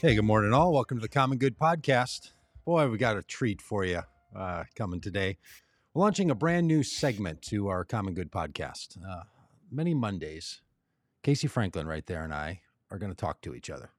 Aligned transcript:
Hey, 0.00 0.14
good 0.14 0.22
morning, 0.22 0.52
all. 0.52 0.72
Welcome 0.72 0.98
to 0.98 1.02
the 1.02 1.08
Common 1.08 1.38
Good 1.38 1.58
Podcast. 1.58 2.30
Boy, 2.64 2.88
we 2.88 2.98
got 2.98 3.16
a 3.16 3.22
treat 3.24 3.60
for 3.60 3.84
you 3.84 4.02
uh, 4.32 4.62
coming 4.76 5.00
today. 5.00 5.38
We're 5.92 6.02
launching 6.02 6.30
a 6.30 6.36
brand 6.36 6.68
new 6.68 6.84
segment 6.84 7.42
to 7.48 7.66
our 7.66 7.84
Common 7.84 8.14
Good 8.14 8.30
Podcast. 8.30 8.96
Uh, 9.04 9.24
many 9.72 9.94
Mondays, 9.94 10.60
Casey 11.24 11.48
Franklin, 11.48 11.88
right 11.88 12.06
there, 12.06 12.22
and 12.22 12.32
I 12.32 12.60
are 12.92 12.98
going 12.98 13.10
to 13.10 13.16
talk 13.16 13.40
to 13.40 13.56
each 13.56 13.70
other. 13.70 13.90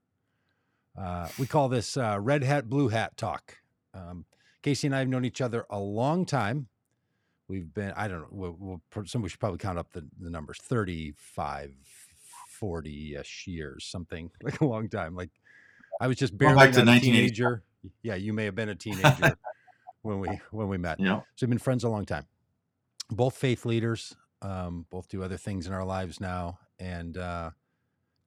Uh, 0.98 1.28
we 1.38 1.46
call 1.46 1.68
this 1.68 1.98
uh, 1.98 2.18
Red 2.18 2.46
Hat, 2.46 2.70
Blue 2.70 2.88
Hat 2.88 3.18
Talk. 3.18 3.58
Um, 3.94 4.24
Casey 4.64 4.88
and 4.88 4.96
I 4.96 5.00
have 5.00 5.10
known 5.10 5.26
each 5.26 5.42
other 5.42 5.66
a 5.70 5.80
long 5.82 6.26
time. 6.26 6.70
We've 7.50 7.74
been, 7.74 7.92
I 7.98 8.08
don't 8.08 8.22
know, 8.22 8.28
we'll, 8.32 8.56
we'll, 8.58 9.06
somebody 9.06 9.32
should 9.32 9.42
probably 9.42 9.60
count 9.60 9.78
up 9.78 9.92
the, 9.92 10.08
the 10.18 10.30
numbers 10.30 10.60
35, 10.64 11.74
40 12.52 13.16
ish 13.16 13.48
years, 13.48 13.84
something 13.84 14.32
like 14.42 14.62
a 14.62 14.66
long 14.66 14.88
time. 14.88 15.14
Like 15.14 15.32
I 16.00 16.08
was 16.08 16.18
just 16.18 16.38
barely 16.38 16.56
back 16.56 16.72
to 16.74 16.82
a 16.82 17.00
teenager. 17.00 17.64
Yeah, 18.04 18.16
you 18.16 18.34
may 18.34 18.46
have 18.46 18.56
been 18.56 18.70
a 18.70 18.76
teenager 18.76 19.38
when 20.02 20.20
we 20.20 20.40
when 20.52 20.68
we 20.68 20.78
met. 20.78 21.00
Yeah. 21.00 21.22
So 21.36 21.46
we've 21.46 21.50
been 21.50 21.60
friends 21.60 21.84
a 21.84 21.90
long 21.90 22.06
time. 22.06 22.26
Both 23.10 23.38
faith 23.38 23.66
leaders, 23.66 24.16
um, 24.42 24.86
both 24.90 25.10
do 25.10 25.24
other 25.24 25.38
things 25.38 25.68
in 25.68 25.74
our 25.74 25.86
lives 25.86 26.20
now, 26.20 26.60
and 26.80 27.18
uh, 27.18 27.52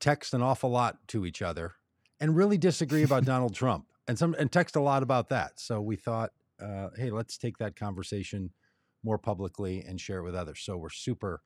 text 0.00 0.34
an 0.34 0.42
awful 0.42 0.70
lot 0.70 0.96
to 1.08 1.24
each 1.24 1.40
other, 1.40 1.72
and 2.20 2.36
really 2.36 2.58
disagree 2.58 3.02
about 3.02 3.24
Donald 3.32 3.54
Trump, 3.54 3.86
and 4.06 4.18
some 4.18 4.34
and 4.38 4.50
text 4.50 4.76
a 4.76 4.80
lot 4.80 5.02
about 5.02 5.28
that. 5.30 5.58
So 5.58 5.80
we 5.80 5.96
thought, 5.96 6.30
uh, 6.62 6.88
hey, 6.96 7.10
let's 7.10 7.38
take 7.38 7.58
that 7.58 7.76
conversation 7.76 8.50
more 9.04 9.18
publicly 9.18 9.84
and 9.86 10.00
share 10.00 10.18
it 10.18 10.24
with 10.24 10.34
others. 10.34 10.60
So 10.62 10.76
we're 10.76 10.90
super 10.90 11.42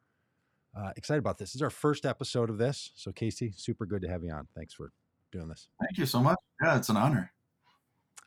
uh, 0.76 0.90
excited 0.96 1.20
about 1.20 1.38
this. 1.38 1.50
This 1.50 1.56
is 1.56 1.62
our 1.62 1.70
first 1.70 2.04
episode 2.04 2.50
of 2.50 2.58
this. 2.58 2.90
So 2.94 3.12
Casey, 3.12 3.52
super 3.56 3.86
good 3.86 4.02
to 4.02 4.08
have 4.08 4.22
you 4.22 4.32
on. 4.32 4.46
Thanks 4.54 4.74
for 4.74 4.90
doing 5.36 5.48
this. 5.48 5.68
Thank 5.80 5.98
you 5.98 6.06
so 6.06 6.22
much. 6.22 6.38
Yeah, 6.62 6.76
it's 6.76 6.88
an 6.88 6.96
honor. 6.96 7.32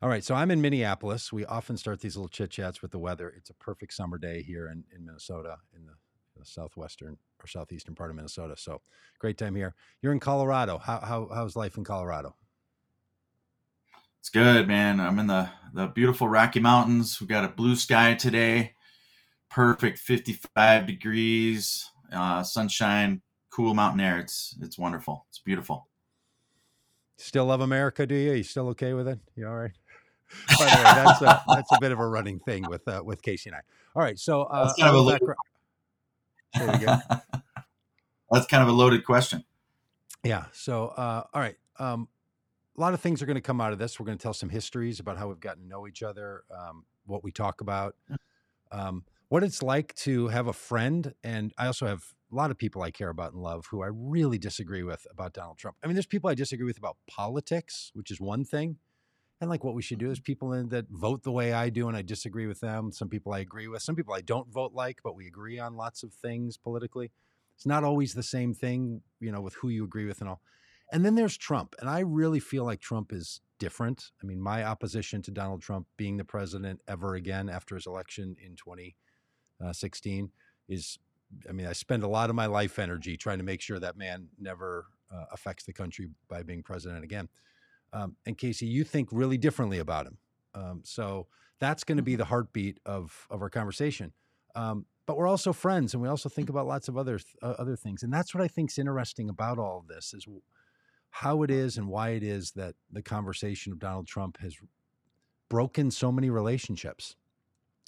All 0.01 0.07
right. 0.07 0.23
So 0.23 0.33
I'm 0.33 0.51
in 0.51 0.61
Minneapolis. 0.61 1.33
We 1.33 1.45
often 1.45 1.75
start 1.75 1.99
these 1.99 2.15
little 2.15 2.29
chit 2.29 2.51
chats 2.51 2.81
with 2.81 2.91
the 2.91 2.99
weather. 2.99 3.33
It's 3.35 3.49
a 3.49 3.53
perfect 3.55 3.93
summer 3.93 4.17
day 4.17 4.41
here 4.41 4.67
in, 4.67 4.83
in 4.95 5.05
Minnesota, 5.05 5.57
in 5.75 5.85
the, 5.85 5.93
the 6.37 6.45
southwestern 6.45 7.17
or 7.41 7.47
southeastern 7.47 7.95
part 7.95 8.09
of 8.09 8.15
Minnesota. 8.15 8.55
So 8.57 8.81
great 9.19 9.37
time 9.37 9.55
here. 9.55 9.75
You're 10.01 10.13
in 10.13 10.21
Colorado. 10.21 10.77
How, 10.77 10.99
how 10.99 11.29
how's 11.33 11.57
life 11.57 11.77
in 11.77 11.83
Colorado? 11.83 12.35
It's 14.19 14.29
good, 14.29 14.67
man. 14.67 15.01
I'm 15.01 15.19
in 15.19 15.27
the 15.27 15.49
the 15.73 15.87
beautiful 15.87 16.29
Rocky 16.29 16.61
Mountains. 16.61 17.19
We 17.19 17.27
got 17.27 17.43
a 17.43 17.49
blue 17.49 17.75
sky 17.75 18.13
today. 18.13 18.73
Perfect 19.49 19.97
55 19.97 20.85
degrees, 20.85 21.89
uh, 22.13 22.43
sunshine, 22.43 23.21
cool 23.49 23.73
mountain 23.73 23.99
air. 23.99 24.19
It's 24.19 24.55
it's 24.61 24.77
wonderful. 24.77 25.25
It's 25.29 25.39
beautiful. 25.39 25.88
Still 27.19 27.45
love 27.45 27.61
America, 27.61 28.07
do 28.07 28.15
you? 28.15 28.31
You 28.31 28.43
still 28.43 28.69
okay 28.69 28.93
with 28.93 29.07
it? 29.07 29.19
You 29.35 29.47
all 29.47 29.55
right? 29.55 29.71
By 30.57 30.65
the 30.65 30.75
way, 30.77 30.83
that's 30.83 31.21
a, 31.21 31.43
that's 31.47 31.71
a 31.71 31.77
bit 31.81 31.91
of 31.91 31.99
a 31.99 32.07
running 32.07 32.39
thing 32.39 32.65
with 32.69 32.87
uh, 32.87 33.01
with 33.03 33.21
Casey 33.21 33.49
and 33.49 33.57
I. 33.57 33.61
All 33.95 34.01
right, 34.01 34.17
so 34.17 34.43
uh, 34.43 34.65
That's 34.65 34.79
kind 34.79 34.89
of 34.89 34.95
a 34.95 34.99
loaded, 34.99 35.29
There 36.57 36.71
we 36.71 36.77
go. 36.77 36.97
That's 38.31 38.45
kind 38.45 38.63
of 38.63 38.69
a 38.69 38.71
loaded 38.71 39.05
question. 39.05 39.43
Yeah. 40.23 40.45
So, 40.51 40.89
uh, 40.89 41.23
all 41.33 41.41
right. 41.41 41.55
Um, 41.77 42.07
a 42.77 42.81
lot 42.81 42.93
of 42.93 43.01
things 43.01 43.21
are 43.21 43.25
going 43.25 43.35
to 43.35 43.41
come 43.41 43.59
out 43.59 43.73
of 43.73 43.79
this. 43.79 43.99
We're 43.99 44.05
going 44.05 44.17
to 44.17 44.21
tell 44.21 44.33
some 44.33 44.49
histories 44.49 44.99
about 44.99 45.17
how 45.17 45.27
we've 45.27 45.39
gotten 45.39 45.63
to 45.63 45.67
know 45.69 45.87
each 45.87 46.03
other, 46.03 46.43
um, 46.55 46.85
what 47.05 47.23
we 47.23 47.31
talk 47.31 47.61
about, 47.61 47.95
um, 48.71 49.03
what 49.29 49.43
it's 49.43 49.63
like 49.63 49.93
to 49.95 50.27
have 50.27 50.47
a 50.47 50.53
friend. 50.53 51.13
And 51.23 51.53
I 51.57 51.67
also 51.67 51.87
have 51.87 52.03
a 52.31 52.35
lot 52.35 52.51
of 52.51 52.57
people 52.57 52.81
I 52.81 52.91
care 52.91 53.09
about 53.09 53.33
and 53.33 53.41
love 53.41 53.65
who 53.67 53.81
I 53.83 53.89
really 53.91 54.37
disagree 54.37 54.83
with 54.83 55.05
about 55.09 55.33
Donald 55.33 55.57
Trump. 55.57 55.77
I 55.83 55.87
mean, 55.87 55.95
there's 55.95 56.05
people 56.05 56.29
I 56.29 56.35
disagree 56.35 56.65
with 56.65 56.77
about 56.77 56.97
politics, 57.07 57.91
which 57.93 58.11
is 58.11 58.21
one 58.21 58.45
thing. 58.45 58.77
And 59.41 59.49
like 59.49 59.63
what 59.63 59.73
we 59.73 59.81
should 59.81 59.99
do 59.99 60.11
is 60.11 60.19
mm-hmm. 60.19 60.25
people 60.25 60.53
in, 60.53 60.69
that 60.69 60.85
vote 60.89 61.23
the 61.23 61.31
way 61.31 61.53
I 61.53 61.69
do, 61.69 61.87
and 61.87 61.95
I 61.95 62.01
disagree 62.01 62.47
with 62.47 62.59
them. 62.59 62.91
Some 62.91 63.09
people 63.09 63.33
I 63.33 63.39
agree 63.39 63.67
with. 63.67 63.81
Some 63.81 63.95
people 63.95 64.13
I 64.13 64.21
don't 64.21 64.51
vote 64.51 64.73
like, 64.73 64.99
but 65.03 65.15
we 65.15 65.27
agree 65.27 65.59
on 65.59 65.75
lots 65.75 66.03
of 66.03 66.13
things 66.13 66.57
politically. 66.57 67.11
It's 67.55 67.65
not 67.65 67.83
always 67.83 68.13
the 68.13 68.23
same 68.23 68.53
thing, 68.53 69.01
you 69.19 69.31
know, 69.31 69.41
with 69.41 69.55
who 69.55 69.69
you 69.69 69.83
agree 69.83 70.05
with 70.05 70.21
and 70.21 70.29
all. 70.29 70.41
And 70.91 71.05
then 71.05 71.15
there's 71.15 71.37
Trump. 71.37 71.75
And 71.79 71.89
I 71.89 71.99
really 71.99 72.39
feel 72.39 72.63
like 72.63 72.79
Trump 72.79 73.13
is 73.13 73.41
different. 73.59 74.11
I 74.23 74.25
mean, 74.25 74.41
my 74.41 74.63
opposition 74.63 75.21
to 75.23 75.31
Donald 75.31 75.61
Trump 75.61 75.85
being 75.97 76.17
the 76.17 76.23
president 76.23 76.81
ever 76.87 77.15
again 77.15 77.49
after 77.49 77.75
his 77.75 77.85
election 77.85 78.35
in 78.43 78.55
2016 78.55 80.23
uh, 80.23 80.27
is, 80.73 80.97
I 81.47 81.51
mean, 81.51 81.67
I 81.67 81.73
spend 81.73 82.03
a 82.03 82.07
lot 82.07 82.29
of 82.29 82.35
my 82.35 82.45
life 82.45 82.79
energy 82.79 83.17
trying 83.17 83.37
to 83.37 83.43
make 83.43 83.61
sure 83.61 83.79
that 83.79 83.97
man 83.97 84.27
never 84.39 84.87
uh, 85.13 85.25
affects 85.31 85.65
the 85.65 85.73
country 85.73 86.09
by 86.27 86.43
being 86.43 86.63
president 86.63 87.03
again. 87.03 87.29
Um, 87.93 88.15
and 88.25 88.37
Casey, 88.37 88.65
you 88.65 88.83
think 88.83 89.09
really 89.11 89.37
differently 89.37 89.79
about 89.79 90.05
him. 90.07 90.17
Um, 90.53 90.81
so 90.83 91.27
that's 91.59 91.83
going 91.83 91.97
to 91.97 92.03
be 92.03 92.15
the 92.15 92.25
heartbeat 92.25 92.79
of, 92.85 93.27
of 93.29 93.41
our 93.41 93.49
conversation. 93.49 94.13
Um, 94.55 94.85
but 95.09 95.17
we're 95.17 95.27
also 95.27 95.51
friends 95.51 95.95
and 95.95 96.03
we 96.03 96.07
also 96.07 96.29
think 96.29 96.49
about 96.49 96.67
lots 96.67 96.87
of 96.87 96.95
other 96.95 97.17
th- 97.17 97.35
uh, 97.41 97.55
other 97.57 97.75
things 97.75 98.03
and 98.03 98.13
that's 98.13 98.35
what 98.35 98.43
i 98.43 98.47
think 98.47 98.69
is 98.69 98.77
interesting 98.77 99.27
about 99.27 99.57
all 99.57 99.79
of 99.79 99.87
this 99.87 100.13
is 100.13 100.27
how 101.09 101.41
it 101.41 101.49
is 101.49 101.79
and 101.79 101.87
why 101.87 102.09
it 102.09 102.21
is 102.21 102.51
that 102.51 102.75
the 102.91 103.01
conversation 103.01 103.73
of 103.73 103.79
donald 103.79 104.05
trump 104.05 104.37
has 104.39 104.55
broken 105.49 105.89
so 105.89 106.11
many 106.11 106.29
relationships 106.29 107.15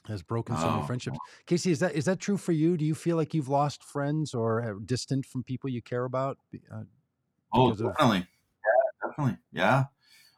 has 0.07 0.23
broken 0.23 0.57
so 0.57 0.69
many 0.69 0.81
Oh, 0.81 0.85
friendships 0.85 1.19
casey 1.45 1.71
is 1.71 1.79
that 1.79 1.93
is 1.93 2.05
that 2.05 2.19
true 2.19 2.37
for 2.37 2.51
you 2.51 2.77
do 2.77 2.85
you 2.85 2.95
feel 2.95 3.17
like 3.17 3.33
you've 3.33 3.49
lost 3.49 3.83
friends 3.83 4.33
or 4.33 4.61
are 4.61 4.79
distant 4.79 5.25
from 5.25 5.43
people 5.43 5.69
you 5.69 5.81
care 5.81 6.05
about 6.05 6.37
uh, 6.71 6.83
Oh, 7.53 7.71
definitely. 7.73 8.19
Yeah, 8.19 9.07
definitely. 9.09 9.37
Yeah. 9.51 9.85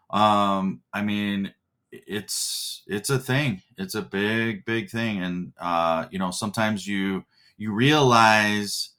Um, 0.10 0.84
I 0.94 1.04
mean, 1.04 1.54
it's 1.92 2.84
it's 2.88 3.10
a 3.10 3.20
thing. 3.20 3.62
It's 3.78 3.96
a 3.96 4.02
big, 4.02 4.66
big 4.66 4.90
thing. 4.90 5.24
And 5.24 5.54
uh, 5.60 6.08
you 6.12 6.20
know, 6.20 6.32
sometimes 6.32 6.88
you 6.88 7.26
you 7.58 7.74
realize 7.74 8.92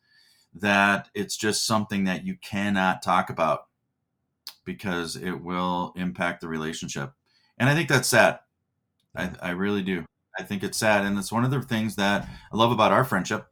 that 0.54 1.10
it's 1.14 1.36
just 1.36 1.66
something 1.66 2.04
that 2.04 2.26
you 2.26 2.36
cannot 2.38 3.02
talk 3.02 3.30
about 3.30 3.68
because 4.64 5.16
it 5.16 5.32
will 5.42 5.92
impact 5.96 6.40
the 6.40 6.48
relationship. 6.48 7.12
And 7.58 7.68
I 7.68 7.74
think 7.74 7.88
that's 7.88 8.08
sad. 8.08 8.40
I, 9.16 9.32
I 9.42 9.50
really 9.50 9.82
do. 9.82 10.06
I 10.38 10.42
think 10.42 10.62
it's 10.62 10.78
sad. 10.78 11.04
And 11.04 11.18
it's 11.18 11.32
one 11.32 11.44
of 11.44 11.50
the 11.50 11.62
things 11.62 11.96
that 11.96 12.28
I 12.52 12.56
love 12.56 12.72
about 12.72 12.92
our 12.92 13.04
friendship 13.04 13.46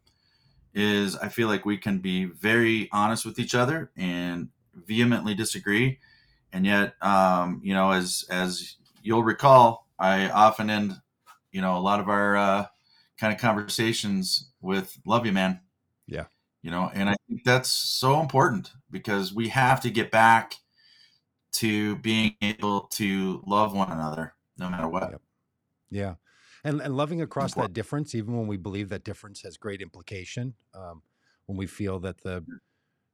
is 0.75 1.17
I 1.17 1.29
feel 1.29 1.49
like 1.49 1.65
we 1.65 1.77
can 1.77 1.99
be 1.99 2.25
very 2.25 2.89
honest 2.93 3.25
with 3.27 3.39
each 3.39 3.55
other 3.55 3.91
and 3.97 4.49
vehemently 4.75 5.35
disagree. 5.35 5.99
And 6.53 6.67
yet, 6.67 6.95
um, 7.03 7.61
you 7.63 7.75
know, 7.75 7.93
as 7.93 8.25
as 8.31 8.77
you'll 9.03 9.23
recall, 9.23 9.87
I 9.99 10.29
often 10.31 10.71
end, 10.71 10.95
you 11.51 11.61
know, 11.61 11.77
a 11.77 11.81
lot 11.81 12.01
of 12.01 12.09
our 12.09 12.37
uh, 12.37 12.67
kind 13.19 13.33
of 13.33 13.41
conversations 13.41 14.51
with 14.61 14.99
"Love 15.07 15.27
you, 15.27 15.33
man." 15.33 15.61
Yeah. 16.07 16.25
You 16.63 16.71
know, 16.71 16.91
and 16.95 17.09
I 17.09 17.17
think 17.29 17.45
that's 17.45 17.71
so 17.71 18.21
important 18.21 18.73
because 18.91 19.35
we 19.35 19.49
have 19.49 19.81
to 19.83 19.91
get 19.91 20.11
back 20.11 20.57
to 21.53 21.97
being 21.97 22.37
able 22.41 22.83
to 22.93 23.43
love 23.47 23.75
one 23.75 23.91
another 23.91 24.35
no 24.59 24.71
matter 24.71 24.89
what. 24.89 25.11
Yep. 25.11 25.23
yeah 25.91 26.15
and 26.65 26.81
and 26.81 26.97
loving 26.97 27.21
across 27.21 27.55
that 27.55 27.73
difference 27.73 28.15
even 28.15 28.37
when 28.37 28.47
we 28.47 28.57
believe 28.57 28.89
that 28.89 29.05
difference 29.05 29.43
has 29.43 29.57
great 29.57 29.81
implication 29.81 30.55
um, 30.75 31.03
when 31.47 31.57
we 31.57 31.67
feel 31.67 31.99
that 31.99 32.23
the 32.23 32.45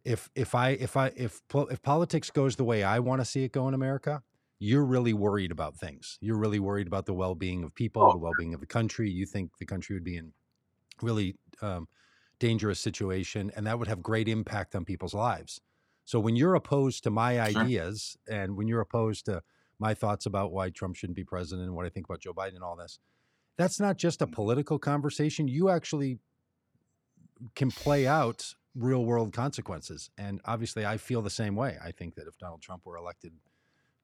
if 0.05 0.31
if 0.35 0.55
i 0.55 0.71
if 0.71 0.97
i 0.97 1.13
if 1.17 1.43
if 1.71 1.83
politics 1.83 2.31
goes 2.31 2.57
the 2.57 2.65
way 2.65 2.83
i 2.83 2.99
want 2.99 3.21
to 3.21 3.25
see 3.25 3.45
it 3.45 3.53
go 3.53 3.69
in 3.69 3.75
america 3.75 4.23
you're 4.61 4.85
really 4.85 5.13
worried 5.13 5.53
about 5.53 5.77
things. 5.77 6.19
You're 6.21 6.37
really 6.37 6.59
worried 6.59 6.89
about 6.89 7.07
the 7.07 7.15
well-being 7.15 7.63
of 7.63 7.75
people 7.75 8.03
Oh, 8.03 8.13
the 8.13 8.19
well-being 8.19 8.55
of 8.55 8.61
the 8.61 8.67
country. 8.67 9.09
You 9.09 9.25
think 9.25 9.57
the 9.59 9.65
country 9.65 9.95
would 9.95 10.05
be 10.05 10.17
in 10.17 10.33
really 11.01 11.37
um, 11.63 11.87
dangerous 12.41 12.81
situation 12.81 13.53
and 13.55 13.67
that 13.67 13.79
would 13.79 13.89
have 13.89 14.03
great 14.03 14.29
impact 14.29 14.75
on 14.75 14.85
people's 14.85 15.15
lives. 15.15 15.61
So 16.05 16.19
when 16.19 16.37
you're 16.37 16.55
opposed 16.55 17.05
to 17.05 17.11
my 17.11 17.35
sure. 17.51 17.63
ideas 17.63 18.17
and 18.29 18.57
when 18.57 18.67
you're 18.67 18.81
opposed 18.81 19.27
to 19.27 19.43
my 19.79 19.95
thoughts 19.95 20.27
about 20.27 20.53
why 20.53 20.71
trump 20.71 20.97
shouldn't 20.97 21.17
be 21.17 21.25
president 21.25 21.67
and 21.67 21.77
what 21.77 21.87
i 21.87 21.89
think 21.89 22.07
about 22.07 22.21
joe 22.21 22.33
biden 22.33 22.55
and 22.55 22.65
all 22.65 22.77
this 22.77 22.99
that's 23.59 23.79
not 23.79 23.99
just 23.99 24.23
a 24.23 24.27
political 24.27 24.79
conversation 24.79 25.47
you 25.49 25.69
actually 25.69 26.19
can 27.55 27.71
play 27.71 28.07
out 28.07 28.55
real 28.75 29.05
world 29.05 29.33
consequences 29.33 30.09
and 30.17 30.41
obviously 30.47 30.87
i 30.87 30.97
feel 30.97 31.21
the 31.21 31.29
same 31.29 31.55
way. 31.57 31.77
I 31.85 31.93
think 31.93 32.15
that 32.15 32.27
if 32.27 32.39
donald 32.39 32.63
trump 32.63 32.87
were 32.87 32.97
elected 32.97 33.33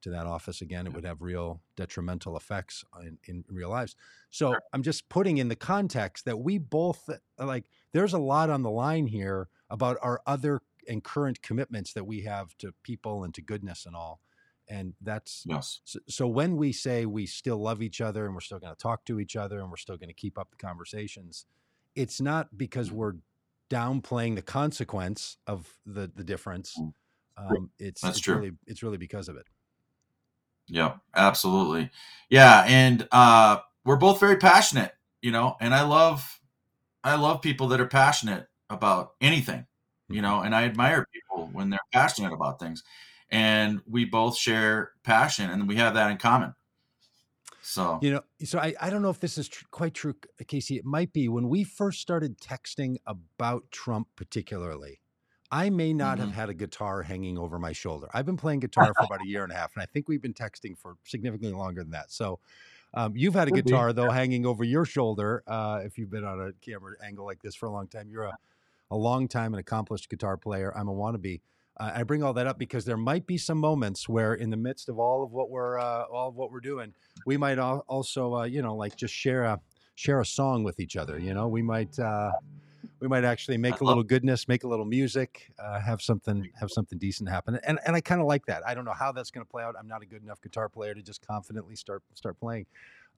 to 0.01 0.11
that 0.11 0.27
office 0.27 0.61
again 0.61 0.85
it 0.85 0.93
would 0.93 1.05
have 1.05 1.21
real 1.21 1.61
detrimental 1.75 2.37
effects 2.37 2.83
in, 3.01 3.17
in 3.25 3.43
real 3.49 3.69
lives. 3.69 3.95
So 4.29 4.51
Sure. 4.51 4.61
i'm 4.73 4.83
just 4.83 5.09
putting 5.09 5.39
in 5.39 5.47
the 5.47 5.55
context 5.55 6.25
that 6.25 6.37
we 6.37 6.57
both 6.59 7.09
uh, 7.09 7.45
like 7.45 7.63
there's 7.93 8.13
a 8.13 8.19
lot 8.19 8.49
on 8.51 8.61
the 8.61 8.69
line 8.69 9.07
here 9.07 9.47
about 9.69 9.97
our 10.01 10.21
other 10.27 10.61
and 10.87 11.03
current 11.03 11.41
commitments 11.41 11.93
that 11.93 12.05
we 12.05 12.21
have 12.21 12.55
to 12.59 12.73
people 12.83 13.23
and 13.23 13.33
to 13.33 13.41
goodness 13.41 13.85
and 13.87 13.95
all 13.95 14.19
and 14.67 14.93
that's 15.01 15.43
Yes. 15.47 15.81
so, 15.83 15.99
so 16.07 16.27
when 16.27 16.57
we 16.57 16.71
say 16.71 17.05
we 17.05 17.25
still 17.25 17.57
love 17.57 17.81
each 17.81 18.01
other 18.01 18.25
and 18.25 18.33
we're 18.33 18.41
still 18.41 18.59
going 18.59 18.73
to 18.73 18.81
talk 18.81 19.05
to 19.05 19.19
each 19.19 19.35
other 19.35 19.59
and 19.59 19.69
we're 19.69 19.77
still 19.77 19.97
going 19.97 20.09
to 20.09 20.13
keep 20.13 20.37
up 20.37 20.49
the 20.49 20.57
conversations, 20.57 21.45
it's 21.95 22.19
not 22.19 22.57
because 22.57 22.91
we're 22.91 23.15
downplaying 23.69 24.35
the 24.35 24.41
consequence 24.41 25.37
of 25.47 25.71
the 25.85 26.11
the 26.15 26.23
difference. 26.23 26.77
Mm. 26.79 26.93
Um, 27.37 27.69
it's 27.79 28.01
That's 28.01 28.17
it's 28.17 28.23
true. 28.23 28.35
really 28.35 28.51
it's 28.67 28.83
really 28.83 28.97
because 28.97 29.29
of 29.29 29.37
it. 29.37 29.47
Yeah, 30.67 30.95
absolutely. 31.15 31.91
Yeah, 32.29 32.65
and 32.67 33.07
uh, 33.11 33.59
we're 33.83 33.97
both 33.97 34.19
very 34.19 34.37
passionate, 34.37 34.93
you 35.21 35.31
know, 35.31 35.55
and 35.59 35.73
I 35.73 35.83
love 35.83 36.39
I 37.03 37.15
love 37.15 37.41
people 37.41 37.67
that 37.67 37.79
are 37.79 37.87
passionate 37.87 38.47
about 38.69 39.13
anything, 39.21 39.65
you 40.09 40.21
know, 40.21 40.41
and 40.41 40.55
I 40.55 40.63
admire 40.63 41.05
people 41.13 41.49
when 41.53 41.69
they're 41.69 41.79
passionate 41.93 42.33
about 42.33 42.59
things. 42.59 42.83
And 43.35 43.81
we 43.85 44.05
both 44.05 44.37
share 44.37 44.93
passion 45.03 45.49
and 45.49 45.67
we 45.67 45.75
have 45.75 45.93
that 45.95 46.09
in 46.09 46.17
common. 46.17 46.55
So, 47.61 47.99
You 48.01 48.11
know, 48.11 48.21
so 48.45 48.59
I, 48.59 48.73
I 48.79 48.89
don't 48.89 49.01
know 49.01 49.09
if 49.09 49.19
this 49.19 49.37
is 49.37 49.49
tr- 49.49 49.65
quite 49.71 49.93
true, 49.93 50.15
Casey. 50.47 50.77
It 50.77 50.85
might 50.85 51.11
be 51.11 51.27
when 51.27 51.49
we 51.49 51.65
first 51.65 51.99
started 51.99 52.39
texting 52.39 52.95
about 53.05 53.69
Trump, 53.71 54.07
particularly. 54.15 55.01
I 55.51 55.69
may 55.69 55.91
not 55.91 56.17
have 56.19 56.29
mhm. 56.29 56.33
had 56.33 56.49
a 56.49 56.53
guitar 56.53 57.01
hanging 57.01 57.37
over 57.37 57.59
my 57.59 57.73
shoulder. 57.73 58.07
I've 58.13 58.25
been 58.25 58.37
playing 58.37 58.61
guitar 58.61 58.93
for 58.97 59.03
about 59.03 59.19
a 59.21 59.27
year 59.27 59.43
and 59.43 59.51
a 59.51 59.55
half, 59.55 59.73
and 59.75 59.83
I 59.83 59.85
think 59.85 60.07
we've 60.07 60.21
been 60.21 60.33
texting 60.33 60.77
for 60.77 60.95
significantly 61.03 61.57
longer 61.57 61.81
than 61.81 61.91
that. 61.91 62.11
So, 62.11 62.39
um, 62.93 63.17
you've 63.17 63.33
had 63.33 63.49
a 63.49 63.51
could 63.51 63.65
be. 63.65 63.71
guitar 63.71 63.91
though 63.91 64.09
hanging 64.09 64.45
over 64.45 64.63
your 64.63 64.85
shoulder. 64.85 65.43
Uh, 65.45 65.81
if 65.83 65.97
you've 65.97 66.09
been 66.09 66.23
on 66.23 66.39
a 66.39 66.53
camera 66.65 66.93
angle 67.03 67.25
like 67.25 67.41
this 67.41 67.53
for 67.53 67.65
a 67.65 67.71
long 67.71 67.87
time, 67.87 68.07
you're 68.09 68.23
a, 68.23 68.37
a 68.91 68.95
long 68.95 69.27
time 69.27 69.53
and 69.53 69.59
accomplished 69.59 70.09
guitar 70.09 70.37
player. 70.37 70.71
I'm 70.77 70.87
a 70.87 70.93
wannabe. 70.93 71.41
Uh, 71.77 71.91
I 71.95 72.03
bring 72.03 72.23
all 72.23 72.33
that 72.33 72.47
up 72.47 72.57
because 72.57 72.85
there 72.85 72.97
might 72.97 73.27
be 73.27 73.37
some 73.37 73.57
moments 73.57 74.07
where, 74.07 74.33
in 74.33 74.49
the 74.49 74.57
midst 74.57 74.87
of 74.89 74.97
all 74.99 75.23
of 75.23 75.31
what 75.33 75.49
we're 75.49 75.77
uh, 75.77 76.03
all 76.03 76.29
of 76.29 76.35
what 76.35 76.51
we're 76.51 76.61
doing, 76.61 76.93
we 77.25 77.35
might 77.37 77.57
al- 77.59 77.83
also, 77.87 78.35
uh, 78.35 78.43
you 78.43 78.61
know, 78.61 78.75
like 78.75 78.95
just 78.95 79.13
share 79.13 79.43
a 79.43 79.59
share 79.95 80.19
a 80.21 80.25
song 80.25 80.63
with 80.63 80.79
each 80.79 80.95
other. 80.95 81.19
You 81.19 81.33
know, 81.33 81.47
we 81.49 81.61
might 81.61 81.97
uh, 81.99 82.31
we 83.01 83.07
might 83.09 83.25
actually 83.25 83.57
make 83.57 83.81
a 83.81 83.83
little 83.83 84.03
goodness, 84.03 84.47
make 84.47 84.63
a 84.63 84.67
little 84.67 84.85
music, 84.85 85.51
uh, 85.59 85.79
have 85.81 86.01
something 86.01 86.49
have 86.59 86.71
something 86.71 86.97
decent 86.97 87.29
happen. 87.29 87.59
And 87.65 87.77
and 87.85 87.93
I 87.95 87.99
kind 88.01 88.21
of 88.21 88.27
like 88.27 88.45
that. 88.45 88.65
I 88.65 88.73
don't 88.73 88.85
know 88.85 88.93
how 88.93 89.11
that's 89.11 89.29
going 89.31 89.45
to 89.45 89.49
play 89.49 89.63
out. 89.63 89.75
I'm 89.77 89.87
not 89.87 90.01
a 90.01 90.05
good 90.05 90.23
enough 90.23 90.41
guitar 90.41 90.69
player 90.69 90.93
to 90.93 91.01
just 91.01 91.25
confidently 91.27 91.75
start 91.75 92.03
start 92.13 92.39
playing. 92.39 92.67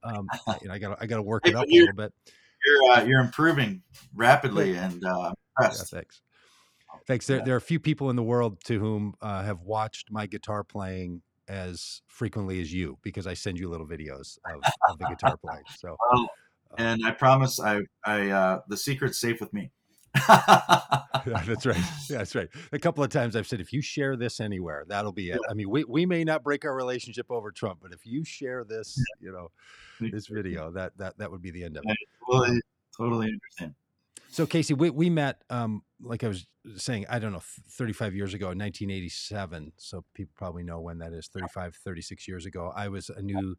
Um, 0.03 0.27
I- 0.47 0.57
you 0.63 0.67
know, 0.69 0.73
I 0.73 0.79
got 0.79 0.97
I 1.01 1.05
got 1.05 1.17
to 1.17 1.21
work 1.23 1.43
it 1.47 1.55
up 1.55 1.67
a 1.67 1.71
little 1.71 1.93
bit. 1.93 2.11
you're 2.65 2.91
uh, 2.91 3.03
you're 3.03 3.21
improving 3.21 3.83
rapidly 4.15 4.75
and 4.77 5.05
uh, 5.05 5.09
Yeah, 5.59 5.65
impressed. 5.67 5.91
thanks. 5.91 6.21
Thanks. 7.05 7.27
There, 7.27 7.37
Yeah. 7.37 7.43
there 7.43 7.53
are 7.55 7.57
a 7.57 7.61
few 7.61 7.79
people 7.79 8.09
in 8.09 8.15
the 8.15 8.23
world 8.23 8.63
to 8.65 8.79
whom 8.79 9.13
uh, 9.21 9.43
have 9.43 9.61
watched 9.61 10.11
my 10.11 10.25
guitar 10.25 10.63
playing 10.63 11.21
as 11.47 12.01
frequently 12.07 12.59
as 12.61 12.73
you 12.73 12.97
because 13.03 13.25
I 13.27 13.33
send 13.33 13.57
you 13.59 13.69
little 13.69 13.87
videos 13.87 14.37
of, 14.45 14.61
of 14.89 14.97
the 14.99 15.05
guitar 15.05 15.37
playing. 15.45 15.63
So, 15.77 15.95
uh, 16.13 16.25
and 16.77 17.05
I 17.05 17.11
promise 17.11 17.59
I 17.59 17.81
I 18.05 18.29
uh, 18.29 18.61
the 18.67 18.77
secret's 18.77 19.17
safe 19.17 19.39
with 19.39 19.53
me. 19.53 19.71
that's 20.27 21.65
right. 21.65 21.77
Yeah, 21.77 21.83
that's 22.17 22.35
right. 22.35 22.47
A 22.71 22.79
couple 22.79 23.03
of 23.03 23.09
times 23.09 23.35
I've 23.35 23.47
said, 23.47 23.61
if 23.61 23.71
you 23.71 23.81
share 23.81 24.15
this 24.15 24.39
anywhere, 24.39 24.83
that'll 24.87 25.11
be 25.11 25.29
it. 25.29 25.39
I 25.49 25.53
mean, 25.53 25.69
we, 25.69 25.83
we 25.83 26.05
may 26.05 26.23
not 26.23 26.43
break 26.43 26.65
our 26.65 26.73
relationship 26.75 27.27
over 27.29 27.51
Trump, 27.51 27.79
but 27.81 27.93
if 27.93 28.05
you 28.05 28.23
share 28.23 28.63
this, 28.63 28.99
you 29.19 29.31
know, 29.31 29.49
this 30.11 30.27
video, 30.27 30.71
that 30.71 30.97
that 30.97 31.17
that 31.19 31.31
would 31.31 31.41
be 31.41 31.51
the 31.51 31.63
end 31.63 31.77
of 31.77 31.83
I 31.87 31.91
it. 31.91 31.97
totally, 32.25 32.49
Um, 32.49 32.61
totally 32.97 33.27
understand. 33.27 33.75
So 34.37 34.45
Casey, 34.45 34.75
we, 34.75 34.91
we 34.91 35.09
met, 35.09 35.41
um, 35.49 35.81
like 35.99 36.23
I 36.23 36.27
was 36.27 36.45
saying, 36.75 37.07
I 37.09 37.17
don't 37.17 37.31
know, 37.31 37.41
35 37.71 38.13
years 38.13 38.35
ago, 38.35 38.51
in 38.51 38.59
1987. 38.59 39.71
So 39.77 40.05
people 40.13 40.31
probably 40.35 40.61
know 40.61 40.79
when 40.79 40.99
that 40.99 41.11
is 41.11 41.25
35, 41.25 41.75
36 41.83 42.27
years 42.27 42.45
ago. 42.45 42.71
I 42.75 42.87
was 42.87 43.09
a 43.09 43.19
new 43.23 43.55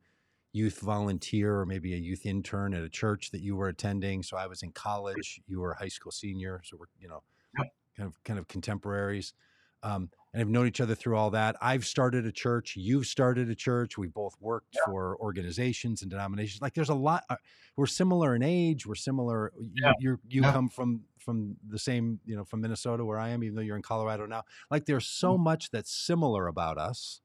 youth 0.52 0.78
volunteer 0.78 1.58
or 1.58 1.66
maybe 1.66 1.94
a 1.94 1.96
youth 1.96 2.24
intern 2.24 2.74
at 2.74 2.84
a 2.84 2.88
church 2.88 3.32
that 3.32 3.40
you 3.40 3.56
were 3.56 3.66
attending. 3.66 4.22
So 4.22 4.36
I 4.36 4.46
was 4.46 4.62
in 4.62 4.70
college, 4.70 5.40
you 5.48 5.58
were 5.58 5.72
a 5.72 5.78
high 5.80 5.88
school 5.88 6.12
senior. 6.12 6.60
So 6.62 6.76
we're, 6.78 6.86
you 7.00 7.08
know, 7.08 7.24
kind 7.56 8.06
of, 8.06 8.12
kind 8.22 8.38
of 8.38 8.46
contemporaries. 8.46 9.34
Um, 9.82 10.10
and 10.32 10.40
have 10.40 10.48
known 10.48 10.66
each 10.66 10.80
other 10.80 10.94
through 10.94 11.16
all 11.16 11.30
that. 11.30 11.56
I've 11.60 11.86
started 11.86 12.26
a 12.26 12.32
church. 12.32 12.76
You've 12.76 13.06
started 13.06 13.48
a 13.48 13.54
church. 13.54 13.96
We've 13.96 14.12
both 14.12 14.36
worked 14.40 14.74
Yeah. 14.74 14.80
for 14.86 15.16
organizations 15.20 16.02
and 16.02 16.10
denominations. 16.10 16.60
Like 16.60 16.74
there's 16.74 16.90
a 16.90 16.94
lot. 16.94 17.24
uh, 17.30 17.36
We're 17.76 17.86
similar 17.86 18.34
in 18.34 18.42
age. 18.42 18.86
We're 18.86 18.94
similar. 18.96 19.52
You, 19.58 19.70
Yeah. 19.74 19.92
you 20.00 20.20
you 20.28 20.42
Yeah. 20.42 20.52
come 20.52 20.68
from 20.68 21.04
from 21.18 21.56
the 21.66 21.78
same, 21.78 22.20
you 22.24 22.34
know, 22.36 22.44
from 22.44 22.60
Minnesota 22.62 23.04
where 23.04 23.18
I 23.18 23.28
am, 23.30 23.42
even 23.44 23.54
though 23.56 23.62
you're 23.62 23.76
in 23.76 23.82
Colorado 23.82 24.26
now. 24.26 24.44
Like 24.70 24.86
there's 24.86 25.06
so 25.06 25.36
Mhm. 25.36 25.40
much 25.44 25.70
that's 25.70 25.90
similar 25.92 26.46
about 26.46 26.78
us. 26.78 27.20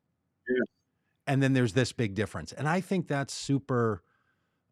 Yeah. 0.48 0.56
And 1.26 1.42
then 1.42 1.54
there's 1.54 1.74
this 1.74 1.92
big 1.94 2.14
difference. 2.16 2.52
And 2.52 2.68
I 2.68 2.82
think 2.82 3.08
that's 3.08 3.34
super 3.34 4.04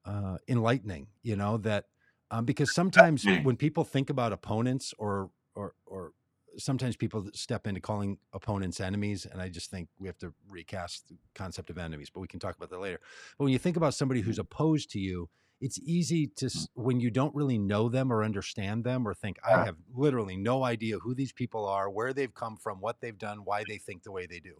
uh, 0.04 0.38
enlightening, 0.48 1.08
you 1.22 1.36
know, 1.36 1.58
that 1.58 1.86
um, 2.32 2.44
because 2.46 2.74
sometimes 2.74 3.24
when 3.44 3.56
people 3.56 3.84
think 3.84 4.10
about 4.10 4.32
opponents 4.34 4.94
or 4.98 5.32
or 5.56 5.76
or 5.86 6.14
sometimes 6.58 6.96
people 6.96 7.28
step 7.34 7.68
into 7.68 7.80
calling 7.80 8.18
opponents 8.34 8.80
enemies 8.80 9.26
and 9.26 9.42
i 9.42 9.48
just 9.50 9.72
think 9.72 9.88
we 10.00 10.08
have 10.08 10.18
to 10.18 10.34
recast 10.50 11.08
the 11.08 11.18
concept 11.36 11.70
of 11.70 11.78
enemies 11.78 12.10
but 12.14 12.20
we 12.20 12.28
can 12.28 12.40
talk 12.40 12.56
about 12.56 12.70
that 12.70 12.80
later. 12.80 13.00
But 13.38 13.46
when 13.46 13.54
you 13.54 13.60
think 13.60 13.78
about 13.78 13.94
somebody 13.94 14.22
who's 14.22 14.36
mm-hmm. 14.36 14.42
opposed 14.42 14.92
to 14.92 15.00
you 15.00 15.30
it's 15.60 15.80
easy 15.80 16.28
to 16.28 16.46
mm-hmm. 16.48 16.84
when 16.84 17.00
you 17.00 17.12
don't 17.12 17.36
really 17.36 17.58
know 17.58 17.88
them 17.90 18.12
or 18.12 18.24
understand 18.24 18.84
them 18.84 19.08
or 19.08 19.14
think 19.14 19.38
i 19.48 19.64
have 19.64 19.76
literally 19.94 20.38
no 20.38 20.64
idea 20.64 20.98
who 21.00 21.14
these 21.14 21.32
people 21.32 21.66
are 21.66 21.90
where 21.90 22.14
they've 22.14 22.34
come 22.34 22.58
from 22.58 22.80
what 22.80 23.00
they've 23.02 23.18
done 23.18 23.40
why 23.46 23.64
they 23.68 23.78
think 23.78 24.04
the 24.04 24.12
way 24.12 24.26
they 24.26 24.40
do. 24.40 24.56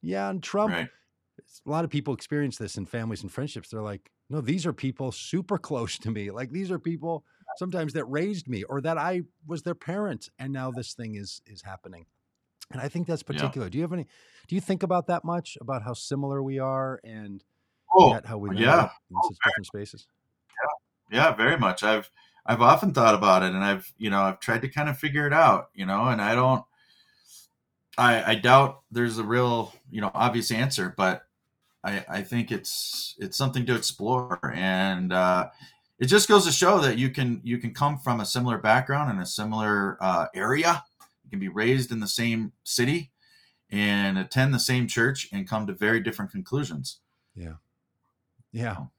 Yeah 0.00 0.30
and 0.30 0.42
trump 0.42 0.72
Right. 0.72 0.88
A 1.66 1.70
lot 1.70 1.84
of 1.84 1.90
people 1.90 2.14
experience 2.14 2.58
this 2.58 2.76
in 2.76 2.86
families 2.86 3.22
and 3.22 3.32
friendships. 3.32 3.70
They're 3.70 3.82
like, 3.82 4.10
no, 4.30 4.40
these 4.40 4.66
are 4.66 4.72
people 4.72 5.12
super 5.12 5.58
close 5.58 5.98
to 6.00 6.10
me. 6.10 6.30
Like 6.30 6.50
these 6.50 6.70
are 6.70 6.78
people 6.78 7.24
sometimes 7.54 7.92
that 7.94 8.04
raised 8.06 8.48
me 8.48 8.64
or 8.64 8.80
that 8.82 8.98
I 8.98 9.22
was 9.46 9.62
their 9.62 9.74
parent, 9.74 10.28
and 10.38 10.52
now 10.52 10.70
this 10.70 10.94
thing 10.94 11.14
is 11.16 11.40
is 11.46 11.62
happening. 11.62 12.06
And 12.72 12.80
I 12.82 12.88
think 12.88 13.06
that's 13.06 13.22
Yeah. 13.30 13.52
particular. 13.52 13.70
Do 13.70 13.78
you 13.78 13.82
have 13.82 13.92
any? 13.94 14.06
Do 14.48 14.54
you 14.56 14.60
think 14.60 14.82
about 14.82 15.06
that 15.08 15.24
much 15.24 15.58
about 15.60 15.82
how 15.82 15.94
similar 15.94 16.42
we 16.42 16.58
are, 16.58 17.00
and 17.04 17.44
Oh, 17.94 18.18
yet 18.18 18.26
how 18.26 18.38
we've 18.38 18.54
yeah. 18.56 18.90
in 19.10 19.22
Oh, 19.22 19.22
such 19.22 19.38
different 19.44 19.66
spaces? 19.66 20.08
Yeah, 21.10 21.18
Yeah, 21.18 21.34
very 21.34 21.58
much. 21.58 21.82
I've 21.82 22.10
I've 22.46 22.62
often 22.62 22.94
thought 22.94 23.14
about 23.14 23.42
it, 23.42 23.54
and 23.54 23.64
I've 23.64 23.92
you 23.98 24.10
know 24.10 24.22
I've 24.22 24.40
tried 24.40 24.62
to 24.62 24.68
kind 24.68 24.88
of 24.88 24.98
figure 24.98 25.26
it 25.26 25.32
out, 25.32 25.70
you 25.74 25.86
know, 25.86 26.08
and 26.08 26.20
I 26.20 26.34
don't. 26.34 26.64
I 27.96 28.32
I 28.32 28.34
doubt 28.36 28.82
there's 28.90 29.18
a 29.18 29.24
real 29.24 29.72
you 29.90 30.00
know 30.00 30.10
obvious 30.14 30.50
answer, 30.50 30.94
but 30.96 31.27
I 31.84 32.04
I 32.08 32.22
think 32.22 32.50
it's 32.50 33.14
it's 33.18 33.36
something 33.36 33.66
to 33.66 33.74
explore, 33.74 34.38
and 34.54 35.12
uh, 35.12 35.48
it 35.98 36.06
just 36.06 36.28
goes 36.28 36.44
to 36.46 36.52
show 36.52 36.80
that 36.80 36.98
you 36.98 37.10
can 37.10 37.40
you 37.44 37.58
can 37.58 37.74
come 37.74 37.98
from 37.98 38.20
a 38.20 38.26
similar 38.26 38.58
background 38.58 39.10
and 39.10 39.20
a 39.20 39.26
similar 39.26 39.96
uh, 40.00 40.26
area. 40.34 40.84
You 41.24 41.30
can 41.30 41.40
be 41.40 41.48
raised 41.48 41.92
in 41.92 42.00
the 42.00 42.08
same 42.08 42.52
city 42.64 43.12
and 43.70 44.18
attend 44.18 44.54
the 44.54 44.58
same 44.60 44.86
church 44.86 45.28
and 45.32 45.48
come 45.48 45.66
to 45.66 45.74
very 45.74 46.00
different 46.00 46.30
conclusions. 46.30 47.00
Yeah, 47.34 47.54
yeah, 48.52 48.76
So, 48.76 48.90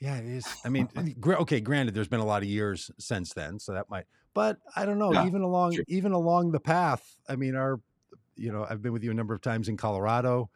yeah. 0.00 0.16
It 0.16 0.26
is. 0.26 0.46
I 0.64 0.68
mean, 0.68 0.88
okay. 1.26 1.60
Granted, 1.60 1.94
there's 1.94 2.08
been 2.08 2.20
a 2.20 2.26
lot 2.26 2.42
of 2.42 2.48
years 2.48 2.90
since 2.98 3.32
then, 3.34 3.58
so 3.58 3.72
that 3.72 3.90
might. 3.90 4.06
But 4.34 4.58
I 4.76 4.86
don't 4.86 4.98
know. 4.98 5.12
yeah, 5.12 5.26
Even 5.26 5.42
along 5.42 5.74
sure. 5.74 5.84
even 5.88 6.12
along 6.12 6.52
the 6.52 6.60
path. 6.60 7.16
I 7.28 7.36
mean, 7.36 7.54
our 7.54 7.80
you 8.36 8.52
know, 8.52 8.66
I've 8.68 8.80
been 8.80 8.92
with 8.92 9.02
you 9.02 9.10
a 9.10 9.14
number 9.14 9.34
of 9.34 9.40
times 9.40 9.68
in 9.68 9.76
Colorado 9.76 10.50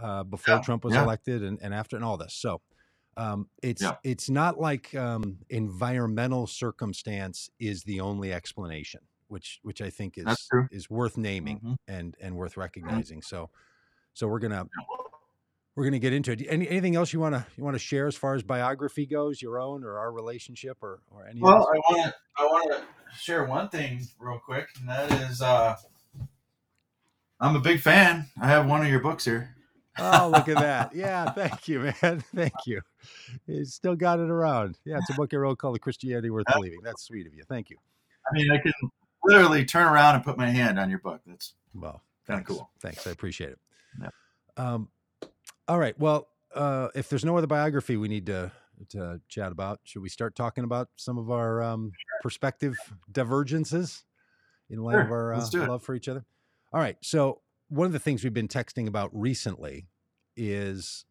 uh, 0.00 0.24
before 0.24 0.54
Yeah, 0.54 0.60
Trump 0.60 0.84
was 0.84 0.94
yeah, 0.94 1.02
elected 1.02 1.42
and, 1.42 1.58
and 1.62 1.74
after 1.74 1.96
and 1.96 2.04
all 2.04 2.16
this. 2.16 2.34
So 2.34 2.60
um, 3.16 3.48
it's 3.62 3.82
yeah. 3.82 3.96
it's 4.04 4.30
not 4.30 4.58
like 4.58 4.94
um, 4.94 5.38
environmental 5.50 6.46
circumstance 6.46 7.50
is 7.58 7.82
the 7.84 8.00
only 8.00 8.32
explanation, 8.32 9.00
which 9.28 9.60
which 9.62 9.82
I 9.82 9.90
think 9.90 10.16
is 10.16 10.50
is 10.70 10.88
worth 10.88 11.16
naming 11.16 11.58
hmm 11.58 11.74
and 11.88 12.16
and 12.20 12.36
worth 12.36 12.54
hmm 12.54 12.60
recognizing. 12.60 13.22
So 13.22 13.50
so 14.14 14.26
we're 14.28 14.38
gonna 14.38 14.66
we're 15.74 15.84
gonna 15.84 15.98
get 15.98 16.12
into 16.12 16.32
it. 16.32 16.46
Any, 16.48 16.68
anything 16.68 16.96
else 16.96 17.12
you 17.12 17.20
wanna 17.20 17.46
you 17.56 17.64
wanna 17.64 17.78
share 17.78 18.06
as 18.06 18.16
far 18.16 18.34
as 18.34 18.42
biography 18.42 19.06
goes, 19.06 19.42
your 19.42 19.58
own 19.58 19.84
or 19.84 19.98
our 19.98 20.12
relationship 20.12 20.78
or 20.82 21.00
or 21.10 21.26
any 21.26 21.40
Well. 21.40 21.68
I 21.72 21.78
want 21.78 22.04
to 22.04 22.14
I 22.38 22.44
want 22.44 22.72
to 22.72 23.18
share 23.18 23.44
one 23.44 23.68
thing 23.68 24.06
real 24.18 24.38
quick, 24.38 24.68
and 24.80 24.88
that 24.88 25.30
is 25.30 25.42
uh, 25.42 25.76
I'm 27.40 27.56
a 27.56 27.60
big 27.60 27.80
fan. 27.80 28.26
I 28.40 28.48
have 28.48 28.66
one 28.66 28.80
of 28.80 28.88
your 28.88 29.00
books 29.00 29.24
here. 29.24 29.54
Oh, 29.98 30.30
look 30.32 30.48
at 30.48 30.58
that. 30.58 30.94
Yeah, 30.94 31.30
thank 31.32 31.68
you, 31.68 31.80
man. 31.80 32.24
Thank 32.34 32.54
you. 32.66 32.80
You 33.46 33.64
still 33.64 33.94
got 33.96 34.20
it 34.20 34.30
around. 34.30 34.78
Yeah, 34.84 34.98
it's 34.98 35.10
a 35.10 35.14
book 35.14 35.32
I 35.34 35.36
wrote 35.36 35.58
called 35.58 35.74
The 35.74 35.78
Christianity 35.80 36.30
Worth 36.30 36.46
Believing. 36.52 36.80
That's 36.82 37.02
sweet 37.02 37.26
of 37.26 37.34
you. 37.34 37.42
Thank 37.48 37.70
you. 37.70 37.76
I 38.30 38.34
mean, 38.34 38.50
I 38.50 38.58
can 38.58 38.72
literally 39.24 39.64
turn 39.64 39.86
around 39.86 40.16
and 40.16 40.24
put 40.24 40.36
my 40.36 40.48
hand 40.48 40.78
on 40.78 40.90
your 40.90 40.98
book. 41.00 41.20
That's 41.26 41.54
Well, 41.74 42.02
kind 42.26 42.40
of 42.40 42.46
thanks. 42.46 42.48
cool. 42.48 42.70
Thanks. 42.80 43.06
I 43.06 43.10
appreciate 43.10 43.50
it. 43.50 43.58
Yeah. 44.00 44.08
Um, 44.56 44.88
all 45.68 45.78
right. 45.78 45.98
Well, 45.98 46.28
uh, 46.54 46.88
if 46.94 47.08
there's 47.08 47.24
no 47.24 47.36
other 47.36 47.46
biography 47.46 47.96
we 47.96 48.08
need 48.08 48.26
to 48.26 48.52
to 48.88 49.20
chat 49.28 49.52
about, 49.52 49.80
should 49.84 50.02
we 50.02 50.08
start 50.08 50.34
talking 50.34 50.64
about 50.64 50.88
some 50.96 51.16
of 51.18 51.30
our 51.30 51.62
um, 51.62 51.92
perspective 52.22 52.74
divergences 53.10 54.04
in 54.70 54.82
light 54.82 54.98
of 54.98 55.10
our 55.10 55.34
uh, 55.34 55.48
love 55.52 55.82
for 55.82 55.94
each 55.94 56.08
other? 56.08 56.24
All 56.72 56.80
right. 56.80 56.96
So 57.00 57.40
one 57.72 57.86
of 57.86 57.92
the 57.92 57.98
things 57.98 58.22
we've 58.22 58.34
been 58.34 58.48
texting 58.48 58.86
about 58.86 59.10
recently 59.14 59.86
is 60.36 61.06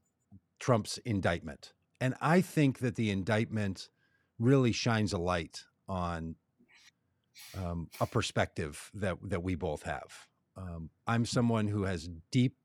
Trump's 0.60 1.00
indictment, 1.00 1.74
and 2.00 2.14
I 2.22 2.42
think 2.42 2.80
that 2.80 2.96
the 2.96 3.10
indictment 3.10 3.90
really 4.38 4.72
shines 4.72 5.12
a 5.12 5.18
light 5.18 5.64
on 5.88 6.36
um, 7.58 7.90
a 8.00 8.06
perspective 8.06 8.92
that 8.94 9.18
that 9.24 9.42
we 9.42 9.56
both 9.56 9.84
have. 9.84 10.28
Um, 10.56 10.92
I'm 11.08 11.26
someone 11.26 11.68
who 11.68 11.84
has 11.86 12.10
deep 12.32 12.58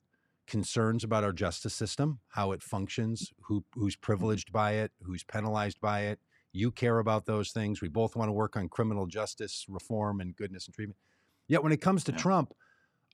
concerns 0.47 1.03
about 1.03 1.25
our 1.25 1.33
justice 1.33 1.75
system, 1.75 2.21
how 2.29 2.53
it 2.53 2.63
functions, 2.63 3.33
who 3.47 3.65
who's 3.75 3.97
privileged 3.97 4.53
by 4.53 4.73
it, 4.73 4.93
who's 5.01 5.25
penalized 5.25 5.81
by 5.81 6.01
it. 6.03 6.19
You 6.53 6.71
care 6.71 6.99
about 6.99 7.25
those 7.25 7.51
things. 7.51 7.81
We 7.81 7.89
both 7.89 8.15
want 8.15 8.29
to 8.29 8.33
work 8.33 8.57
on 8.57 8.69
criminal 8.69 9.07
justice 9.07 9.65
reform 9.69 10.21
and 10.21 10.37
goodness 10.37 10.67
and 10.67 10.75
treatment. 10.75 10.99
Yet 11.49 11.63
when 11.63 11.73
it 11.73 11.81
comes 11.81 12.05
to 12.05 12.13
Yeah. 12.13 12.19
Trump, 12.19 12.53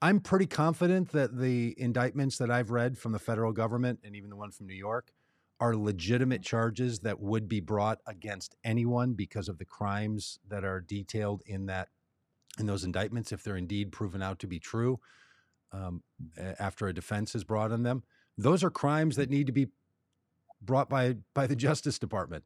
I'm 0.02 0.18
pretty 0.18 0.46
confident 0.46 1.12
that 1.12 1.38
the 1.38 1.76
indictments 1.78 2.36
that 2.38 2.50
I've 2.50 2.72
read 2.72 2.98
from 2.98 3.12
the 3.12 3.20
federal 3.20 3.52
government 3.52 4.00
and 4.02 4.16
even 4.16 4.30
the 4.30 4.36
one 4.36 4.50
from 4.50 4.66
New 4.66 4.74
York 4.74 5.12
are 5.60 5.76
legitimate 5.76 6.42
charges 6.42 6.98
that 7.00 7.20
would 7.20 7.48
be 7.48 7.60
brought 7.60 8.00
against 8.08 8.56
anyone 8.64 9.12
because 9.12 9.48
of 9.48 9.58
the 9.58 9.64
crimes 9.64 10.40
that 10.48 10.64
are 10.64 10.80
detailed 10.80 11.42
in 11.46 11.66
that 11.66 11.88
in 12.58 12.66
those 12.66 12.82
indictments 12.82 13.30
if 13.30 13.44
they're 13.44 13.56
indeed 13.56 13.92
proven 13.92 14.22
out 14.22 14.40
to 14.40 14.48
be 14.48 14.58
true 14.58 14.98
um, 15.70 16.02
after 16.58 16.88
a 16.88 16.92
defense 16.92 17.36
is 17.36 17.44
brought 17.44 17.70
on 17.70 17.84
them. 17.84 18.02
Those 18.36 18.64
are 18.64 18.70
crimes 18.70 19.14
that 19.16 19.30
need 19.30 19.46
to 19.46 19.52
be 19.52 19.68
brought 20.60 20.90
by 20.90 21.14
by 21.32 21.46
the 21.46 21.56
justice 21.56 22.00
department. 22.00 22.42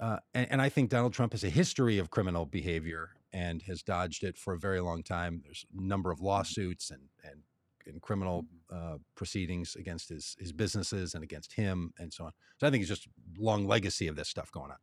Uh, 0.00 0.18
and, 0.34 0.48
and 0.50 0.60
i 0.60 0.68
think 0.68 0.90
donald 0.90 1.12
trump 1.12 1.30
has 1.30 1.44
a 1.44 1.48
history 1.48 1.98
of 1.98 2.10
criminal 2.10 2.44
behavior 2.44 3.10
and 3.34 3.62
has 3.64 3.82
dodged 3.82 4.24
it 4.24 4.38
for 4.38 4.54
a 4.54 4.60
very 4.60 4.80
long 4.80 5.04
time. 5.04 5.42
There's 5.44 5.66
a 5.76 5.82
number 5.82 6.12
of 6.12 6.20
lawsuits 6.22 6.90
and 6.90 7.10
and, 7.24 7.42
and 7.86 8.02
criminal 8.02 8.46
uh, 8.72 8.98
proceedings 9.16 9.76
against 9.76 10.10
his 10.10 10.36
his 10.40 10.52
businesses 10.52 11.14
and 11.14 11.24
against 11.24 11.54
him 11.54 11.92
and 11.98 12.14
so 12.14 12.26
on. 12.26 12.32
So 12.58 12.68
i 12.68 12.70
think 12.70 12.82
it's 12.82 12.90
just 12.90 13.08
long 13.38 13.66
legacy 13.68 14.08
of 14.08 14.16
this 14.16 14.30
stuff 14.30 14.52
going 14.52 14.72
on. 14.72 14.78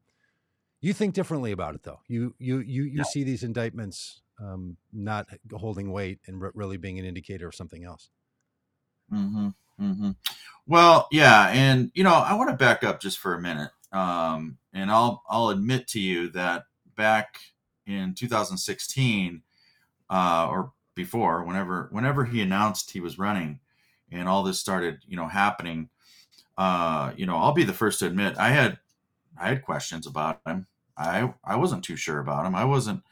You 0.82 0.94
think 0.94 1.16
differently 1.16 1.52
about 1.52 1.76
it 1.76 1.84
though. 1.84 2.02
You 2.08 2.36
you 2.40 2.60
you, 2.60 2.84
you 2.84 3.00
Yeah. 3.00 3.04
see 3.06 3.24
these 3.24 3.44
indictments 3.44 4.22
um, 4.40 4.78
not 4.94 5.30
holding 5.54 5.92
weight 5.92 6.20
and 6.28 6.42
re- 6.42 6.52
really 6.56 6.78
being 6.78 7.00
an 7.00 7.06
indicator 7.06 7.48
of 7.48 7.56
something 7.56 7.84
else. 7.86 8.10
Hmm 9.10 9.50
hmm 9.78 10.12
Well, 10.68 11.08
yeah, 11.12 11.50
and 11.50 11.92
you 11.96 12.04
know, 12.04 12.14
I 12.14 12.36
want 12.36 12.50
to 12.52 12.58
back 12.58 12.84
up 12.84 13.02
just 13.02 13.20
for 13.20 13.36
a 13.36 13.42
minute, 13.42 13.72
um, 13.92 14.60
and 14.74 14.92
I'll 14.92 15.24
I'll 15.30 15.50
admit 15.50 15.88
to 15.90 16.00
you 16.02 16.30
that 16.32 16.66
back 16.96 17.40
in 17.92 18.14
2016, 18.14 19.42
uh, 20.10 20.48
or 20.50 20.74
before, 20.96 21.44
whenever 21.44 21.88
whenever 21.92 22.26
he 22.26 22.42
announced 22.42 22.92
he 22.92 23.00
was 23.00 23.20
running, 23.20 23.60
and 24.12 24.28
all 24.28 24.44
this 24.44 24.60
started, 24.60 25.00
you 25.08 25.16
know, 25.16 25.28
happening, 25.28 25.90
uh, 26.58 27.12
you 27.16 27.26
know, 27.26 27.38
I'll 27.38 27.54
be 27.54 27.64
the 27.64 27.74
first 27.74 28.00
to 28.00 28.08
admit 28.08 28.38
I 28.38 28.50
had 28.50 28.80
I 29.40 29.50
had 29.50 29.64
questions 29.64 30.06
about 30.08 30.42
him. 30.46 30.68
I 30.98 31.34
I 31.44 31.56
wasn't 31.56 31.84
too 31.84 31.96
sure 31.96 32.20
about 32.20 32.46
him. 32.46 32.56
I 32.56 32.66
wasn't 32.66 33.04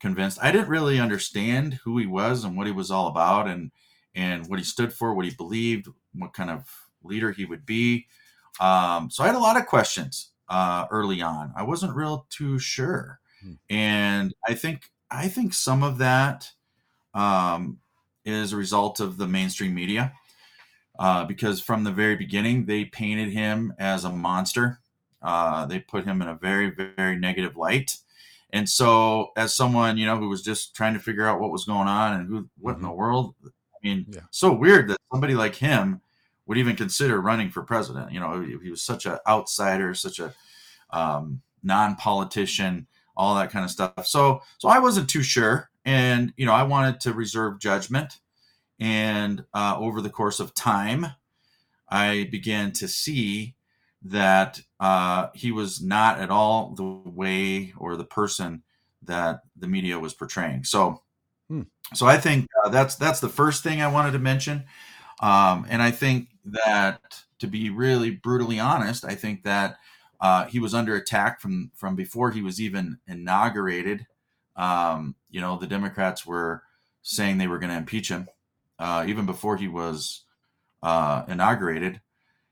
convinced. 0.00 0.38
I 0.42 0.52
didn't 0.52 0.68
really 0.68 0.98
understand 1.00 1.74
who 1.84 1.98
he 1.98 2.06
was 2.06 2.44
and 2.44 2.56
what 2.56 2.66
he 2.66 2.72
was 2.72 2.90
all 2.90 3.08
about, 3.08 3.48
and 3.48 3.70
and 4.14 4.48
what 4.48 4.58
he 4.58 4.64
stood 4.64 4.92
for, 4.92 5.14
what 5.14 5.26
he 5.26 5.30
believed, 5.32 5.88
what 6.14 6.32
kind 6.32 6.50
of 6.50 6.68
leader 7.02 7.32
he 7.32 7.44
would 7.44 7.66
be. 7.66 8.06
Um, 8.60 9.10
so 9.10 9.22
I 9.22 9.26
had 9.26 9.36
a 9.36 9.40
lot 9.40 9.58
of 9.58 9.66
questions 9.66 10.30
uh, 10.48 10.86
early 10.90 11.20
on. 11.22 11.52
I 11.56 11.62
wasn't 11.62 11.94
real 11.94 12.26
too 12.30 12.58
sure, 12.58 13.20
Hmm. 13.46 13.52
and 13.70 14.34
I 14.46 14.54
think 14.54 14.90
I 15.10 15.28
think 15.28 15.54
some 15.54 15.82
of 15.82 15.98
that 15.98 16.50
um, 17.14 17.78
is 18.24 18.52
a 18.52 18.56
result 18.56 18.98
of 19.00 19.16
the 19.16 19.28
mainstream 19.28 19.74
media, 19.74 20.12
uh, 20.98 21.24
because 21.24 21.60
from 21.60 21.84
the 21.84 21.92
very 21.92 22.16
beginning 22.16 22.66
they 22.66 22.84
painted 22.84 23.30
him 23.30 23.72
as 23.78 24.04
a 24.04 24.10
monster. 24.10 24.80
Uh, 25.22 25.66
they 25.66 25.78
put 25.80 26.04
him 26.04 26.22
in 26.22 26.28
a 26.28 26.34
very 26.34 26.70
very 26.70 27.16
negative 27.18 27.56
light. 27.56 27.96
And 28.50 28.68
so, 28.68 29.32
as 29.36 29.52
someone 29.54 29.98
you 29.98 30.06
know 30.06 30.18
who 30.18 30.28
was 30.28 30.42
just 30.42 30.74
trying 30.74 30.94
to 30.94 31.00
figure 31.00 31.26
out 31.26 31.40
what 31.40 31.50
was 31.50 31.64
going 31.64 31.88
on 31.88 32.14
and 32.14 32.28
who, 32.28 32.48
what 32.60 32.76
in 32.76 32.82
the 32.82 32.90
world, 32.92 33.34
I 33.44 33.50
mean, 33.82 34.06
Yeah. 34.08 34.20
so 34.30 34.52
weird 34.52 34.88
that 34.88 34.98
somebody 35.12 35.34
like 35.34 35.56
him 35.56 36.00
would 36.46 36.58
even 36.58 36.76
consider 36.76 37.20
running 37.20 37.50
for 37.50 37.62
president. 37.62 38.12
You 38.12 38.20
know, 38.20 38.40
he, 38.40 38.56
he 38.62 38.70
was 38.70 38.82
such 38.82 39.04
an 39.04 39.18
outsider, 39.26 39.94
such 39.94 40.20
a 40.20 40.32
um, 40.90 41.42
non-politician, 41.64 42.86
all 43.16 43.34
that 43.36 43.50
kind 43.50 43.64
of 43.64 43.70
stuff. 43.70 44.06
So, 44.06 44.42
so 44.58 44.68
I 44.68 44.78
wasn't 44.78 45.08
too 45.08 45.22
sure, 45.22 45.70
and 45.84 46.32
you 46.36 46.46
know, 46.46 46.52
I 46.52 46.62
wanted 46.62 47.00
to 47.00 47.12
reserve 47.12 47.60
judgment. 47.60 48.20
And 48.78 49.44
uh, 49.54 49.76
over 49.78 50.02
the 50.02 50.10
course 50.10 50.38
of 50.38 50.54
time, 50.54 51.06
I 51.88 52.28
began 52.30 52.72
to 52.72 52.88
see 52.88 53.54
that 54.02 54.60
uh, 54.78 55.28
he 55.34 55.50
was 55.50 55.82
not 55.82 56.20
at 56.20 56.30
all 56.30 56.74
the 56.74 57.10
way 57.10 57.72
or 57.78 57.96
the 57.96 58.04
person 58.04 58.62
that 59.02 59.40
the 59.56 59.66
media 59.66 59.98
was 59.98 60.14
portraying. 60.14 60.64
So, 60.64 61.02
Hmm. 61.48 61.62
so 61.94 62.06
I 62.06 62.18
think 62.18 62.48
uh, 62.64 62.68
that's 62.70 62.96
that's 62.96 63.20
the 63.20 63.28
first 63.28 63.62
thing 63.62 63.80
I 63.80 63.88
wanted 63.88 64.12
to 64.12 64.18
mention. 64.18 64.64
Um, 65.20 65.66
and 65.68 65.80
I 65.80 65.90
think 65.90 66.28
that 66.44 67.00
to 67.38 67.46
be 67.46 67.70
really 67.70 68.10
brutally 68.10 68.58
honest, 68.58 69.04
I 69.04 69.14
think 69.14 69.44
that 69.44 69.78
uh, 70.20 70.46
he 70.46 70.58
was 70.58 70.74
under 70.74 70.96
attack 70.96 71.40
from 71.40 71.70
from 71.74 71.94
before 71.94 72.30
he 72.30 72.42
was 72.42 72.60
even 72.60 72.98
inaugurated. 73.06 74.06
Um, 74.56 75.14
you 75.30 75.40
know, 75.40 75.58
the 75.58 75.66
Democrats 75.66 76.26
were 76.26 76.62
saying 77.02 77.38
they 77.38 77.46
were 77.46 77.58
going 77.58 77.70
to 77.70 77.76
impeach 77.76 78.08
him 78.08 78.28
uh, 78.78 79.04
even 79.06 79.26
before 79.26 79.56
he 79.56 79.68
was 79.68 80.22
uh, 80.82 81.24
inaugurated. 81.28 82.00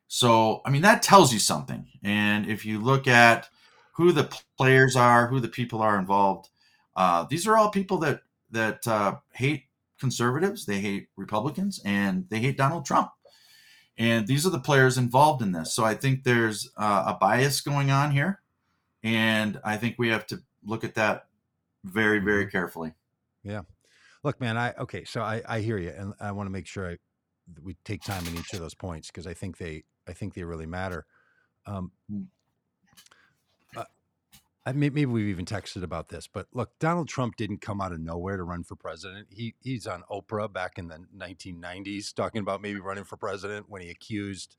So, 0.06 0.60
I 0.64 0.70
mean, 0.70 0.82
that 0.82 1.02
tells 1.02 1.32
you 1.32 1.38
something. 1.38 1.86
And 2.02 2.46
if 2.46 2.64
you 2.64 2.78
look 2.78 3.08
at 3.08 3.48
who 3.92 4.12
the 4.12 4.30
players 4.56 4.96
are, 4.96 5.26
who 5.26 5.40
the 5.40 5.48
people 5.48 5.80
are 5.80 5.98
involved, 5.98 6.50
uh, 6.96 7.24
these 7.28 7.46
are 7.46 7.56
all 7.56 7.70
people 7.70 7.98
that 7.98 8.20
that 8.50 8.86
uh, 8.86 9.16
hate 9.32 9.64
conservatives, 9.98 10.66
they 10.66 10.78
hate 10.80 11.08
Republicans, 11.16 11.80
and 11.84 12.28
they 12.28 12.38
hate 12.38 12.56
Donald 12.56 12.84
Trump. 12.84 13.10
And 13.96 14.26
these 14.26 14.44
are 14.44 14.50
the 14.50 14.58
players 14.58 14.98
involved 14.98 15.40
in 15.42 15.52
this. 15.52 15.72
So 15.72 15.84
I 15.84 15.94
think 15.94 16.24
there's 16.24 16.70
uh, 16.76 17.04
a 17.06 17.14
bias 17.14 17.60
going 17.60 17.90
on 17.90 18.10
here, 18.10 18.40
and 19.02 19.60
I 19.64 19.76
think 19.76 19.96
we 19.98 20.08
have 20.08 20.26
to 20.28 20.42
look 20.64 20.82
at 20.82 20.94
that 20.94 21.26
very, 21.84 22.18
very 22.18 22.46
carefully. 22.46 22.92
Yeah. 23.44 23.62
Look, 24.24 24.40
man, 24.40 24.56
I 24.56 24.72
okay, 24.78 25.04
so 25.04 25.20
I 25.20 25.42
I 25.46 25.60
hear 25.60 25.78
you, 25.78 25.90
and 25.90 26.14
I 26.18 26.32
want 26.32 26.46
to 26.46 26.50
make 26.50 26.66
sure 26.66 26.90
I 26.90 26.96
we 27.62 27.76
take 27.84 28.02
time 28.02 28.26
in 28.26 28.36
each 28.36 28.52
of 28.54 28.60
those 28.60 28.74
points 28.74 29.08
because 29.08 29.26
I 29.26 29.34
think 29.34 29.58
they 29.58 29.84
I 30.08 30.12
think 30.12 30.34
they 30.34 30.44
really 30.44 30.66
matter. 30.66 31.06
Um, 31.66 31.92
Mm. 32.10 32.26
I 34.66 34.72
may, 34.72 34.88
maybe 34.88 35.06
we've 35.06 35.28
even 35.28 35.44
texted 35.44 35.82
about 35.82 36.08
this, 36.08 36.26
but 36.26 36.46
look, 36.54 36.78
Donald 36.78 37.08
Trump 37.08 37.36
didn't 37.36 37.60
come 37.60 37.82
out 37.82 37.92
of 37.92 38.00
nowhere 38.00 38.38
to 38.38 38.44
run 38.44 38.64
for 38.64 38.76
president. 38.76 39.28
He 39.30 39.54
he's 39.60 39.86
on 39.86 40.04
Oprah 40.10 40.50
back 40.50 40.78
in 40.78 40.88
the 40.88 41.00
1990s 41.16 42.14
talking 42.14 42.40
about 42.40 42.62
maybe 42.62 42.80
running 42.80 43.04
for 43.04 43.16
president 43.16 43.66
when 43.68 43.82
he 43.82 43.90
accused 43.90 44.56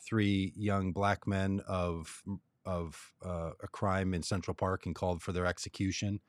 three 0.00 0.52
young 0.56 0.92
black 0.92 1.26
men 1.26 1.60
of 1.66 2.22
of 2.64 3.14
uh, 3.24 3.50
a 3.62 3.68
crime 3.68 4.14
in 4.14 4.22
Central 4.22 4.54
Park 4.54 4.86
and 4.86 4.94
called 4.94 5.22
for 5.22 5.32
their 5.32 5.46
execution. 5.46 6.20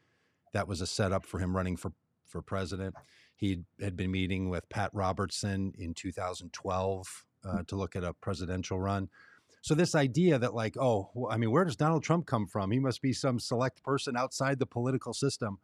That 0.53 0.67
was 0.67 0.81
a 0.81 0.87
setup 0.87 1.25
for 1.25 1.39
him 1.39 1.55
running 1.55 1.77
for 1.77 1.91
for 2.25 2.41
president. 2.41 2.95
He 3.35 3.63
had 3.79 3.95
been 3.95 4.11
meeting 4.11 4.49
with 4.49 4.67
Pat 4.69 4.89
Robertson 4.93 5.73
in 5.77 5.93
2012 5.93 7.25
uh, 7.45 7.63
to 7.67 7.75
look 7.75 7.95
at 7.95 8.03
a 8.03 8.13
presidential 8.13 8.79
run. 8.79 9.09
So 9.61 9.75
this 9.75 9.95
idea 9.95 10.39
that 10.39 10.53
like, 10.53 10.77
oh, 10.77 11.09
well, 11.13 11.31
I 11.31 11.37
mean, 11.37 11.51
where 11.51 11.65
does 11.65 11.75
Donald 11.75 12.03
Trump 12.03 12.25
come 12.25 12.47
from? 12.47 12.71
He 12.71 12.79
must 12.79 13.01
be 13.01 13.13
some 13.13 13.39
select 13.39 13.83
person 13.83 14.15
outside 14.15 14.59
the 14.59 14.65
political 14.65 15.13
system. 15.13 15.59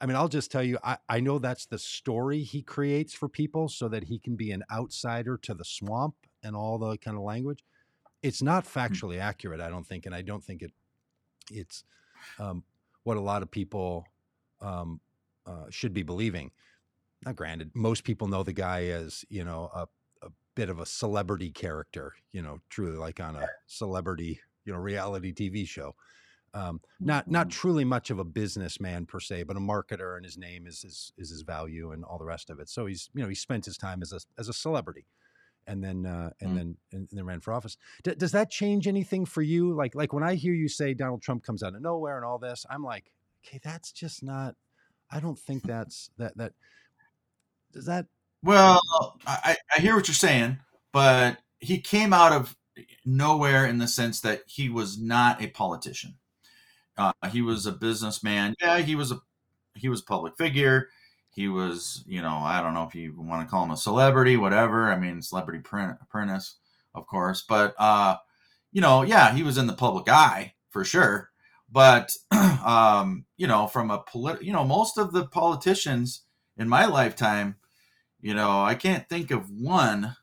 I 0.00 0.06
mean, 0.06 0.16
I'll 0.16 0.28
just 0.28 0.50
tell 0.50 0.62
you, 0.62 0.78
I, 0.84 0.98
I 1.08 1.20
know 1.20 1.38
that's 1.38 1.66
the 1.66 1.78
story 1.78 2.42
he 2.42 2.60
creates 2.60 3.14
for 3.14 3.28
people 3.28 3.68
so 3.68 3.88
that 3.88 4.04
he 4.04 4.18
can 4.18 4.36
be 4.36 4.50
an 4.50 4.62
outsider 4.70 5.38
to 5.38 5.54
the 5.54 5.64
swamp 5.64 6.14
and 6.42 6.54
all 6.54 6.78
the 6.78 6.98
kind 6.98 7.16
of 7.16 7.22
language. 7.22 7.64
It's 8.22 8.42
not 8.42 8.64
factually 8.66 9.18
accurate, 9.18 9.60
I 9.60 9.70
don't 9.70 9.86
think, 9.86 10.04
and 10.06 10.14
I 10.14 10.22
don't 10.22 10.44
think 10.44 10.62
it 10.62 10.72
it's 11.50 11.84
um, 12.38 12.64
what 13.04 13.16
a 13.16 13.20
lot 13.20 13.42
of 13.42 13.50
people 13.50 14.04
um, 14.60 15.00
uh, 15.46 15.66
should 15.70 15.94
be 15.94 16.02
believing. 16.02 16.50
Now, 17.24 17.32
granted, 17.32 17.70
most 17.74 18.04
people 18.04 18.28
know 18.28 18.42
the 18.42 18.52
guy 18.52 18.86
as 18.86 19.24
you 19.28 19.44
know 19.44 19.70
a, 19.74 19.82
a 19.82 19.88
bit 20.56 20.68
of 20.70 20.80
a 20.80 20.86
celebrity 20.86 21.50
character, 21.50 22.14
you 22.32 22.42
know, 22.42 22.58
truly 22.70 22.96
like 22.96 23.20
on 23.20 23.36
a 23.36 23.46
celebrity, 23.66 24.40
you 24.64 24.72
know, 24.72 24.78
reality 24.80 25.32
TV 25.32 25.68
show. 25.68 25.94
Um, 26.54 26.80
not 26.98 27.30
not 27.30 27.50
truly 27.50 27.84
much 27.84 28.10
of 28.10 28.18
a 28.18 28.24
businessman 28.24 29.04
per 29.04 29.20
se, 29.20 29.42
but 29.42 29.58
a 29.58 29.60
marketer, 29.60 30.16
and 30.16 30.24
his 30.24 30.38
name 30.38 30.66
is 30.66 30.80
his 30.80 31.12
is 31.18 31.28
his 31.28 31.42
value 31.42 31.92
and 31.92 32.02
all 32.02 32.18
the 32.18 32.24
rest 32.24 32.48
of 32.48 32.58
it. 32.58 32.68
So 32.70 32.86
he's 32.86 33.10
you 33.14 33.22
know 33.22 33.28
he 33.28 33.34
spent 33.34 33.66
his 33.66 33.76
time 33.76 34.00
as 34.02 34.12
a 34.12 34.20
as 34.38 34.48
a 34.48 34.54
celebrity, 34.54 35.06
and 35.66 35.84
then 35.84 36.06
uh, 36.06 36.30
and 36.40 36.52
Mm. 36.52 36.56
then 36.56 36.76
and, 36.92 37.08
then 37.12 37.26
ran 37.26 37.40
for 37.40 37.52
office. 37.52 37.76
D- 38.04 38.14
does 38.14 38.32
that 38.32 38.50
change 38.50 38.88
anything 38.88 39.26
for 39.26 39.42
you? 39.42 39.74
Like 39.74 39.94
like 39.94 40.14
when 40.14 40.22
I 40.22 40.34
hear 40.34 40.54
you 40.54 40.68
say 40.68 40.94
Donald 40.94 41.20
Trump 41.20 41.44
comes 41.44 41.62
out 41.62 41.74
of 41.74 41.82
nowhere 41.82 42.16
and 42.16 42.24
all 42.24 42.38
this, 42.38 42.64
I'm 42.70 42.82
like, 42.82 43.12
okay, 43.44 43.60
that's 43.62 43.92
just 43.92 44.22
not. 44.22 44.54
I 45.10 45.20
don't 45.20 45.38
think 45.38 45.62
that's 45.64 46.10
that 46.16 46.34
that. 46.38 46.54
Does 47.72 47.84
that 47.84 48.06
Well, 48.46 48.80
I, 49.26 49.56
I 49.76 49.80
hear 49.80 49.96
what 49.96 50.06
you're 50.06 50.14
saying, 50.14 50.58
but 50.92 51.38
he 51.58 51.80
came 51.80 52.12
out 52.12 52.30
of 52.30 52.56
nowhere 53.04 53.66
in 53.66 53.78
the 53.78 53.88
sense 53.88 54.20
that 54.20 54.42
he 54.46 54.68
was 54.68 54.96
not 55.00 55.42
a 55.42 55.48
politician. 55.48 56.14
Uh, 56.96 57.12
he 57.32 57.42
was 57.42 57.66
a 57.66 57.72
businessman. 57.72 58.54
Yeah, 58.60 58.78
he 58.78 58.94
was 58.94 59.10
a 59.10 59.18
he 59.74 59.88
was 59.88 60.00
a 60.00 60.04
public 60.04 60.36
figure. 60.38 60.88
he 61.30 61.48
was, 61.48 62.04
you 62.06 62.22
know, 62.22 62.38
I 62.38 62.62
don't 62.62 62.72
know 62.72 62.84
if 62.84 62.94
you 62.94 63.14
want 63.18 63.46
to 63.46 63.50
call 63.50 63.64
him 63.64 63.72
a 63.72 63.76
celebrity, 63.76 64.36
whatever. 64.36 64.92
I 64.92 64.98
mean, 64.98 65.20
celebrity 65.22 65.58
apprentice, 66.00 66.56
of 66.94 67.06
course, 67.08 67.44
but 67.48 67.74
uh, 67.80 68.16
you 68.72 68.80
know, 68.80 69.02
yeah, 69.02 69.34
he 69.34 69.42
was 69.42 69.58
in 69.58 69.66
the 69.66 69.72
public 69.72 70.08
eye 70.08 70.54
for 70.70 70.84
sure. 70.84 71.30
But 71.70 72.12
um, 72.64 73.26
you 73.36 73.48
know, 73.48 73.66
from 73.66 73.90
a 73.90 73.98
polit, 73.98 74.42
you 74.44 74.52
know, 74.52 74.64
most 74.64 74.98
of 74.98 75.12
the 75.12 75.26
politicians 75.26 76.22
in 76.56 76.68
my 76.68 76.86
lifetime, 76.86 77.56
you 78.26 78.34
know, 78.34 78.64
I 78.64 78.74
can't 78.74 79.08
think 79.08 79.30
of 79.30 79.48
one 79.52 80.16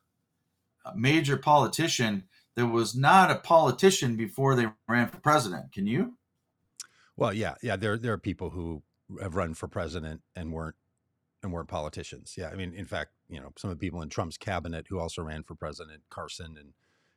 major 0.93 1.37
politician 1.37 2.25
that 2.57 2.67
was 2.67 2.97
not 2.97 3.31
a 3.31 3.35
politician 3.35 4.17
before 4.17 4.55
they 4.55 4.67
ran 4.89 5.07
for 5.07 5.21
president. 5.21 5.71
Can 5.71 5.87
you? 5.87 6.17
Well, 7.15 7.31
yeah, 7.33 7.55
yeah. 7.63 7.77
There, 7.77 7.97
there 7.97 8.11
are 8.11 8.17
people 8.17 8.49
who 8.49 8.83
have 9.21 9.37
run 9.37 9.53
for 9.53 9.69
president 9.69 10.19
and 10.35 10.51
weren't 10.51 10.75
and 11.41 11.53
weren't 11.53 11.69
politicians. 11.69 12.35
Yeah, 12.37 12.49
I 12.49 12.55
mean, 12.55 12.73
in 12.73 12.85
fact, 12.85 13.11
you 13.29 13.39
know, 13.39 13.53
some 13.57 13.71
of 13.71 13.79
the 13.79 13.79
people 13.79 14.01
in 14.01 14.09
Trump's 14.09 14.37
cabinet 14.37 14.87
who 14.89 14.99
also 14.99 15.21
ran 15.21 15.43
for 15.43 15.55
president, 15.55 16.01
Carson 16.09 16.57
and 16.59 16.73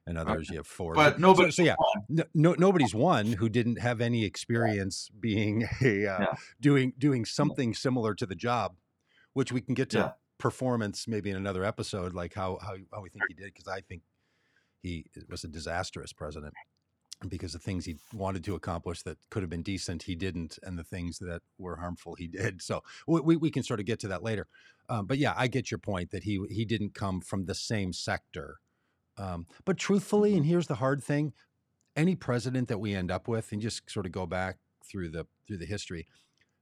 and 0.06 0.16
others. 0.16 0.46
Okay. 0.46 0.54
You 0.54 0.58
have 0.60 0.68
Ford, 0.68 0.94
but 0.94 1.18
nobody. 1.18 1.50
So, 1.50 1.64
so 1.64 1.66
yeah, 1.66 1.74
no, 2.08 2.22
no, 2.32 2.54
nobody's 2.56 2.94
won 2.94 3.32
who 3.32 3.48
didn't 3.48 3.80
have 3.80 4.00
any 4.00 4.24
experience 4.24 5.10
being 5.18 5.64
a 5.82 6.06
uh, 6.06 6.20
yeah. 6.20 6.34
doing 6.60 6.92
doing 6.96 7.24
something 7.24 7.74
similar 7.74 8.14
to 8.14 8.24
the 8.24 8.36
job, 8.36 8.76
which 9.32 9.50
we 9.50 9.60
can 9.60 9.74
get 9.74 9.90
to 9.90 10.14
performance 10.38 11.08
maybe 11.08 11.30
in 11.30 11.36
another 11.36 11.64
episode, 11.64 12.14
like 12.14 12.34
how 12.34 12.58
how 12.62 12.76
how 12.92 13.02
we 13.02 13.08
think 13.08 13.24
he 13.28 13.34
did, 13.34 13.46
because 13.46 13.68
I 13.68 13.80
think 13.80 14.02
he 14.82 15.06
was 15.28 15.44
a 15.44 15.48
disastrous 15.48 16.12
president 16.12 16.54
because 17.28 17.54
the 17.54 17.58
things 17.58 17.84
he 17.84 17.96
wanted 18.12 18.44
to 18.44 18.54
accomplish 18.54 19.02
that 19.02 19.16
could 19.30 19.42
have 19.42 19.48
been 19.48 19.62
decent 19.62 20.02
he 20.02 20.14
didn't 20.14 20.58
and 20.62 20.78
the 20.78 20.84
things 20.84 21.18
that 21.18 21.40
were 21.58 21.76
harmful 21.76 22.14
he 22.14 22.26
did. 22.40 22.60
So 22.60 22.82
we, 23.06 23.36
we 23.36 23.50
can 23.50 23.62
sort 23.62 23.80
of 23.80 23.86
get 23.86 23.98
to 24.00 24.08
that 24.08 24.22
later. 24.22 24.46
Um, 24.88 25.06
but 25.06 25.18
yeah 25.18 25.34
i 25.36 25.48
get 25.48 25.70
your 25.70 25.78
point 25.78 26.12
that 26.12 26.22
he 26.22 26.44
he 26.48 26.64
didn't 26.64 26.94
come 26.94 27.20
from 27.20 27.46
the 27.46 27.54
same 27.54 27.92
sector. 27.92 28.58
Um, 29.18 29.46
but 29.64 29.78
truthfully 29.78 30.34
and 30.34 30.42
mm-hmm. 30.42 30.50
here's 30.50 30.66
the 30.66 30.74
hard 30.76 31.02
thing 31.02 31.32
any 31.96 32.14
president 32.14 32.68
that 32.68 32.78
we 32.78 32.94
end 32.94 33.10
up 33.10 33.26
with 33.26 33.50
and 33.52 33.60
just 33.60 33.90
sort 33.90 34.06
of 34.06 34.12
go 34.12 34.26
back 34.26 34.58
through 34.84 35.08
the 35.08 35.26
through 35.46 35.56
the 35.56 35.66
history 35.66 36.06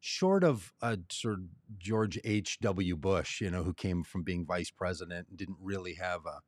short 0.06 0.44
of 0.44 0.72
a 0.82 0.98
sort 1.10 1.34
of 1.34 1.44
george 1.78 2.18
h.w 2.24 2.94
bush 2.96 3.40
you 3.40 3.50
know 3.50 3.62
who 3.62 3.72
came 3.72 4.04
from 4.04 4.22
being 4.22 4.44
vice 4.44 4.70
president 4.70 5.26
and 5.28 5.38
didn't 5.38 5.56
really 5.60 5.94
have 5.94 6.26
a 6.26 6.40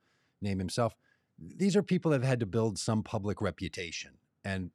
name 0.42 0.58
himself 0.58 0.94
these 1.38 1.76
are 1.76 1.82
people 1.82 2.10
that 2.10 2.22
have 2.22 2.28
had 2.28 2.40
to 2.40 2.46
build 2.46 2.78
some 2.78 3.02
public 3.02 3.40
reputation. 3.40 4.12
And 4.44 4.70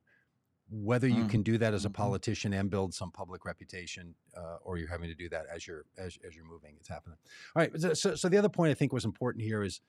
whether 0.69 1.07
you 1.07 1.23
mm. 1.23 1.29
can 1.29 1.43
do 1.43 1.57
that 1.57 1.73
as 1.73 1.85
a 1.85 1.89
mm-hmm. 1.89 2.01
politician 2.01 2.53
and 2.53 2.69
build 2.69 2.93
some 2.93 3.11
public 3.11 3.45
reputation, 3.45 4.15
uh, 4.37 4.57
or 4.63 4.77
you're 4.77 4.89
having 4.89 5.09
to 5.09 5.15
do 5.15 5.27
that 5.29 5.45
as 5.53 5.67
you're 5.67 5.85
as, 5.97 6.17
as 6.25 6.35
you're 6.35 6.45
moving, 6.45 6.75
it's 6.79 6.87
happening. 6.87 7.17
All 7.55 7.61
right. 7.61 7.97
So, 7.97 8.15
so 8.15 8.29
the 8.29 8.37
other 8.37 8.49
point 8.49 8.71
I 8.71 8.73
think 8.73 8.93
was 8.93 9.05
important 9.05 9.43
here 9.43 9.63
is, 9.63 9.81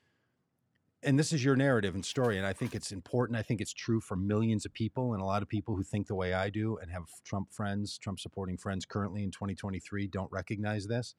and 1.02 1.18
this 1.18 1.32
is 1.32 1.44
your 1.44 1.56
narrative 1.56 1.94
and 1.94 2.04
story, 2.04 2.38
and 2.38 2.46
I 2.46 2.52
think 2.52 2.74
it's 2.74 2.92
important. 2.92 3.38
I 3.38 3.42
think 3.42 3.60
it's 3.60 3.72
true 3.72 4.00
for 4.00 4.16
millions 4.16 4.64
of 4.64 4.72
people, 4.72 5.14
and 5.14 5.22
a 5.22 5.24
lot 5.24 5.42
of 5.42 5.48
people 5.48 5.74
who 5.74 5.82
think 5.82 6.06
the 6.06 6.14
way 6.14 6.32
I 6.32 6.50
do 6.50 6.78
and 6.80 6.90
have 6.90 7.04
Trump 7.24 7.52
friends, 7.52 7.98
Trump 7.98 8.20
supporting 8.20 8.56
friends 8.56 8.84
currently 8.84 9.22
in 9.22 9.30
2023 9.30 10.06
don't 10.06 10.30
recognize 10.30 10.86
this. 10.86 11.14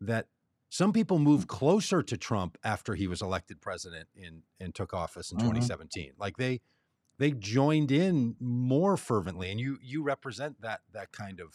That 0.00 0.26
some 0.68 0.92
people 0.92 1.18
moved 1.18 1.48
closer 1.48 2.02
to 2.02 2.16
Trump 2.16 2.58
after 2.64 2.94
he 2.94 3.06
was 3.06 3.22
elected 3.22 3.60
president 3.60 4.08
in 4.16 4.42
and 4.58 4.74
took 4.74 4.92
office 4.92 5.30
in 5.30 5.38
mm-hmm. 5.38 5.48
2017. 5.48 6.12
Like 6.18 6.36
they 6.36 6.60
they 7.18 7.30
joined 7.30 7.92
in 7.92 8.34
more 8.40 8.96
fervently, 8.96 9.50
and 9.50 9.60
you 9.60 9.78
you 9.82 10.02
represent 10.02 10.60
that 10.62 10.80
that 10.92 11.12
kind 11.12 11.40
of 11.40 11.48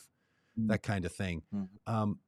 mm-hmm. 0.58 0.68
that 0.68 0.84
kind 0.84 1.04
of 1.04 1.12
thing. 1.12 1.44
Mm-hmm. 1.54 1.94
Um, 1.94 2.20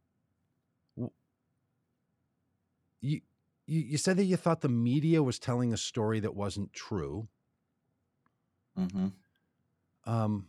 you, 3.02 3.22
you 3.70 3.82
you 3.82 3.98
said 3.98 4.18
that 4.18 4.26
you 4.26 4.36
thought 4.36 4.62
the 4.62 4.70
media 4.70 5.22
was 5.22 5.38
telling 5.38 5.74
a 5.74 5.78
story 5.78 6.20
that 6.22 6.36
wasn't 6.36 6.74
true. 6.74 7.28
Mm-hmm. 8.78 9.08
Um, 10.10 10.48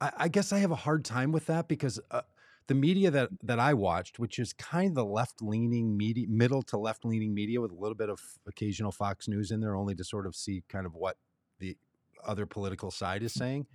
I, 0.00 0.12
I, 0.16 0.28
guess 0.28 0.52
I 0.52 0.58
have 0.58 0.70
a 0.70 0.76
hard 0.76 1.04
time 1.04 1.32
with 1.32 1.46
that 1.46 1.66
because 1.66 1.98
uh, 2.10 2.20
the 2.68 2.74
media 2.74 3.10
that 3.10 3.30
that 3.42 3.58
I 3.58 3.74
watched, 3.74 4.20
which 4.20 4.38
is 4.38 4.52
kind 4.52 4.90
of 4.90 4.94
the 4.94 5.04
left 5.04 5.42
leaning 5.42 5.96
media, 5.96 6.26
middle 6.28 6.62
to 6.64 6.78
left 6.78 7.04
leaning 7.04 7.34
media, 7.34 7.60
with 7.60 7.72
a 7.72 7.74
little 7.74 7.96
bit 7.96 8.08
of 8.08 8.20
occasional 8.46 8.92
Fox 8.92 9.26
News 9.26 9.50
in 9.50 9.60
there, 9.60 9.74
only 9.74 9.94
to 9.96 10.04
sort 10.04 10.26
of 10.26 10.36
see 10.36 10.62
kind 10.68 10.86
of 10.86 10.94
what 10.94 11.16
the 11.58 11.76
other 12.24 12.46
political 12.46 12.92
side 12.92 13.22
is 13.24 13.34
saying. 13.34 13.66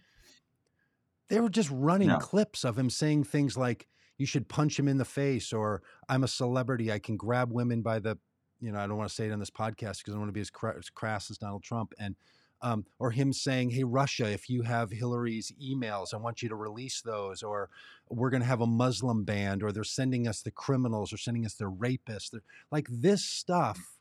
They 1.27 1.41
were 1.41 1.49
just 1.49 1.69
running 1.71 2.09
yeah. 2.09 2.19
clips 2.19 2.63
of 2.63 2.77
him 2.79 2.89
saying 2.89 3.25
things 3.25 3.57
like, 3.57 3.87
"You 4.17 4.25
should 4.25 4.47
punch 4.47 4.79
him 4.79 4.87
in 4.87 4.99
the 4.99 5.05
face," 5.05 5.51
or 5.51 5.81
"I'm 6.07 6.23
a 6.23 6.29
celebrity, 6.29 6.91
I 6.91 6.99
can 6.99 7.17
grab 7.17 7.51
women 7.51 7.81
by 7.81 7.99
the," 7.99 8.17
you 8.65 8.71
know, 8.71 8.79
I 8.79 8.87
don't 8.87 8.97
want 8.97 9.09
to 9.09 9.15
say 9.15 9.27
it 9.27 9.31
on 9.31 9.39
this 9.39 9.51
podcast 9.51 9.99
because 9.99 10.09
I 10.09 10.11
don't 10.13 10.21
want 10.21 10.29
to 10.29 10.33
be 10.33 10.41
as 10.41 10.49
crass 10.49 11.29
as 11.29 11.37
Donald 11.37 11.61
Trump, 11.61 11.93
and 11.99 12.15
um, 12.63 12.85
or 12.97 13.11
him 13.11 13.31
saying, 13.31 13.69
"Hey, 13.69 13.83
Russia, 13.83 14.25
if 14.25 14.49
you 14.49 14.63
have 14.63 14.89
Hillary's 14.89 15.51
emails, 15.63 16.15
I 16.15 16.17
want 16.17 16.41
you 16.41 16.49
to 16.49 16.55
release 16.55 16.99
those," 17.01 17.43
or 17.43 17.69
"We're 18.09 18.31
going 18.31 18.41
to 18.41 18.47
have 18.47 18.61
a 18.61 18.67
Muslim 18.67 19.23
band," 19.23 19.61
or 19.61 19.71
"They're 19.71 19.83
sending 19.83 20.27
us 20.27 20.41
the 20.41 20.49
criminals, 20.49 21.13
or 21.13 21.17
sending 21.17 21.45
us 21.45 21.53
the 21.53 21.65
rapists." 21.65 22.31
They're, 22.31 22.41
like 22.71 22.87
this 22.89 23.23
stuff 23.23 23.99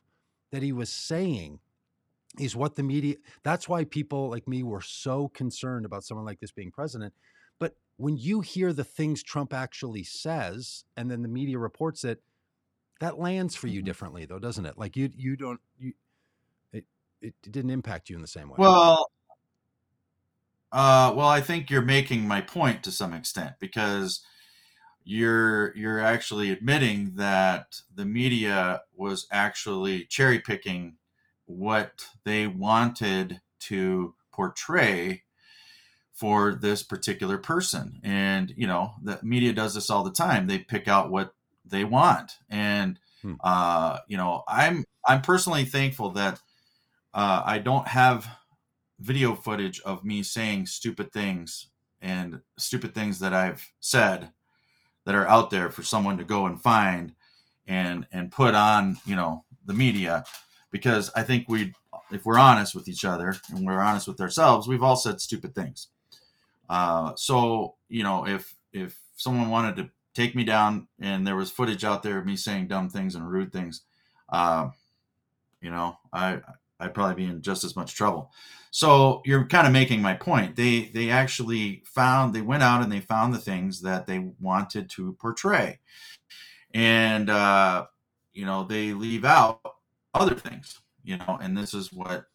that 0.51 0.63
he 0.63 0.71
was 0.71 0.89
saying 0.89 1.59
is 2.39 2.55
what 2.55 2.75
the 2.75 2.81
media. 2.81 3.17
That's 3.43 3.69
why 3.69 3.83
people 3.83 4.31
like 4.31 4.47
me 4.47 4.63
were 4.63 4.81
so 4.81 5.27
concerned 5.27 5.85
about 5.85 6.03
someone 6.03 6.25
like 6.25 6.39
this 6.39 6.51
being 6.51 6.71
president. 6.71 7.13
But 7.59 7.75
when 7.97 8.17
you 8.17 8.41
hear 8.41 8.73
the 8.73 8.83
things 8.83 9.21
Trump 9.21 9.53
actually 9.53 10.03
says, 10.03 10.85
and 10.97 11.11
then 11.11 11.21
the 11.21 11.27
media 11.27 11.59
reports 11.59 12.03
it, 12.03 12.23
that 12.99 13.19
lands 13.19 13.55
for 13.55 13.67
you 13.67 13.79
mm-hmm. 13.79 13.85
differently, 13.85 14.25
though, 14.25 14.39
doesn't 14.39 14.65
it? 14.65 14.77
Like 14.77 14.95
you, 14.95 15.09
you 15.15 15.35
don't 15.35 15.59
you 15.77 15.93
it, 16.71 16.85
it 17.21 17.33
didn't 17.51 17.71
impact 17.71 18.09
you 18.09 18.15
in 18.15 18.21
the 18.21 18.27
same 18.27 18.49
way. 18.49 18.55
Well, 18.57 19.09
uh, 20.71 21.13
well, 21.15 21.27
I 21.27 21.41
think 21.41 21.69
you're 21.69 21.81
making 21.81 22.27
my 22.27 22.41
point 22.41 22.83
to 22.83 22.91
some 22.91 23.13
extent 23.13 23.53
because 23.59 24.21
you're 25.05 25.75
you're 25.77 26.01
actually 26.01 26.51
admitting 26.51 27.13
that 27.15 27.81
the 27.93 28.05
media 28.05 28.81
was 28.95 29.27
actually 29.31 30.05
cherry 30.05 30.39
picking 30.39 30.95
what 31.45 32.07
they 32.23 32.47
wanted 32.47 33.39
to 33.59 34.15
portray 34.33 35.21
for 36.11 36.55
this 36.55 36.81
particular 36.81 37.37
person 37.37 37.99
and 38.03 38.53
you 38.57 38.65
know 38.65 38.93
the 39.03 39.19
media 39.21 39.53
does 39.53 39.75
this 39.75 39.89
all 39.89 40.03
the 40.03 40.11
time 40.11 40.47
they 40.47 40.57
pick 40.57 40.87
out 40.87 41.11
what 41.11 41.35
they 41.65 41.83
want. 41.83 42.33
And 42.49 42.99
hmm. 43.21 43.35
uh, 43.43 43.99
you 44.07 44.17
know 44.17 44.43
i'm 44.47 44.85
i'm 45.07 45.21
personally 45.21 45.65
thankful 45.65 46.11
that 46.11 46.39
uh, 47.15 47.41
I 47.45 47.59
don't 47.59 47.87
have 47.87 48.27
video 48.99 49.35
footage 49.35 49.79
of 49.81 50.03
me 50.03 50.21
saying 50.21 50.65
stupid 50.65 51.13
things 51.13 51.69
and 52.01 52.41
stupid 52.57 52.93
things 52.93 53.19
that 53.19 53.33
I've 53.33 53.71
said 53.79 54.31
that 55.05 55.15
are 55.15 55.27
out 55.27 55.49
there 55.49 55.69
for 55.69 55.81
someone 55.81 56.17
to 56.17 56.25
go 56.25 56.45
and 56.45 56.61
find 56.61 57.13
and 57.67 58.05
and 58.11 58.31
put 58.31 58.53
on 58.53 58.97
you 59.05 59.15
know 59.15 59.45
the 59.65 59.73
media. 59.73 60.25
Because 60.71 61.09
I 61.15 61.23
think 61.23 61.47
we 61.47 61.73
if 62.11 62.25
we're 62.25 62.37
honest 62.37 62.75
with 62.75 62.89
each 62.89 63.05
other 63.05 63.33
and 63.49 63.65
we're 63.65 63.79
honest 63.79 64.07
with 64.09 64.19
ourselves 64.19 64.67
we've 64.67 64.83
all 64.83 64.97
said 64.97 65.21
stupid 65.21 65.55
things. 65.55 65.87
Uh, 66.69 67.13
so 67.15 67.75
you 67.87 68.03
know 68.03 68.27
if 68.27 68.55
if 68.73 68.99
someone 69.15 69.49
wanted 69.49 69.77
to 69.77 69.89
take 70.15 70.35
me 70.35 70.43
down 70.43 70.87
and 70.99 71.27
there 71.27 71.35
was 71.35 71.51
footage 71.51 71.83
out 71.83 72.01
there 72.01 72.17
of 72.17 72.25
me 72.25 72.35
saying 72.35 72.67
dumb 72.67 72.89
things 72.89 73.13
and 73.15 73.29
rude 73.29 73.53
things 73.53 73.81
uh, 74.29 74.69
you 75.61 75.69
know 75.69 75.97
I 76.11 76.39
I'd 76.79 76.93
probably 76.93 77.15
be 77.15 77.29
in 77.29 77.41
just 77.41 77.63
as 77.63 77.75
much 77.75 77.95
trouble. 77.95 78.31
So 78.71 79.21
you're 79.23 79.45
kind 79.45 79.65
of 79.65 79.73
making 79.73 80.01
my 80.01 80.13
point. 80.13 80.55
They 80.55 80.91
they 80.93 81.09
actually 81.09 81.83
found 81.85 82.33
they 82.33 82.41
went 82.41 82.63
out 82.63 82.81
and 82.81 82.91
they 82.91 82.99
found 82.99 83.33
the 83.33 83.39
things 83.39 83.81
that 83.81 84.05
they 84.05 84.31
wanted 84.39 84.89
to 84.91 85.13
portray, 85.13 85.79
and 86.73 87.29
uh, 87.29 87.85
you 88.33 88.45
know 88.45 88.63
they 88.63 88.93
leave 88.93 89.23
out 89.23 89.61
other 90.13 90.35
things. 90.35 90.79
You 91.03 91.17
know, 91.17 91.37
and 91.41 91.57
this 91.57 91.73
is 91.73 91.93
what 91.93 92.25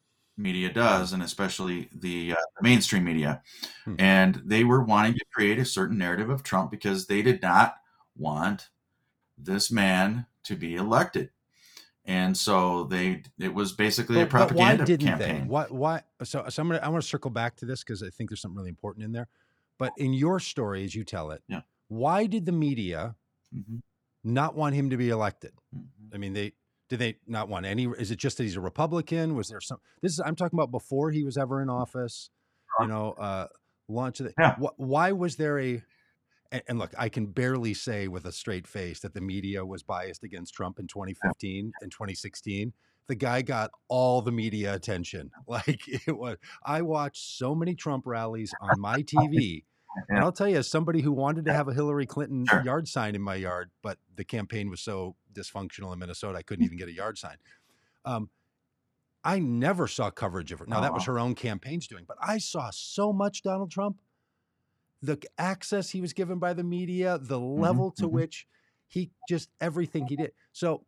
media 0.40 0.72
does, 0.72 1.12
and 1.12 1.22
especially 1.22 1.88
the, 1.92 2.32
uh, 2.32 2.36
mainstream 2.62 3.04
media. 3.04 3.42
Hmm. 3.84 3.94
And 3.98 4.42
they 4.44 4.64
were 4.64 4.82
wanting 4.82 5.14
to 5.14 5.24
create 5.32 5.58
a 5.58 5.64
certain 5.64 5.98
narrative 5.98 6.30
of 6.30 6.42
Trump 6.42 6.70
because 6.70 7.06
they 7.06 7.22
did 7.22 7.42
not 7.42 7.76
want 8.16 8.68
this 9.38 9.70
man 9.70 10.26
to 10.44 10.56
be 10.56 10.74
elected 10.76 11.30
and 12.10 12.36
so 12.36 12.84
they 12.84 13.22
it 13.38 13.54
was 13.54 13.72
basically 13.72 14.16
but, 14.16 14.22
a 14.22 14.26
propaganda 14.26 14.84
campaign. 14.96 15.42
They? 15.42 15.46
Why? 15.46 15.66
Why? 15.68 16.02
So, 16.24 16.44
so 16.48 16.62
I'm 16.62 16.68
gonna 16.68 16.80
I 16.82 16.88
want 16.88 17.02
to 17.02 17.08
circle 17.08 17.30
back 17.30 17.56
to 17.56 17.66
this 17.66 17.84
because 17.84 18.02
I 18.02 18.10
think 18.10 18.30
there's 18.30 18.40
something 18.40 18.56
really 18.56 18.70
important 18.70 19.04
in 19.04 19.12
there. 19.12 19.28
But 19.78 19.92
in 19.96 20.12
your 20.12 20.40
story, 20.40 20.84
as 20.84 20.94
you 20.94 21.04
tell 21.04 21.30
it, 21.30 21.42
yeah. 21.48 21.60
why 21.88 22.26
did 22.26 22.46
the 22.46 22.52
media 22.52 23.14
mm-hmm. 23.54 23.76
not 24.24 24.54
want 24.54 24.74
him 24.74 24.90
to 24.90 24.96
be 24.96 25.10
elected? 25.10 25.52
Mm-hmm. 25.74 26.14
I 26.14 26.18
mean, 26.18 26.32
they 26.32 26.52
did 26.90 26.98
they 26.98 27.16
not 27.26 27.48
want 27.48 27.64
any? 27.64 27.86
Is 27.86 28.10
it 28.10 28.16
just 28.16 28.36
that 28.36 28.42
he's 28.42 28.56
a 28.56 28.60
Republican? 28.60 29.34
Was 29.34 29.48
there 29.48 29.60
some? 29.60 29.78
This 30.02 30.12
is 30.12 30.20
I'm 30.20 30.36
talking 30.36 30.58
about 30.58 30.70
before 30.70 31.10
he 31.10 31.24
was 31.24 31.38
ever 31.38 31.62
in 31.62 31.70
office. 31.70 32.28
You 32.80 32.88
know, 32.88 33.12
uh, 33.12 33.46
launch 33.88 34.20
of 34.20 34.26
the. 34.26 34.34
Yeah. 34.38 34.56
Wh- 34.56 34.78
why 34.78 35.12
was 35.12 35.36
there 35.36 35.58
a? 35.58 35.82
and, 36.52 36.62
and 36.68 36.78
look, 36.78 36.92
I 36.98 37.08
can 37.08 37.26
barely 37.26 37.74
say 37.74 38.08
with 38.08 38.24
a 38.26 38.32
straight 38.32 38.66
face 38.66 39.00
that 39.00 39.14
the 39.14 39.20
media 39.20 39.64
was 39.64 39.82
biased 39.82 40.24
against 40.24 40.54
Trump 40.54 40.78
in 40.78 40.86
2015 40.86 41.72
and 41.80 41.92
2016. 41.92 42.72
The 43.06 43.14
guy 43.14 43.42
got 43.42 43.70
all 43.88 44.22
the 44.22 44.32
media 44.32 44.74
attention. 44.74 45.30
Like 45.46 45.80
it 45.86 46.16
was, 46.16 46.36
I 46.64 46.82
watched 46.82 47.22
so 47.22 47.54
many 47.54 47.74
Trump 47.74 48.06
rallies 48.06 48.52
on 48.60 48.80
my 48.80 49.02
TV. 49.02 49.64
And 50.08 50.20
I'll 50.20 50.30
tell 50.30 50.48
you, 50.48 50.58
as 50.58 50.68
somebody 50.68 51.00
who 51.00 51.10
wanted 51.10 51.46
to 51.46 51.52
have 51.52 51.66
a 51.66 51.74
Hillary 51.74 52.06
Clinton 52.06 52.46
yard 52.64 52.86
sign 52.86 53.16
in 53.16 53.22
my 53.22 53.34
yard, 53.34 53.70
but 53.82 53.98
the 54.14 54.22
campaign 54.24 54.70
was 54.70 54.80
so 54.80 55.16
dysfunctional 55.32 55.92
in 55.92 55.98
Minnesota, 55.98 56.38
I 56.38 56.42
couldn't 56.42 56.64
even 56.64 56.78
get 56.78 56.88
a 56.88 56.92
yard 56.92 57.18
sign. 57.18 57.36
Um, 58.04 58.30
I 59.22 59.38
never 59.38 59.86
saw 59.86 60.10
coverage 60.10 60.50
of 60.52 60.60
her. 60.60 60.66
Now 60.66 60.80
that 60.80 60.94
was 60.94 61.04
her 61.04 61.18
own 61.18 61.34
campaign's 61.34 61.86
doing, 61.86 62.04
but 62.08 62.16
I 62.22 62.38
saw 62.38 62.70
so 62.70 63.12
much 63.12 63.42
Donald 63.42 63.70
Trump. 63.70 64.00
The 65.02 65.18
access 65.38 65.90
he 65.90 66.00
was 66.00 66.12
given 66.12 66.38
by 66.38 66.52
the 66.52 66.62
media, 66.64 67.18
the 67.18 67.38
level 67.40 67.90
to 67.92 68.06
mhm. 68.06 68.12
which 68.12 68.46
he 68.86 69.10
just 69.28 69.48
everything 69.60 70.06
he 70.06 70.16
did. 70.16 70.32
So 70.52 70.84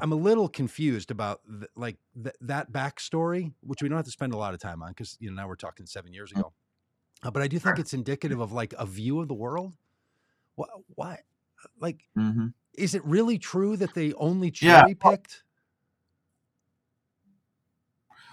I'm 0.00 0.12
a 0.12 0.16
little 0.16 0.48
confused 0.48 1.10
about 1.10 1.40
th- 1.48 1.70
like 1.76 1.96
th- 2.22 2.34
that 2.40 2.72
backstory, 2.72 3.52
which 3.60 3.82
we 3.82 3.88
don't 3.88 3.96
have 3.96 4.04
to 4.06 4.10
spend 4.10 4.32
a 4.32 4.36
lot 4.36 4.52
of 4.54 4.60
time 4.60 4.82
on 4.82 4.90
because 4.90 5.16
you 5.20 5.30
know 5.30 5.36
now 5.42 5.48
we're 5.48 5.56
talking 5.56 5.86
seven 5.86 6.12
years 6.12 6.32
Mm. 6.32 6.38
ago. 6.40 6.52
Uh, 7.22 7.30
but 7.30 7.42
I 7.42 7.48
do 7.48 7.58
think 7.58 7.78
it's 7.78 7.94
indicative 7.94 8.40
of 8.40 8.52
like 8.52 8.74
a 8.78 8.84
view 8.86 9.20
of 9.20 9.28
the 9.28 9.34
world. 9.34 9.74
Why? 10.54 10.66
Why? 10.94 11.18
Like, 11.80 12.08
Mhm. 12.16 12.52
Is 12.76 12.94
it 12.94 13.04
really 13.04 13.38
true 13.38 13.76
that 13.76 13.94
they 13.94 14.12
only 14.14 14.50
cherry 14.50 14.94
picked? 14.94 15.42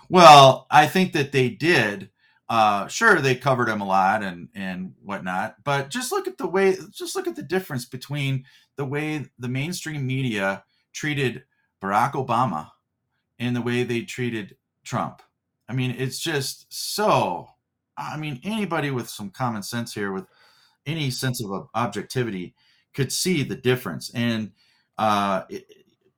Well, 0.09 0.67
I 0.69 0.87
think 0.87 1.13
that 1.13 1.31
they 1.31 1.49
did. 1.49 2.09
Uh, 2.49 2.87
sure, 2.87 3.19
they 3.19 3.35
covered 3.35 3.69
him 3.69 3.81
a 3.81 3.87
lot 3.87 4.21
and 4.21 4.49
and 4.53 4.93
whatnot, 5.01 5.63
but 5.63 5.89
just 5.89 6.11
look 6.11 6.27
at 6.27 6.37
the 6.37 6.47
way, 6.47 6.77
just 6.91 7.15
look 7.15 7.25
at 7.25 7.35
the 7.35 7.41
difference 7.41 7.85
between 7.85 8.45
the 8.75 8.85
way 8.85 9.25
the 9.39 9.47
mainstream 9.47 10.05
media 10.05 10.63
treated 10.91 11.43
Barack 11.81 12.11
Obama 12.11 12.71
and 13.39 13.55
the 13.55 13.61
way 13.61 13.83
they 13.83 14.01
treated 14.01 14.57
Trump. 14.83 15.21
I 15.67 15.73
mean, 15.73 15.95
it's 15.97 16.19
just 16.19 16.65
so. 16.69 17.47
I 17.97 18.17
mean, 18.17 18.39
anybody 18.43 18.91
with 18.91 19.09
some 19.09 19.29
common 19.29 19.63
sense 19.63 19.93
here, 19.93 20.11
with 20.11 20.25
any 20.85 21.09
sense 21.11 21.43
of 21.43 21.69
objectivity, 21.73 22.55
could 22.93 23.11
see 23.11 23.43
the 23.43 23.55
difference, 23.55 24.11
and 24.13 24.51
uh, 24.97 25.43
it, 25.49 25.65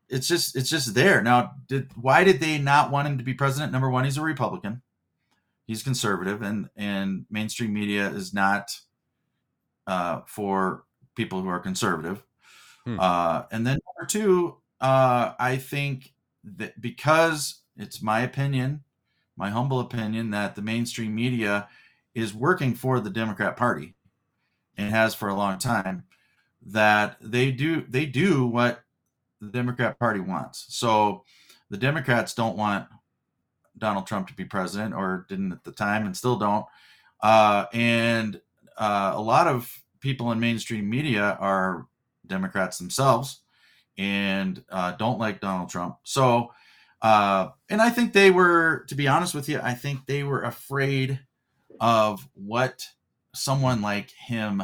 it's 0.10 0.28
just 0.28 0.56
it's 0.56 0.70
just 0.70 0.94
there 0.94 1.22
now. 1.22 1.54
Did 1.68 1.90
why 1.96 2.24
did 2.24 2.40
they 2.40 2.58
not 2.58 2.92
want 2.92 3.08
him 3.08 3.18
to 3.18 3.24
be 3.24 3.34
president? 3.34 3.72
Number 3.72 3.90
one, 3.90 4.06
he's 4.06 4.18
a 4.18 4.22
Republican, 4.22 4.82
he's 5.66 5.84
conservative, 5.84 6.42
and 6.42 6.70
and 6.76 7.26
mainstream 7.30 7.74
media 7.74 8.08
is 8.10 8.34
not 8.34 8.80
uh, 9.88 10.22
for 10.28 10.84
people 11.16 11.42
who 11.42 11.50
are 11.50 11.60
conservative. 11.60 12.24
Hmm. 12.86 13.00
Uh, 13.00 13.44
and 13.52 13.66
then 13.66 13.80
number 13.88 14.08
two, 14.08 14.58
uh, 14.82 15.34
I 15.40 15.58
think 15.58 16.14
that 16.44 16.80
because 16.80 17.62
it's 17.78 18.02
my 18.02 18.22
opinion, 18.22 18.84
my 19.36 19.50
humble 19.50 19.80
opinion, 19.80 20.32
that 20.32 20.56
the 20.56 20.62
mainstream 20.62 21.16
media 21.16 21.68
is 22.14 22.34
working 22.34 22.76
for 22.76 23.00
the 23.00 23.10
Democrat 23.10 23.58
Party 23.58 23.96
and 24.78 24.92
has 24.92 25.16
for 25.16 25.28
a 25.28 25.36
long 25.36 25.58
time, 25.58 26.04
that 26.66 27.18
they 27.22 27.52
do 27.52 27.86
they 27.88 28.06
do 28.06 28.46
what 28.48 28.82
the 29.42 29.48
Democrat 29.48 30.00
Party 30.00 30.20
wants. 30.20 30.66
So 30.70 31.24
the 31.70 31.78
Democrats 31.78 32.34
don't 32.34 32.58
want 32.58 32.88
Donald 33.78 34.08
Trump 34.08 34.28
to 34.28 34.34
be 34.34 34.46
president, 34.46 34.94
or 34.94 35.26
didn't 35.30 35.52
at 35.52 35.64
the 35.64 35.72
time, 35.72 36.06
and 36.06 36.16
still 36.16 36.38
don't. 36.38 36.66
Uh, 37.22 37.66
and 37.74 38.40
uh, 38.78 39.14
a 39.16 39.22
lot 39.22 39.48
of 39.48 39.72
people 40.00 40.32
in 40.32 40.40
mainstream 40.40 40.90
media 40.90 41.38
are 41.40 41.88
Democrats 42.28 42.78
themselves 42.78 43.42
and 43.98 44.64
uh, 44.70 44.92
don't 44.94 45.20
like 45.20 45.40
Donald 45.40 45.70
Trump. 45.70 45.98
So, 46.04 46.52
uh, 47.02 47.50
and 47.70 47.82
I 47.82 47.90
think 47.90 48.14
they 48.14 48.32
were, 48.32 48.86
to 48.90 48.96
be 48.96 49.08
honest 49.08 49.34
with 49.34 49.48
you, 49.50 49.60
I 49.62 49.74
think 49.74 50.06
they 50.06 50.24
were 50.24 50.44
afraid 50.44 51.20
of 51.80 52.28
what 52.34 52.86
someone 53.34 53.82
like 53.82 54.12
him 54.12 54.64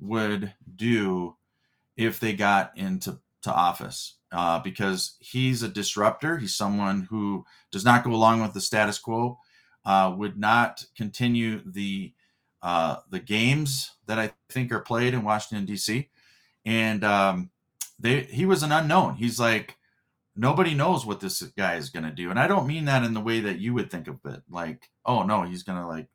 would 0.00 0.54
do 0.76 1.36
if 1.96 2.18
they 2.18 2.32
got 2.32 2.76
into 2.76 3.20
to 3.42 3.52
office 3.52 4.16
uh, 4.32 4.58
because 4.60 5.16
he's 5.20 5.62
a 5.62 5.68
disruptor. 5.68 6.38
He's 6.38 6.56
someone 6.56 7.06
who 7.10 7.44
does 7.70 7.84
not 7.84 8.04
go 8.04 8.10
along 8.10 8.42
with 8.42 8.52
the 8.52 8.60
status 8.60 8.98
quo, 8.98 9.38
uh, 9.84 10.14
would 10.16 10.38
not 10.38 10.84
continue 10.96 11.60
the 11.64 12.12
uh, 12.62 12.96
the 13.08 13.20
games 13.20 13.92
that 14.06 14.18
I 14.18 14.32
think 14.50 14.70
are 14.70 14.80
played 14.80 15.14
in 15.14 15.24
Washington 15.24 15.64
D.C. 15.64 16.10
And 16.66 17.02
um, 17.04 17.50
they 17.98 18.22
he 18.24 18.44
was 18.44 18.62
an 18.62 18.72
unknown. 18.72 19.16
He's 19.16 19.40
like 19.40 19.76
nobody 20.36 20.74
knows 20.74 21.04
what 21.04 21.20
this 21.20 21.42
guy 21.56 21.76
is 21.76 21.90
going 21.90 22.04
to 22.04 22.10
do, 22.10 22.30
and 22.30 22.38
I 22.38 22.46
don't 22.46 22.66
mean 22.66 22.84
that 22.84 23.04
in 23.04 23.14
the 23.14 23.20
way 23.20 23.40
that 23.40 23.58
you 23.58 23.74
would 23.74 23.90
think 23.90 24.08
of 24.08 24.18
it. 24.26 24.42
Like, 24.48 24.90
oh 25.04 25.22
no, 25.22 25.42
he's 25.42 25.62
going 25.62 25.78
to 25.78 25.86
like 25.86 26.08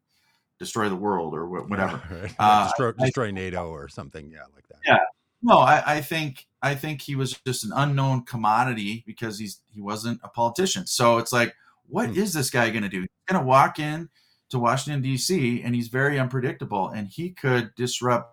destroy 0.60 0.90
the 0.90 0.96
world 0.96 1.34
or 1.34 1.46
wh- 1.46 1.70
whatever. 1.70 2.02
Right. 2.12 2.36
Uh, 2.40 2.94
destroy, 3.00 3.28
I- 3.28 3.32
NATO 3.32 3.68
or 3.70 3.88
something. 3.88 4.30
Yeah, 4.32 4.44
like 4.54 4.68
that. 4.70 4.80
Yeah. 4.86 5.00
No, 5.42 5.60
I, 5.60 5.98
I 5.98 6.02
think 6.02 6.48
I 6.62 6.74
think 6.76 7.02
he 7.02 7.16
was 7.16 7.34
just 7.46 7.66
an 7.66 7.72
unknown 7.76 8.24
commodity 8.26 9.04
because 9.06 9.38
he's 9.38 9.62
he 9.70 9.82
wasn't 9.82 10.20
a 10.24 10.30
politician. 10.30 10.88
So 10.88 11.18
it's 11.20 11.32
like, 11.34 11.54
what 11.88 12.10
Hmm. 12.10 12.18
is 12.18 12.34
this 12.34 12.50
guy 12.50 12.70
going 12.72 12.84
to 12.84 12.90
do? 12.90 13.02
He's 13.02 13.10
going 13.28 13.42
to 13.42 13.46
walk 13.48 13.78
in 13.80 14.10
to 14.50 14.60
Washington 14.60 15.02
D.C. 15.02 15.62
and 15.64 15.76
he's 15.76 15.88
very 15.90 16.20
unpredictable, 16.20 16.90
and 16.90 17.08
he 17.08 17.30
could 17.32 17.74
disrupt 17.76 18.32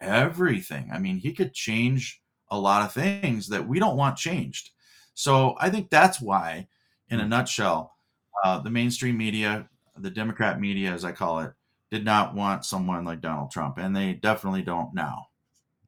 everything. 0.00 0.90
I 0.92 0.98
mean, 0.98 1.18
he 1.18 1.32
could 1.32 1.52
change 1.54 2.20
a 2.50 2.58
lot 2.58 2.82
of 2.82 2.92
things 2.92 3.48
that 3.48 3.66
we 3.66 3.78
don't 3.78 3.96
want 3.96 4.16
changed. 4.16 4.70
So 5.14 5.56
I 5.58 5.70
think 5.70 5.90
that's 5.90 6.20
why, 6.20 6.68
in 7.08 7.20
a 7.20 7.24
Hmm. 7.24 7.30
nutshell, 7.30 7.96
uh, 8.44 8.58
the 8.58 8.70
mainstream 8.70 9.16
media, 9.16 9.68
the 9.98 10.10
Democrat 10.10 10.60
media, 10.60 10.92
as 10.92 11.04
I 11.04 11.12
call 11.12 11.40
it, 11.40 11.52
did 11.90 12.04
not 12.04 12.34
want 12.34 12.64
someone 12.64 13.04
like 13.04 13.20
Donald 13.20 13.50
Trump, 13.50 13.78
and 13.78 13.94
they 13.94 14.12
definitely 14.14 14.62
don't 14.62 14.94
now. 14.94 15.26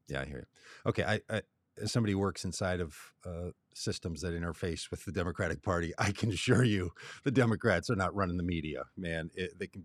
Yeah, 0.09 0.23
I 0.23 0.25
hear 0.27 0.39
you. 0.39 0.91
Okay, 0.91 1.05
I, 1.05 1.21
I 1.29 1.43
as 1.81 1.93
somebody 1.93 2.13
who 2.13 2.19
works 2.19 2.45
inside 2.45 2.81
of 2.81 2.97
uh, 3.27 3.51
systems 3.75 4.21
that 4.23 4.35
interface 4.35 4.91
with 4.91 5.05
the 5.05 5.13
Democratic 5.13 5.63
Party, 5.63 5.93
I 5.99 6.11
can 6.13 6.31
assure 6.31 6.65
you, 6.65 6.93
the 7.25 7.31
Democrats 7.31 7.91
are 7.91 7.97
not 7.97 8.15
running 8.15 8.37
the 8.37 8.43
media. 8.43 8.85
Man, 8.97 9.31
it, 9.35 9.59
they 9.59 9.67
can. 9.67 9.85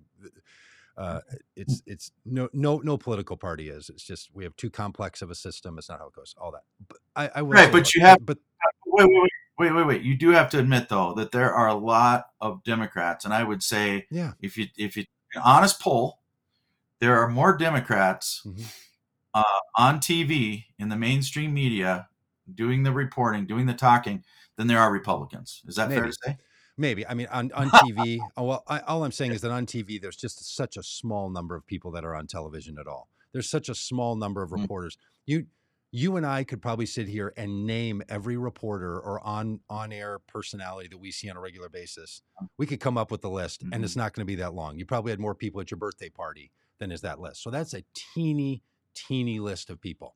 Uh, 0.95 1.21
it's 1.55 1.81
it's 1.87 2.11
no 2.23 2.47
no 2.53 2.77
no 2.83 2.97
political 2.97 3.35
party 3.35 3.69
is. 3.69 3.89
It's 3.89 4.03
just 4.03 4.29
we 4.33 4.43
have 4.43 4.55
too 4.55 4.69
complex 4.69 5.23
of 5.23 5.31
a 5.31 5.35
system. 5.35 5.77
It's 5.79 5.89
not 5.89 5.99
how 5.99 6.07
it 6.07 6.13
goes. 6.13 6.35
All 6.39 6.51
that. 6.51 6.61
But 6.87 6.97
I, 7.15 7.39
I 7.39 7.41
Right, 7.41 7.71
but 7.71 7.93
you 7.95 8.01
have- 8.01 8.23
but 8.23 8.37
Wait, 8.85 9.07
wait, 9.07 9.21
wait, 9.23 9.31
wait, 9.57 9.71
wait, 9.73 9.85
wait. 9.85 10.01
You 10.01 10.15
do 10.17 10.29
have 10.29 10.49
to 10.51 10.59
admit 10.59 10.89
though 10.89 11.13
that 11.15 11.31
there 11.31 11.53
are 11.53 11.67
a 11.67 11.75
lot 11.75 12.27
of 12.41 12.63
Democrats, 12.63 13.25
and 13.25 13.33
I 13.33 13.43
would 13.43 13.63
say 13.63 14.07
yeah, 14.11 14.33
if 14.41 14.57
you 14.57 14.67
if 14.77 14.95
you 14.97 15.05
an 15.35 15.41
honest 15.43 15.79
poll, 15.79 16.19
there 16.99 17.17
are 17.17 17.27
more 17.27 17.57
Democrats 17.57 18.41
Mhm. 18.45 18.65
uh, 19.33 19.43
on 19.77 19.99
TV 19.99 20.65
in 20.77 20.89
the 20.89 20.95
mainstream 20.95 21.53
media 21.53 22.07
doing 22.53 22.83
the 22.83 22.91
reporting, 22.91 23.45
doing 23.45 23.65
the 23.65 23.73
talking, 23.73 24.23
than 24.57 24.67
there 24.67 24.79
are 24.79 24.91
Republicans. 24.91 25.61
Is 25.67 25.75
that 25.77 25.89
fair 25.89 26.01
Maybe. 26.01 26.11
to 26.11 26.17
say? 26.25 26.37
Maybe. 26.77 27.07
I 27.07 27.13
mean, 27.13 27.27
on, 27.31 27.51
on 27.53 27.69
TV, 27.69 28.19
oh, 28.37 28.43
well, 28.45 28.63
I, 28.67 28.79
all 28.81 29.03
I'm 29.03 29.11
saying 29.11 29.31
is 29.31 29.41
that 29.41 29.51
on 29.51 29.65
TV, 29.65 29.99
there's 30.01 30.15
just 30.17 30.55
such 30.55 30.75
a 30.77 30.83
small 30.83 31.29
number 31.29 31.55
of 31.55 31.65
people 31.65 31.91
that 31.91 32.03
are 32.03 32.15
on 32.15 32.27
television 32.27 32.77
at 32.79 32.87
all. 32.87 33.09
There's 33.31 33.49
such 33.49 33.69
a 33.69 33.75
small 33.75 34.15
number 34.15 34.41
of 34.43 34.49
Mm. 34.51 34.61
reporters. 34.61 34.97
You, 35.25 35.45
you 35.95 36.17
and 36.17 36.25
I 36.25 36.43
could 36.43 36.59
probably 36.59 36.87
sit 36.87 37.07
here 37.07 37.33
and 37.37 37.67
name 37.67 38.01
every 38.09 38.35
reporter 38.35 38.99
or 38.99 39.23
on 39.23 39.59
on 39.69 39.93
air 39.93 40.17
personality 40.17 40.87
that 40.89 40.97
we 40.97 41.11
see 41.11 41.29
on 41.29 41.37
a 41.37 41.39
regular 41.39 41.69
basis. 41.69 42.23
We 42.57 42.65
could 42.65 42.79
come 42.79 42.97
up 42.97 43.11
with 43.11 43.21
the 43.21 43.29
list, 43.29 43.61
and 43.71 43.85
it's 43.85 43.95
not 43.95 44.13
going 44.13 44.25
to 44.25 44.25
be 44.25 44.35
that 44.41 44.55
long. 44.55 44.79
You 44.79 44.87
probably 44.87 45.11
had 45.11 45.19
more 45.19 45.35
people 45.35 45.61
at 45.61 45.69
your 45.69 45.77
birthday 45.77 46.09
party 46.09 46.51
than 46.79 46.91
is 46.91 47.01
that 47.01 47.19
list. 47.19 47.43
So 47.43 47.51
that's 47.51 47.75
a 47.75 47.83
teeny, 47.93 48.63
teeny 48.95 49.39
list 49.39 49.69
of 49.69 49.79
people. 49.79 50.15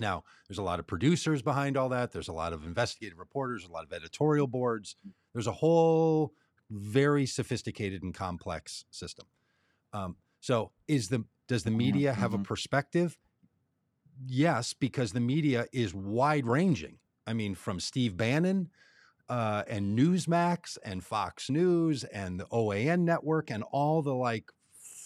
Now, 0.00 0.24
there's 0.48 0.58
a 0.58 0.62
lot 0.62 0.80
of 0.80 0.86
producers 0.86 1.42
behind 1.42 1.76
all 1.76 1.90
that. 1.90 2.10
There's 2.10 2.28
a 2.28 2.32
lot 2.32 2.54
of 2.54 2.64
investigative 2.64 3.18
reporters, 3.18 3.66
a 3.66 3.70
lot 3.70 3.84
of 3.84 3.92
editorial 3.92 4.46
boards. 4.46 4.96
There's 5.34 5.46
a 5.46 5.52
whole 5.52 6.32
very 6.70 7.26
sophisticated 7.26 8.02
and 8.02 8.14
complex 8.14 8.86
system. 8.90 9.26
Um, 9.92 10.16
so, 10.40 10.72
is 10.88 11.10
the 11.10 11.24
does 11.46 11.62
the 11.64 11.70
media 11.70 12.14
have 12.14 12.32
a 12.32 12.38
mhm. 12.38 12.44
perspective? 12.44 13.18
Yes, 14.26 14.72
because 14.74 15.12
the 15.12 15.20
media 15.20 15.66
is 15.72 15.94
wide 15.94 16.46
ranging. 16.46 16.98
I 17.26 17.32
mean, 17.32 17.54
from 17.54 17.80
Steve 17.80 18.16
Bannon 18.16 18.70
uh, 19.28 19.64
and 19.68 19.98
Newsmax 19.98 20.78
and 20.84 21.04
Fox 21.04 21.50
News 21.50 22.04
and 22.04 22.38
the 22.38 22.46
OAN 22.46 23.00
network 23.00 23.50
and 23.50 23.64
all 23.72 24.02
the 24.02 24.14
like 24.14 24.50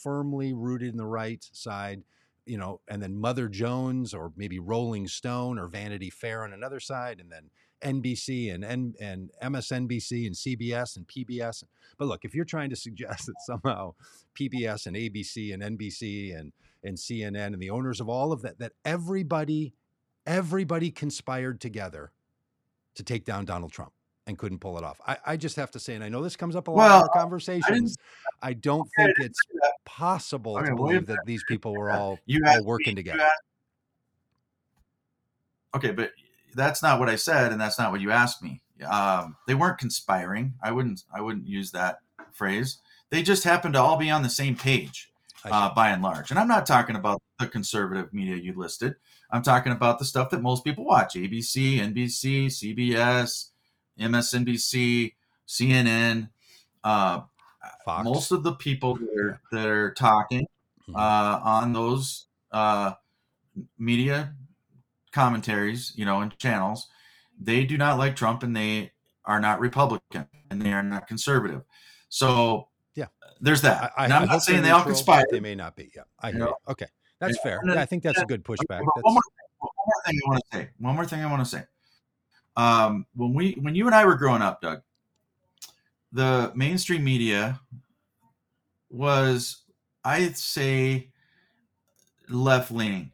firmly 0.02 0.52
rooted 0.52 0.90
in 0.90 0.96
the 0.96 1.06
right 1.06 1.46
side, 1.52 2.02
you 2.48 2.58
know, 2.58 2.80
and 2.88 3.02
then 3.02 3.16
Mother 3.16 3.48
Jones 3.48 4.14
or 4.14 4.32
maybe 4.36 4.58
Rolling 4.58 5.06
Stone 5.06 5.58
or 5.58 5.68
Vanity 5.68 6.10
Fair 6.10 6.44
on 6.44 6.52
another 6.52 6.80
side, 6.80 7.20
and 7.20 7.30
then 7.30 7.50
NBC 7.82 8.52
and 8.52 8.64
and, 8.64 8.96
and 9.00 9.30
MSNBC 9.42 10.26
and 10.26 10.34
CBS 10.34 10.96
and 10.96 11.06
PBS. 11.06 11.64
But 11.98 12.08
look, 12.08 12.24
if 12.24 12.34
you're 12.34 12.44
trying 12.44 12.70
to 12.70 12.76
suggest 12.76 13.26
that 13.26 13.36
somehow 13.46 13.94
PBS 14.34 14.86
and 14.86 14.96
ABC 14.96 15.52
and 15.52 15.62
NBC 15.62 16.38
and 16.38 16.52
and 16.84 16.96
CNN 16.96 17.52
and 17.52 17.60
the 17.60 17.70
owners 17.70 18.00
of 18.00 18.08
all 18.08 18.32
of 18.32 18.42
that 18.42 18.58
that 18.58 18.72
everybody 18.84 19.74
everybody 20.26 20.90
conspired 20.90 21.60
together 21.60 22.12
to 22.94 23.02
take 23.02 23.24
down 23.24 23.44
Donald 23.44 23.72
Trump 23.72 23.92
and 24.26 24.36
couldn't 24.36 24.58
pull 24.58 24.76
it 24.76 24.84
off. 24.84 25.00
I, 25.06 25.16
I 25.24 25.36
just 25.38 25.56
have 25.56 25.70
to 25.70 25.80
say, 25.80 25.94
and 25.94 26.04
I 26.04 26.10
know 26.10 26.22
this 26.22 26.36
comes 26.36 26.54
up 26.54 26.68
a 26.68 26.70
lot 26.70 26.76
Well, 26.76 26.96
in 26.98 27.02
our 27.04 27.08
conversations. 27.08 27.96
I, 28.42 28.52
don't 28.52 28.86
think 28.96 29.14
it's 29.18 29.40
possible 29.88 30.58
Okay, 30.58 30.68
to 30.68 30.76
believe 30.76 31.06
that 31.06 31.20
these 31.24 31.42
people 31.48 31.74
were 31.74 31.90
all 31.90 32.18
You 32.26 32.42
all 32.46 32.62
working 32.64 32.92
me- 32.92 33.02
together. 33.02 33.22
asked- 33.22 33.42
okay, 35.74 35.90
but 35.92 36.12
that's 36.54 36.82
not 36.82 36.98
what 37.00 37.08
I 37.08 37.16
said, 37.16 37.52
and 37.52 37.60
that's 37.60 37.78
not 37.78 37.90
what 37.90 38.00
you 38.00 38.10
asked 38.10 38.42
me. 38.42 38.60
Um, 38.88 39.36
they 39.46 39.54
weren't 39.54 39.78
conspiring. 39.78 40.54
I 40.62 40.70
wouldn't. 40.72 41.04
I 41.12 41.20
wouldn't 41.20 41.46
use 41.46 41.70
that 41.72 41.98
phrase. 42.32 42.78
They 43.10 43.22
just 43.22 43.44
happened 43.44 43.74
to 43.74 43.80
all 43.80 43.96
be 43.96 44.10
on 44.10 44.22
the 44.22 44.28
same 44.30 44.54
page, 44.56 45.10
uh, 45.44 45.72
by 45.74 45.88
and 45.90 46.02
large. 46.02 46.30
And 46.30 46.38
I'm 46.38 46.48
not 46.48 46.66
talking 46.66 46.94
about 46.96 47.22
the 47.38 47.46
conservative 47.48 48.12
media 48.12 48.36
you 48.36 48.52
listed. 48.54 48.96
I'm 49.30 49.42
talking 49.42 49.72
about 49.72 49.98
the 49.98 50.04
stuff 50.04 50.30
that 50.30 50.42
most 50.42 50.64
people 50.64 50.84
watch: 50.84 51.14
ABC, 51.14 51.78
NBC, 51.80 52.46
CBS, 52.46 53.48
MSNBC, 53.98 55.14
CNN. 55.46 56.30
Uh, 56.84 57.22
Fox. 57.84 58.04
most 58.04 58.30
of 58.32 58.42
the 58.42 58.52
people 58.54 58.94
that 58.96 59.08
are, 59.18 59.40
that 59.52 59.66
are 59.66 59.92
talking 59.94 60.46
Mhm. 60.88 60.96
uh, 60.96 61.40
on 61.42 61.72
those 61.72 62.26
uh, 62.52 62.92
media 63.78 64.34
commentaries, 65.12 65.92
you 65.96 66.04
know, 66.04 66.20
and 66.20 66.36
channels, 66.38 66.88
they 67.40 67.64
do 67.64 67.76
not 67.76 67.98
like 67.98 68.16
Trump 68.16 68.42
and 68.42 68.54
they 68.56 68.92
are 69.24 69.40
not 69.40 69.60
Republican 69.60 70.26
and 70.50 70.62
they 70.62 70.72
are 70.72 70.82
not 70.82 71.06
conservative. 71.06 71.62
So 72.08 72.68
Yeah. 72.94 73.06
there's 73.40 73.62
that. 73.62 73.92
I, 73.96 74.02
I, 74.02 74.04
and 74.04 74.12
I 74.12 74.16
I'm 74.16 74.22
hope 74.22 74.30
not 74.36 74.42
saying 74.42 74.62
they're 74.62 74.74
all 74.74 74.82
conspire. 74.82 75.24
They 75.30 75.40
may 75.40 75.54
not 75.54 75.76
be. 75.76 75.90
Yeah, 75.94 76.02
I 76.20 76.28
You 76.28 76.32
hear 76.36 76.40
know? 76.44 76.46
you. 76.48 76.72
Okay, 76.72 76.86
that's 77.18 77.36
Yeah, 77.36 77.42
fair. 77.42 77.60
then- 77.64 77.78
I 77.78 77.84
think 77.84 78.02
that's 78.02 78.20
a 78.20 78.26
good 78.26 78.44
pushback. 78.44 78.80
One 78.80 78.88
more, 79.04 79.22
one 79.58 79.70
more 79.86 80.02
thing 80.06 80.20
I 80.24 80.28
want 80.28 80.42
to 80.50 80.56
say. 80.56 80.70
One 80.78 80.94
more 80.94 81.04
thing 81.06 81.20
I 81.22 81.26
want 81.30 81.40
to 81.42 81.50
say. 81.50 81.64
Um, 82.56 83.06
when 83.14 83.34
we 83.34 83.52
when 83.60 83.74
you 83.74 83.86
and 83.86 83.94
I 83.94 84.04
were 84.04 84.16
growing 84.16 84.42
up, 84.42 84.60
Doug, 84.60 84.82
the 86.12 86.52
mainstream 86.54 87.04
media 87.04 87.60
was, 88.90 89.62
I'd 90.04 90.36
say, 90.36 91.10
left 92.28 92.70
leaning. 92.70 93.12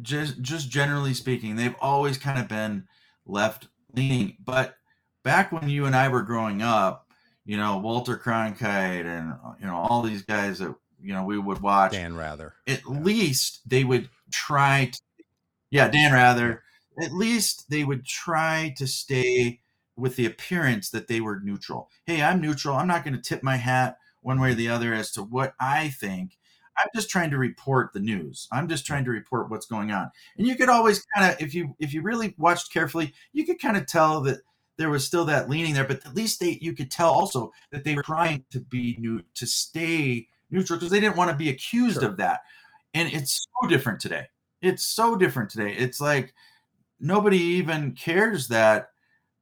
Just 0.00 0.40
just 0.40 0.70
generally 0.70 1.12
speaking, 1.14 1.56
they've 1.56 1.74
always 1.80 2.16
kind 2.16 2.38
of 2.38 2.48
been 2.48 2.86
left 3.26 3.68
leaning. 3.94 4.36
But 4.42 4.76
back 5.22 5.52
when 5.52 5.68
you 5.68 5.84
and 5.84 5.94
I 5.94 6.08
were 6.08 6.22
growing 6.22 6.62
up, 6.62 7.06
you 7.44 7.56
know, 7.58 7.78
Walter 7.78 8.16
Cronkite 8.16 9.04
and 9.04 9.34
you 9.60 9.66
know 9.66 9.76
all 9.76 10.02
these 10.02 10.22
guys 10.22 10.58
that 10.60 10.74
you 11.02 11.12
know 11.12 11.24
we 11.24 11.38
would 11.38 11.60
watch 11.60 11.92
Dan 11.92 12.16
Rather. 12.16 12.54
at 12.66 12.80
Yeah. 12.88 13.00
least 13.00 13.60
they 13.68 13.84
would 13.84 14.08
try 14.32 14.90
to 14.92 15.00
yeah 15.70 15.88
dan 15.88 16.12
rather 16.12 16.62
at 17.02 17.12
least 17.12 17.68
they 17.70 17.84
would 17.84 18.04
try 18.04 18.74
to 18.76 18.86
stay 18.86 19.59
with 20.00 20.16
the 20.16 20.26
appearance 20.26 20.90
that 20.90 21.06
they 21.08 21.20
were 21.20 21.40
neutral. 21.40 21.90
Hey 22.06 22.22
i'm 22.22 22.40
neutral. 22.40 22.76
I'm 22.76 22.88
not 22.88 23.04
going 23.04 23.14
to 23.14 23.20
tip 23.22 23.42
my 23.42 23.56
hat 23.56 23.98
one 24.22 24.40
way 24.40 24.52
or 24.52 24.54
the 24.54 24.68
other 24.68 24.92
as 24.94 25.10
to 25.12 25.22
what 25.22 25.54
i 25.60 25.88
think. 25.88 26.36
I'm 26.78 26.88
just 26.94 27.10
trying 27.10 27.30
to 27.30 27.36
report 27.38 27.92
the 27.92 28.00
news. 28.00 28.48
I'm 28.52 28.66
just 28.68 28.86
trying 28.86 29.04
to 29.04 29.10
report 29.10 29.50
what's 29.50 29.66
going 29.66 29.90
on. 29.90 30.10
And 30.38 30.46
you 30.46 30.54
could 30.56 30.70
always 30.70 31.04
kind 31.14 31.30
of 31.32 31.40
if 31.40 31.54
you 31.54 31.74
if 31.78 31.92
you 31.92 32.00
really 32.02 32.34
watched 32.38 32.72
carefully 32.72 33.12
you 33.32 33.44
could 33.44 33.60
kind 33.60 33.76
of 33.76 33.86
tell 33.86 34.20
that 34.22 34.40
there 34.78 34.88
was 34.90 35.06
still 35.06 35.26
that 35.26 35.50
leaning 35.50 35.74
there 35.74 35.84
but 35.84 36.04
at 36.06 36.14
least 36.14 36.40
they 36.40 36.58
you 36.62 36.72
could 36.72 36.90
tell 36.90 37.10
also 37.10 37.52
that 37.70 37.84
they 37.84 37.94
were 37.94 38.02
trying 38.02 38.44
to 38.50 38.60
be 38.60 38.96
new 38.98 39.20
to 39.34 39.46
stay 39.46 40.26
neutral 40.50 40.78
because 40.78 40.90
they 40.90 41.00
didn't 41.00 41.16
want 41.16 41.30
to 41.30 41.36
be 41.36 41.50
accused 41.50 42.00
Sure. 42.00 42.08
of 42.08 42.16
that. 42.16 42.40
And 42.94 43.12
it's 43.12 43.46
so 43.62 43.68
different 43.68 44.00
today. 44.00 44.26
It's 44.62 44.82
so 44.84 45.16
different 45.16 45.50
today. 45.50 45.74
It's 45.74 46.00
like 46.00 46.34
nobody 46.98 47.38
even 47.38 47.92
cares 47.92 48.48
that 48.48 48.88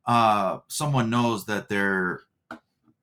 uh 0.08 0.58
someone 0.68 1.08
knows 1.10 1.44
that 1.46 1.68
they're 1.68 2.22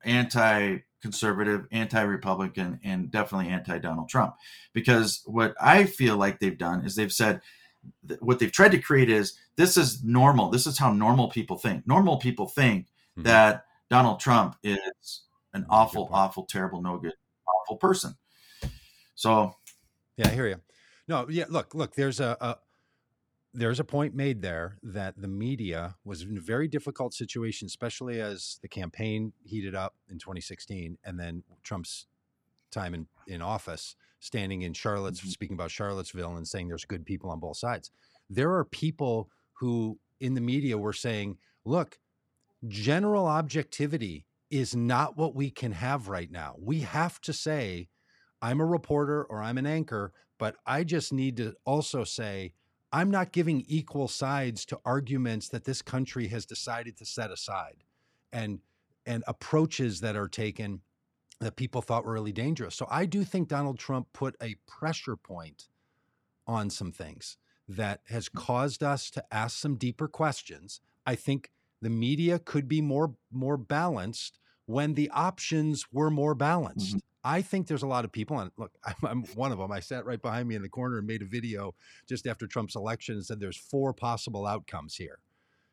anti-conservative 0.04 1.66
anti-republican 1.72 2.80
and 2.84 3.10
definitely 3.10 3.48
anti-donald 3.48 4.08
trump 4.08 4.34
because 4.72 5.22
what 5.26 5.54
i 5.60 5.84
feel 5.84 6.16
like 6.16 6.38
they've 6.38 6.58
done 6.58 6.84
is 6.84 6.94
they've 6.96 7.12
said 7.12 7.40
what 8.20 8.38
they've 8.38 8.52
tried 8.52 8.72
to 8.72 8.78
create 8.78 9.08
is 9.08 9.38
this 9.56 9.76
is 9.76 10.02
normal 10.04 10.50
this 10.50 10.66
is 10.66 10.78
how 10.78 10.92
normal 10.92 11.28
people 11.28 11.56
think 11.56 11.86
normal 11.86 12.18
people 12.18 12.46
think 12.48 12.86
Mhm. 13.18 13.24
that 13.24 13.64
donald 13.88 14.20
trump 14.20 14.56
is 14.62 15.22
an 15.54 15.64
awful 15.70 16.08
awful 16.12 16.44
terrible 16.44 16.82
no 16.82 16.98
good 16.98 17.14
awful 17.62 17.76
person 17.76 18.14
so 19.14 19.54
Yeah, 20.18 20.28
I 20.28 20.30
hear 20.32 20.46
you. 20.46 20.60
No, 21.08 21.26
yeah. 21.28 21.44
Look, 21.48 21.74
look. 21.74 21.94
There's 21.94 22.20
a, 22.20 22.36
a 22.40 22.56
there's 23.56 23.80
a 23.80 23.84
point 23.84 24.14
made 24.14 24.42
there 24.42 24.76
that 24.82 25.14
the 25.20 25.28
media 25.28 25.96
was 26.04 26.22
in 26.22 26.36
a 26.36 26.40
very 26.40 26.68
difficult 26.68 27.14
situation, 27.14 27.66
especially 27.66 28.20
as 28.20 28.58
the 28.60 28.68
campaign 28.68 29.32
heated 29.44 29.74
up 29.74 29.94
in 30.10 30.18
2016, 30.18 30.98
and 31.04 31.18
then 31.18 31.42
Trump's 31.62 32.06
time 32.70 32.92
in 32.94 33.08
in 33.26 33.40
office, 33.40 33.96
standing 34.20 34.62
in 34.62 34.72
Charlotte, 34.74 35.14
Mhm. 35.14 35.32
speaking 35.32 35.54
about 35.54 35.70
Charlottesville, 35.70 36.36
and 36.36 36.46
saying 36.46 36.68
there's 36.68 36.84
good 36.84 37.06
people 37.06 37.30
on 37.30 37.40
both 37.40 37.56
sides. 37.56 37.90
There 38.28 38.52
are 38.54 38.64
people 38.64 39.30
who 39.54 39.98
in 40.20 40.34
the 40.34 40.40
media 40.40 40.76
were 40.76 40.92
saying, 40.92 41.38
"Look, 41.64 41.98
general 42.68 43.26
objectivity 43.26 44.26
is 44.50 44.76
not 44.76 45.16
what 45.16 45.34
we 45.34 45.50
can 45.50 45.72
have 45.72 46.08
right 46.08 46.30
now. 46.30 46.56
We 46.58 46.80
have 46.80 47.20
to 47.22 47.32
say." 47.32 47.88
I'm 48.42 48.60
a 48.60 48.66
reporter 48.66 49.24
or 49.24 49.42
I'm 49.42 49.56
an 49.56 49.66
anchor, 49.66 50.12
but 50.36 50.56
I 50.66 50.84
just 50.84 51.10
need 51.10 51.38
to 51.38 51.56
also 51.64 52.04
say 52.04 52.52
I'm 52.92 53.10
not 53.10 53.32
giving 53.32 53.64
equal 53.66 54.08
sides 54.08 54.64
to 54.66 54.80
arguments 54.84 55.48
that 55.48 55.64
this 55.64 55.82
country 55.82 56.28
has 56.28 56.46
decided 56.46 56.96
to 56.98 57.04
set 57.04 57.30
aside 57.30 57.84
and 58.32 58.60
and 59.04 59.22
approaches 59.28 60.00
that 60.00 60.16
are 60.16 60.28
taken 60.28 60.80
that 61.40 61.56
people 61.56 61.82
thought 61.82 62.04
were 62.04 62.14
really 62.14 62.32
dangerous. 62.32 62.74
So 62.74 62.86
I 62.90 63.06
do 63.06 63.22
think 63.22 63.48
Donald 63.48 63.78
Trump 63.78 64.08
put 64.12 64.34
a 64.42 64.56
pressure 64.66 65.16
point 65.16 65.68
on 66.46 66.70
some 66.70 66.92
things 66.92 67.36
that 67.68 68.00
has 68.08 68.28
mm. 68.28 68.34
caused 68.34 68.82
us 68.82 69.10
to 69.10 69.24
ask 69.30 69.58
some 69.58 69.76
deeper 69.76 70.08
questions. 70.08 70.80
I 71.06 71.14
think 71.14 71.50
the 71.82 71.90
media 71.90 72.38
could 72.38 72.68
be 72.68 72.80
more 72.80 73.14
more 73.30 73.56
balanced 73.56 74.38
when 74.66 74.94
the 74.94 75.10
options 75.10 75.86
were 75.92 76.10
more 76.10 76.34
balanced. 76.34 76.96
Mm-hmm. 76.96 76.98
I 77.26 77.42
think 77.42 77.66
there's 77.66 77.82
a 77.82 77.88
lot 77.88 78.04
of 78.04 78.12
people, 78.12 78.38
and 78.38 78.52
look, 78.56 78.70
I'm, 78.84 78.94
I'm 79.02 79.22
one 79.34 79.50
of 79.50 79.58
them. 79.58 79.72
I 79.72 79.80
sat 79.80 80.06
right 80.06 80.22
behind 80.22 80.48
me 80.48 80.54
in 80.54 80.62
the 80.62 80.68
corner 80.68 80.98
and 80.98 81.06
made 81.06 81.22
a 81.22 81.26
video 81.26 81.74
just 82.08 82.26
after 82.26 82.46
Trump's 82.46 82.76
election 82.76 83.16
and 83.16 83.26
said 83.26 83.40
there's 83.40 83.56
four 83.56 83.92
possible 83.92 84.46
outcomes 84.46 84.94
here. 84.94 85.18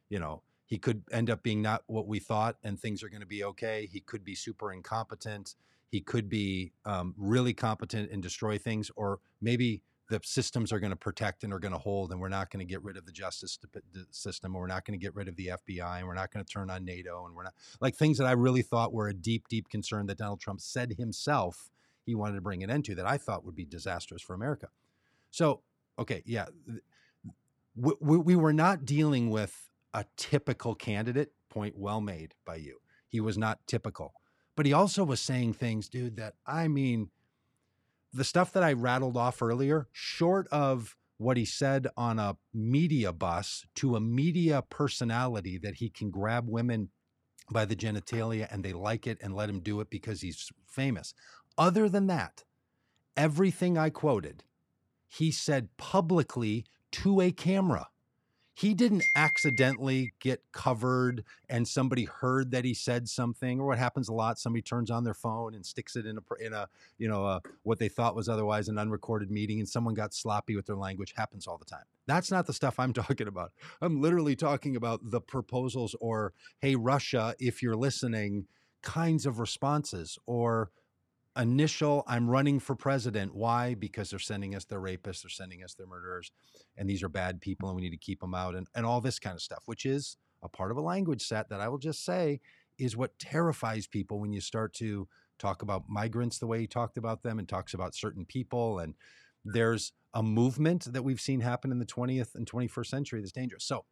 You 0.10 0.20
know, 0.20 0.42
he 0.66 0.80
could 0.80 1.04
end 1.12 1.30
up 1.30 1.44
being 1.44 1.62
not 1.62 1.84
what 1.86 2.08
we 2.08 2.20
thought, 2.20 2.58
and 2.64 2.80
things 2.80 3.04
are 3.04 3.10
going 3.10 3.22
to 3.22 3.28
be 3.28 3.44
okay. 3.44 3.88
He 3.92 4.00
could 4.00 4.24
be 4.24 4.34
super 4.34 4.74
incompetent. 4.74 5.56
He 5.90 6.02
could 6.02 6.28
be 6.28 6.74
um, 6.86 7.14
really 7.18 7.54
competent 7.54 8.12
and 8.12 8.24
destroy 8.24 8.58
things, 8.58 8.90
or 8.96 9.20
maybe 9.40 9.84
the 10.14 10.20
systems 10.24 10.72
are 10.72 10.80
going 10.80 10.92
to 10.92 10.96
protect 10.96 11.44
and 11.44 11.52
are 11.52 11.60
going 11.60 11.72
to 11.72 11.80
hold, 11.80 12.12
and 12.12 12.22
we're 12.22 12.30
not 12.30 12.52
going 12.52 12.60
to 12.60 12.72
get 12.72 12.84
rid 12.84 12.98
of 12.98 13.06
the 13.06 13.12
justice 13.12 13.58
system, 14.12 14.56
or 14.56 14.62
we're 14.62 14.68
not 14.68 14.86
going 14.86 14.98
to 14.98 15.04
get 15.04 15.16
rid 15.16 15.28
of 15.28 15.36
the 15.36 15.48
FBI, 15.48 15.98
and 15.98 16.08
we're 16.08 16.14
not 16.14 16.32
going 16.32 16.46
to 16.46 16.52
turn 16.52 16.70
on 16.70 16.86
NATO, 16.86 17.26
and 17.26 17.36
we're 17.36 17.44
not 17.44 17.54
like 17.82 17.96
things 17.96 18.20
that 18.20 18.28
I 18.28 18.34
really 18.34 18.62
thought 18.62 18.94
were 18.94 19.08
a 19.08 19.14
deep, 19.14 19.48
deep 19.48 19.70
concern 19.70 20.06
that 20.06 20.20
Donald 20.20 20.40
Trump 20.40 20.62
said 20.62 20.94
himself 21.00 21.72
he 22.06 22.14
wanted 22.14 22.36
to 22.36 22.42
bring 22.42 22.64
an 22.64 22.70
end 22.70 22.86
to 22.86 22.96
that 22.96 23.08
I 23.08 23.18
thought 23.18 23.44
would 23.46 23.56
be 23.56 23.66
disastrous 23.66 24.22
for 24.22 24.36
America. 24.36 24.68
So, 25.32 25.62
okay, 25.98 26.22
yeah, 26.26 26.46
we, 27.76 27.94
we, 28.00 28.18
we 28.18 28.36
were 28.36 28.54
not 28.54 28.86
dealing 28.86 29.32
with 29.32 29.72
a 29.94 30.06
typical 30.16 30.76
candidate. 30.76 31.32
Point 31.50 31.78
well 31.78 32.02
made 32.02 32.36
by 32.46 32.58
you. 32.58 32.78
He 33.08 33.20
was 33.20 33.38
not 33.38 33.66
typical, 33.68 34.14
but 34.56 34.66
he 34.66 34.74
also 34.74 35.04
was 35.04 35.22
saying 35.22 35.54
things, 35.54 35.88
dude, 35.88 36.18
that 36.18 36.36
I 36.46 36.68
mean, 36.68 37.10
the 38.14 38.24
stuff 38.24 38.54
that 38.54 38.64
I 38.64 38.74
rattled 38.74 39.18
off 39.18 39.42
earlier, 39.42 39.88
short 39.92 40.48
of 40.52 40.96
what 41.18 41.38
he 41.38 41.46
said 41.46 41.88
on 41.98 42.20
a 42.20 42.38
media 42.54 43.12
bus 43.12 43.66
to 43.76 43.96
a 43.96 44.00
media 44.00 44.64
personality 44.70 45.58
that 45.58 45.76
he 45.76 45.90
can 45.90 46.12
grab 46.12 46.48
women 46.48 46.90
by 47.52 47.66
the 47.66 47.76
genitalia 47.76 48.48
and 48.52 48.64
they 48.64 48.74
like 48.74 49.08
it 49.08 49.18
and 49.22 49.36
let 49.36 49.50
him 49.50 49.60
do 49.60 49.80
it 49.80 49.90
because 49.90 50.22
he's 50.22 50.50
famous. 50.68 51.14
Other 51.58 51.90
than 51.90 52.08
that, 52.08 52.44
everything 53.16 53.78
I 53.78 53.90
quoted, 53.90 54.44
he 55.08 55.32
said 55.32 55.70
publicly 55.78 56.66
to 56.92 57.22
a 57.22 57.32
camera. 57.32 57.88
He 58.56 58.74
didn't 58.74 59.04
accidentally 59.16 60.14
get 60.20 60.42
covered 60.52 61.24
and 61.50 61.68
somebody 61.68 62.06
heard 62.06 62.52
that 62.52 62.64
he 62.64 62.74
said 62.74 63.10
something 63.10 63.60
or 63.60 63.68
what 63.68 63.78
happens 63.78 64.08
a 64.10 64.14
lot 64.14 64.40
somebody 64.40 64.62
turns 64.62 64.92
on 64.92 65.04
their 65.04 65.14
phone 65.14 65.56
and 65.56 65.66
sticks 65.66 65.96
it 65.96 66.06
in 66.06 66.18
a 66.18 66.46
in 66.46 66.54
a 66.54 66.68
you 66.98 67.08
know 67.08 67.26
a, 67.26 67.42
what 67.64 67.80
they 67.80 67.90
thought 67.90 68.16
was 68.16 68.30
otherwise 68.30 68.68
an 68.68 68.78
unrecorded 68.78 69.32
meeting 69.32 69.60
and 69.60 69.68
someone 69.68 69.94
got 69.94 70.14
sloppy 70.14 70.56
with 70.56 70.66
their 70.66 70.76
language 70.76 71.14
happens 71.16 71.48
all 71.48 71.58
the 71.58 71.66
time. 71.66 71.84
That's 72.06 72.32
not 72.32 72.46
the 72.46 72.54
stuff 72.54 72.80
i'm 72.80 72.94
talking 73.04 73.28
about. 73.28 73.52
I'm 73.82 74.02
literally 74.02 74.36
talking 74.36 74.76
about 74.76 75.00
the 75.04 75.22
proposals 75.22 75.96
or 76.00 76.34
hey 76.60 76.76
russia 76.76 77.36
if 77.40 77.62
you're 77.62 77.76
listening 77.76 78.46
kinds 78.82 79.26
of 79.26 79.40
responses 79.40 80.20
or 80.26 80.70
initial 81.38 82.04
i'm 82.08 82.30
running 82.30 82.60
for 82.60 82.76
president. 82.76 83.34
Why? 83.34 83.74
Because 83.74 84.10
they're 84.10 84.20
sending 84.20 84.56
us 84.56 84.66
their 84.66 84.80
rapists 84.80 85.24
they're 85.24 85.30
sending 85.30 85.64
us 85.64 85.74
their 85.74 85.88
murderers 85.88 86.32
and 86.78 86.90
these 86.90 87.04
are 87.04 87.10
bad 87.10 87.42
people 87.42 87.70
and 87.70 87.76
we 87.76 87.82
need 87.82 87.90
to 87.92 87.98
keep 87.98 88.20
them 88.22 88.36
out 88.36 88.56
and, 88.56 88.68
and 88.76 88.86
all 88.86 89.02
this 89.02 89.20
kind 89.20 89.36
of 89.36 89.42
stuff 89.42 89.64
which 89.66 89.86
is 89.86 90.18
a 90.44 90.50
part 90.50 90.72
of 90.72 90.78
a 90.78 90.82
language 90.82 91.26
set 91.26 91.50
that 91.50 91.60
i 91.60 91.68
will 91.68 91.78
just 91.78 92.06
say 92.06 92.40
is 92.78 92.98
what 92.98 93.18
terrifies 93.18 93.88
people 93.88 94.20
when 94.20 94.34
you 94.34 94.42
start 94.42 94.74
to 94.74 95.08
talk 95.40 95.62
about 95.62 95.90
migrants 95.90 96.38
the 96.38 96.48
way 96.48 96.60
he 96.60 96.68
talked 96.68 96.98
about 96.98 97.24
them 97.24 97.40
and 97.40 97.50
talks 97.50 97.74
about 97.74 97.96
certain 97.96 98.26
people 98.26 98.80
and 98.80 98.94
there's 99.46 99.92
a 100.14 100.24
movement 100.24 100.92
that 100.94 101.04
we've 101.04 101.20
seen 101.20 101.42
happen 101.42 101.72
in 101.72 101.80
the 101.80 101.86
20th 101.86 102.36
and 102.36 102.50
21st 102.50 102.86
century 102.86 103.20
that's 103.20 103.32
dangerous. 103.32 103.66
So 103.66 103.86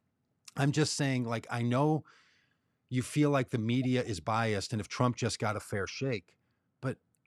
i'm 0.57 0.71
just 0.71 0.95
saying 0.95 1.23
like 1.23 1.47
i 1.49 1.61
know 1.61 2.03
you 2.89 3.01
feel 3.01 3.29
like 3.29 3.49
the 3.49 3.57
media 3.57 4.03
is 4.03 4.19
biased 4.19 4.73
and 4.73 4.81
if 4.81 4.87
trump 4.87 5.15
just 5.15 5.39
got 5.39 5.55
a 5.55 5.59
fair 5.59 5.87
shake 5.87 6.35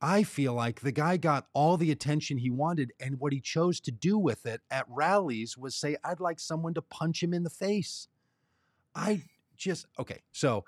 I 0.03 0.23
feel 0.23 0.53
like 0.53 0.81
the 0.81 0.93
guy 0.93 1.17
got 1.17 1.47
all 1.55 1.77
the 1.77 1.91
attention 1.91 2.39
he 2.39 2.51
wanted, 2.51 2.93
and 3.01 3.19
what 3.21 3.33
he 3.33 3.41
chose 3.41 3.81
to 3.81 3.91
do 3.91 4.19
with 4.19 4.45
it 4.45 4.61
at 4.71 4.87
rallies 4.89 5.57
was 5.57 5.75
say, 5.75 5.97
I'd 6.05 6.21
like 6.21 6.41
someone 6.41 6.75
to 6.75 6.83
punch 6.83 7.23
him 7.23 7.33
in 7.33 7.43
the 7.43 7.51
face. 7.51 8.09
I 8.95 9.23
just, 9.57 9.87
okay. 9.99 10.23
So 10.33 10.65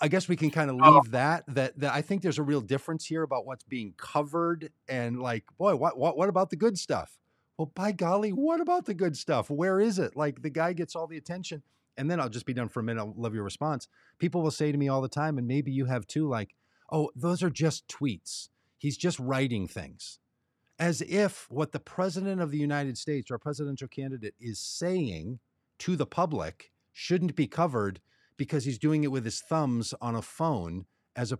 I 0.00 0.08
guess 0.08 0.28
we 0.28 0.36
can 0.36 0.50
kind 0.50 0.70
of 0.70 0.76
oh. 0.82 0.90
leave 0.90 1.10
that, 1.12 1.44
that, 1.48 1.78
that 1.78 1.92
I 1.92 2.02
think 2.02 2.22
there's 2.22 2.38
a 2.38 2.42
real 2.42 2.60
difference 2.60 3.06
here 3.06 3.22
about 3.22 3.46
what's 3.46 3.64
being 3.64 3.94
covered 3.96 4.70
and 4.88 5.20
like, 5.20 5.44
boy, 5.56 5.76
what, 5.76 5.96
what, 5.96 6.16
what 6.16 6.28
about 6.28 6.50
the 6.50 6.56
good 6.56 6.78
stuff? 6.78 7.18
Well, 7.56 7.70
by 7.74 7.92
golly, 7.92 8.30
what 8.30 8.60
about 8.60 8.86
the 8.86 8.94
good 8.94 9.16
stuff? 9.16 9.50
Where 9.50 9.80
is 9.80 9.98
it? 9.98 10.16
Like 10.16 10.42
the 10.42 10.50
guy 10.50 10.72
gets 10.72 10.94
all 10.94 11.06
the 11.06 11.16
attention. 11.16 11.62
And 11.96 12.08
then 12.08 12.20
I'll 12.20 12.28
just 12.28 12.46
be 12.46 12.54
done 12.54 12.68
for 12.68 12.78
a 12.78 12.82
minute. 12.84 13.00
I'll 13.00 13.14
love 13.16 13.34
your 13.34 13.42
response. 13.42 13.88
People 14.18 14.42
will 14.42 14.52
say 14.52 14.70
to 14.70 14.78
me 14.78 14.88
all 14.88 15.00
the 15.00 15.08
time, 15.08 15.36
and 15.36 15.48
maybe 15.48 15.72
you 15.72 15.86
have 15.86 16.06
too, 16.06 16.28
like, 16.28 16.54
oh, 16.90 17.10
those 17.14 17.42
are 17.42 17.50
just 17.50 17.88
tweets. 17.88 18.48
He's 18.76 18.96
just 18.96 19.18
writing 19.18 19.66
things. 19.66 20.18
As 20.78 21.02
if 21.02 21.46
what 21.50 21.72
the 21.72 21.80
president 21.80 22.40
of 22.40 22.50
the 22.50 22.58
United 22.58 22.96
States, 22.96 23.30
our 23.30 23.38
presidential 23.38 23.88
candidate, 23.88 24.34
is 24.38 24.60
saying 24.60 25.40
to 25.78 25.96
the 25.96 26.06
public 26.06 26.70
shouldn't 26.92 27.36
be 27.36 27.46
covered 27.46 28.00
because 28.36 28.64
he's 28.64 28.78
doing 28.78 29.04
it 29.04 29.12
with 29.12 29.24
his 29.24 29.40
thumbs 29.40 29.94
on 30.00 30.14
a 30.14 30.22
phone 30.22 30.86
as 31.14 31.32
a 31.32 31.38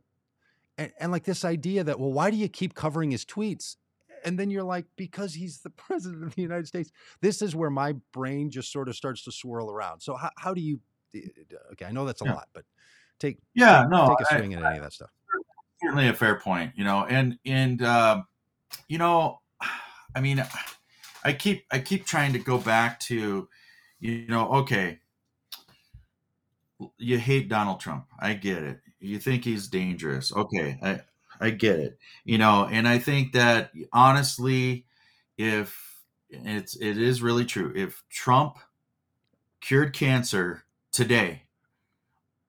and, 0.77 0.93
and, 1.01 1.11
like 1.11 1.25
this 1.25 1.45
idea 1.45 1.83
that 1.83 1.99
well 1.99 2.13
why 2.13 2.31
do 2.31 2.37
you 2.37 2.49
keep 2.49 2.75
covering 2.75 3.11
his 3.11 3.25
tweets 3.25 3.77
and 4.25 4.39
then 4.39 4.51
you're 4.51 4.63
like 4.63 4.87
because 4.97 5.35
he's 5.35 5.61
the 5.61 5.71
president 5.87 6.25
of 6.25 6.35
the 6.35 6.43
united 6.43 6.67
states 6.67 6.91
this 7.21 7.41
is 7.41 7.57
where 7.57 7.71
my 7.71 7.95
brain 8.13 8.51
just 8.51 8.71
sort 8.71 8.89
of 8.89 8.95
starts 8.97 9.25
to 9.25 9.33
swirl 9.33 9.71
around 9.71 10.01
so 10.01 10.15
how, 10.15 10.31
how 10.37 10.53
do 10.53 10.61
you 10.61 10.81
okay 11.73 11.87
i 11.87 11.93
know 11.93 12.05
that's 12.05 12.23
a 12.23 12.25
yeah. 12.25 12.35
lot 12.35 12.49
but 12.53 12.65
take 13.19 13.39
yeah 13.55 13.83
take, 13.83 13.91
no 13.91 14.09
take 14.09 14.27
a 14.29 14.39
swing 14.39 14.55
I, 14.55 14.59
at 14.59 14.65
any 14.65 14.77
of 14.79 14.85
that 14.85 14.93
stuff 14.93 15.11
certainly 15.81 16.09
a 16.09 16.15
fair 16.15 16.41
point, 16.41 16.73
you 16.77 16.85
know, 16.85 17.05
and 17.09 17.39
and 17.45 17.83
uh, 17.83 18.23
you 18.89 18.99
know, 18.99 19.41
I 20.15 20.21
mean, 20.21 20.45
I 21.25 21.33
keep 21.33 21.65
I 21.71 21.79
keep 21.79 22.07
trying 22.07 22.33
to 22.33 22.39
go 22.39 22.59
back 22.59 23.01
to, 23.01 23.49
you 24.01 24.27
know, 24.29 24.49
okay, 24.53 24.99
you 26.97 27.19
hate 27.19 27.49
Donald 27.49 27.81
Trump, 27.81 28.07
I 28.19 28.35
get 28.35 28.63
it. 28.63 28.81
You 29.01 29.19
think 29.19 29.45
he's 29.45 29.69
dangerous, 29.69 30.33
okay, 30.33 30.79
I 30.83 31.01
I 31.41 31.51
get 31.51 31.79
it, 31.79 31.99
you 32.25 32.39
know, 32.39 32.69
and 32.71 32.89
I 32.89 32.99
think 32.99 33.33
that 33.33 33.73
honestly, 33.93 34.87
if 35.37 36.03
it's 36.31 36.77
it 36.77 36.99
is 36.99 37.23
really 37.23 37.45
true, 37.45 37.73
if 37.75 38.03
Trump 38.11 38.59
cured 39.61 39.93
cancer 39.93 40.65
today, 40.93 41.43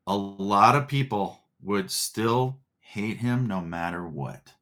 a 0.07 0.15
lot 0.15 0.75
of 0.75 0.87
people 0.87 1.39
would 1.61 1.91
still 1.91 2.57
hate 2.89 3.17
him 3.17 3.45
no 3.45 3.61
matter 3.61 4.07
what. 4.07 4.53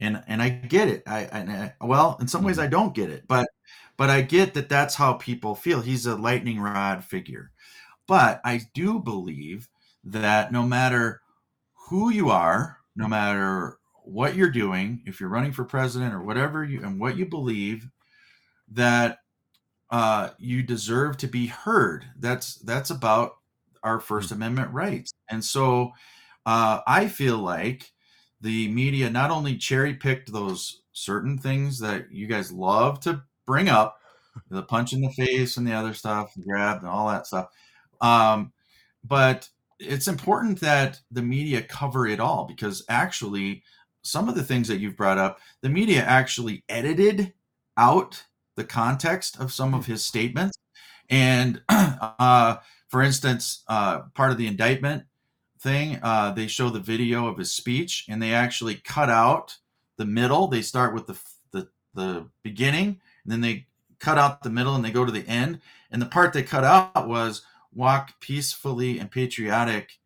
And 0.00 0.22
and 0.26 0.42
I 0.42 0.48
get 0.48 0.88
it. 0.88 1.02
I, 1.06 1.72
I 1.80 1.86
well, 1.86 2.16
in 2.20 2.28
some 2.28 2.42
ways 2.42 2.58
I 2.58 2.64
mm-hmm. 2.64 2.72
don't 2.72 2.94
get 2.94 3.10
it, 3.10 3.24
but 3.28 3.48
but 3.96 4.10
I 4.10 4.22
get 4.22 4.54
that 4.54 4.68
that's 4.68 4.94
how 4.94 5.14
people 5.14 5.54
feel. 5.54 5.80
He's 5.80 6.06
a 6.06 6.16
lightning 6.16 6.58
rod 6.60 7.04
figure. 7.04 7.52
But 8.06 8.40
I 8.44 8.62
do 8.74 8.98
believe 8.98 9.68
that 10.04 10.52
no 10.52 10.62
matter 10.62 11.22
who 11.88 12.10
you 12.10 12.30
are, 12.30 12.78
no 12.96 13.06
matter 13.06 13.78
what 14.02 14.34
you're 14.34 14.50
doing, 14.50 15.02
if 15.06 15.20
you're 15.20 15.28
running 15.28 15.52
for 15.52 15.64
president 15.64 16.12
or 16.12 16.22
whatever 16.22 16.64
you 16.64 16.82
and 16.82 16.98
what 16.98 17.16
you 17.16 17.26
believe, 17.26 17.88
that 18.72 19.18
uh, 19.90 20.30
you 20.38 20.62
deserve 20.62 21.16
to 21.18 21.28
be 21.28 21.46
heard. 21.46 22.04
That's 22.18 22.56
that's 22.56 22.90
about 22.90 23.36
our 23.82 24.00
First 24.00 24.30
mm-hmm. 24.30 24.42
Amendment 24.42 24.72
rights. 24.72 25.12
And 25.30 25.44
so 25.44 25.92
uh, 26.46 26.80
I 26.86 27.08
feel 27.08 27.38
like 27.38 27.90
the 28.40 28.68
media 28.68 29.10
not 29.10 29.30
only 29.30 29.56
cherry 29.56 29.94
picked 29.94 30.32
those 30.32 30.82
certain 30.92 31.38
things 31.38 31.78
that 31.80 32.12
you 32.12 32.26
guys 32.26 32.52
love 32.52 33.00
to 33.00 33.22
bring 33.46 33.68
up, 33.68 33.98
the 34.50 34.62
punch 34.62 34.92
in 34.92 35.00
the 35.00 35.10
face 35.10 35.56
and 35.56 35.66
the 35.66 35.72
other 35.72 35.94
stuff, 35.94 36.32
grab 36.46 36.78
and 36.78 36.88
all 36.88 37.08
that 37.08 37.26
stuff, 37.26 37.48
um, 38.00 38.52
but 39.04 39.48
it's 39.78 40.08
important 40.08 40.60
that 40.60 41.00
the 41.10 41.22
media 41.22 41.62
cover 41.62 42.06
it 42.06 42.20
all 42.20 42.44
because 42.44 42.84
actually 42.88 43.62
some 44.02 44.28
of 44.28 44.34
the 44.34 44.42
things 44.42 44.68
that 44.68 44.78
you've 44.78 44.96
brought 44.96 45.18
up, 45.18 45.38
the 45.62 45.68
media 45.68 46.02
actually 46.02 46.64
edited 46.68 47.32
out 47.76 48.22
the 48.56 48.64
context 48.64 49.40
of 49.40 49.52
some 49.52 49.74
of 49.74 49.86
his 49.86 50.04
statements. 50.04 50.56
And 51.08 51.62
uh, 51.68 52.56
for 52.88 53.02
instance, 53.02 53.64
uh, 53.68 54.02
part 54.14 54.30
of 54.30 54.38
the 54.38 54.46
indictment 54.46 55.04
thing, 55.64 55.98
uh, 56.02 56.30
they 56.30 56.46
show 56.46 56.70
the 56.70 56.78
video 56.78 57.26
of 57.26 57.38
his 57.38 57.50
speech, 57.50 58.04
and 58.08 58.22
they 58.22 58.32
actually 58.32 58.76
cut 58.76 59.10
out 59.10 59.56
the 59.96 60.04
middle. 60.04 60.46
They 60.46 60.62
start 60.62 60.94
with 60.94 61.06
the 61.08 61.18
the, 61.50 61.68
the 61.94 62.28
beginning, 62.44 63.00
and 63.24 63.32
then 63.32 63.40
they 63.40 63.66
cut 63.98 64.18
out 64.18 64.42
the 64.42 64.50
middle, 64.50 64.76
and 64.76 64.84
they 64.84 64.92
go 64.92 65.04
to 65.04 65.10
the 65.10 65.26
end. 65.26 65.60
And 65.90 66.00
the 66.00 66.06
part 66.06 66.32
they 66.32 66.42
cut 66.44 66.62
out 66.62 67.08
was 67.08 67.42
walk 67.72 68.20
peacefully 68.20 69.00
and 69.00 69.10
patriotic 69.10 69.98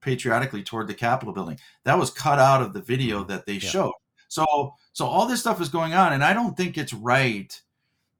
patriotically 0.00 0.62
toward 0.62 0.86
the 0.86 0.94
Capitol 0.94 1.34
building. 1.34 1.58
That 1.84 1.98
was 1.98 2.10
cut 2.10 2.38
out 2.38 2.62
of 2.62 2.72
the 2.72 2.82
video 2.82 3.24
that 3.24 3.46
they 3.46 3.54
yeah. 3.54 3.70
showed. 3.70 3.94
So 4.28 4.74
so 4.92 5.06
all 5.06 5.26
this 5.26 5.40
stuff 5.40 5.60
is 5.60 5.68
going 5.70 5.94
on, 5.94 6.12
and 6.12 6.22
I 6.22 6.34
don't 6.34 6.56
think 6.56 6.78
it's 6.78 6.92
right 6.92 7.58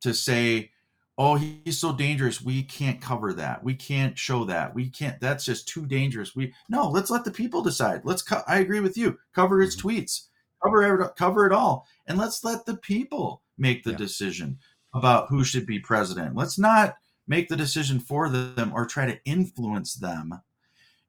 to 0.01 0.15
say 0.15 0.73
oh 1.19 1.37
he's 1.37 1.79
so 1.79 1.93
dangerous. 1.93 2.43
We 2.43 2.63
can't 2.63 3.01
cover 3.01 3.33
that. 3.35 3.63
We 3.63 3.75
can't 3.75 4.19
show 4.19 4.45
that. 4.45 4.75
We 4.75 4.91
can't 4.91 5.21
that's 5.21 5.45
just 5.45 5.69
too 5.69 5.87
dangerous. 5.87 6.37
We 6.37 6.53
no 6.69 6.89
let's 6.89 7.11
let 7.11 7.25
the 7.25 7.31
people 7.31 7.63
decide. 7.63 8.03
Let's 8.05 8.23
co- 8.23 8.43
i 8.47 8.59
agree 8.59 8.81
with 8.81 8.97
you. 8.97 9.19
Cover 9.35 9.61
his 9.61 9.77
mm-hmm. 9.77 9.89
tweets. 9.89 10.27
Cover 10.63 11.03
it 11.03 11.17
cover 11.17 11.47
it 11.47 11.53
all. 11.53 11.87
And 12.07 12.19
let's 12.19 12.45
let 12.45 12.67
the 12.67 12.77
people 12.77 13.43
make 13.59 13.85
the 13.85 13.93
yeah. 13.93 13.97
decision 13.97 14.59
about 14.95 15.29
who 15.29 15.45
should 15.45 15.67
be 15.67 15.79
president. 15.79 16.35
Let's 16.35 16.59
not 16.59 16.97
make 17.27 17.49
the 17.49 17.57
decision 17.57 17.99
for 17.99 18.29
them 18.29 18.73
or 18.75 18.87
try 18.87 19.07
to 19.07 19.19
influence 19.25 19.95
them 19.95 20.41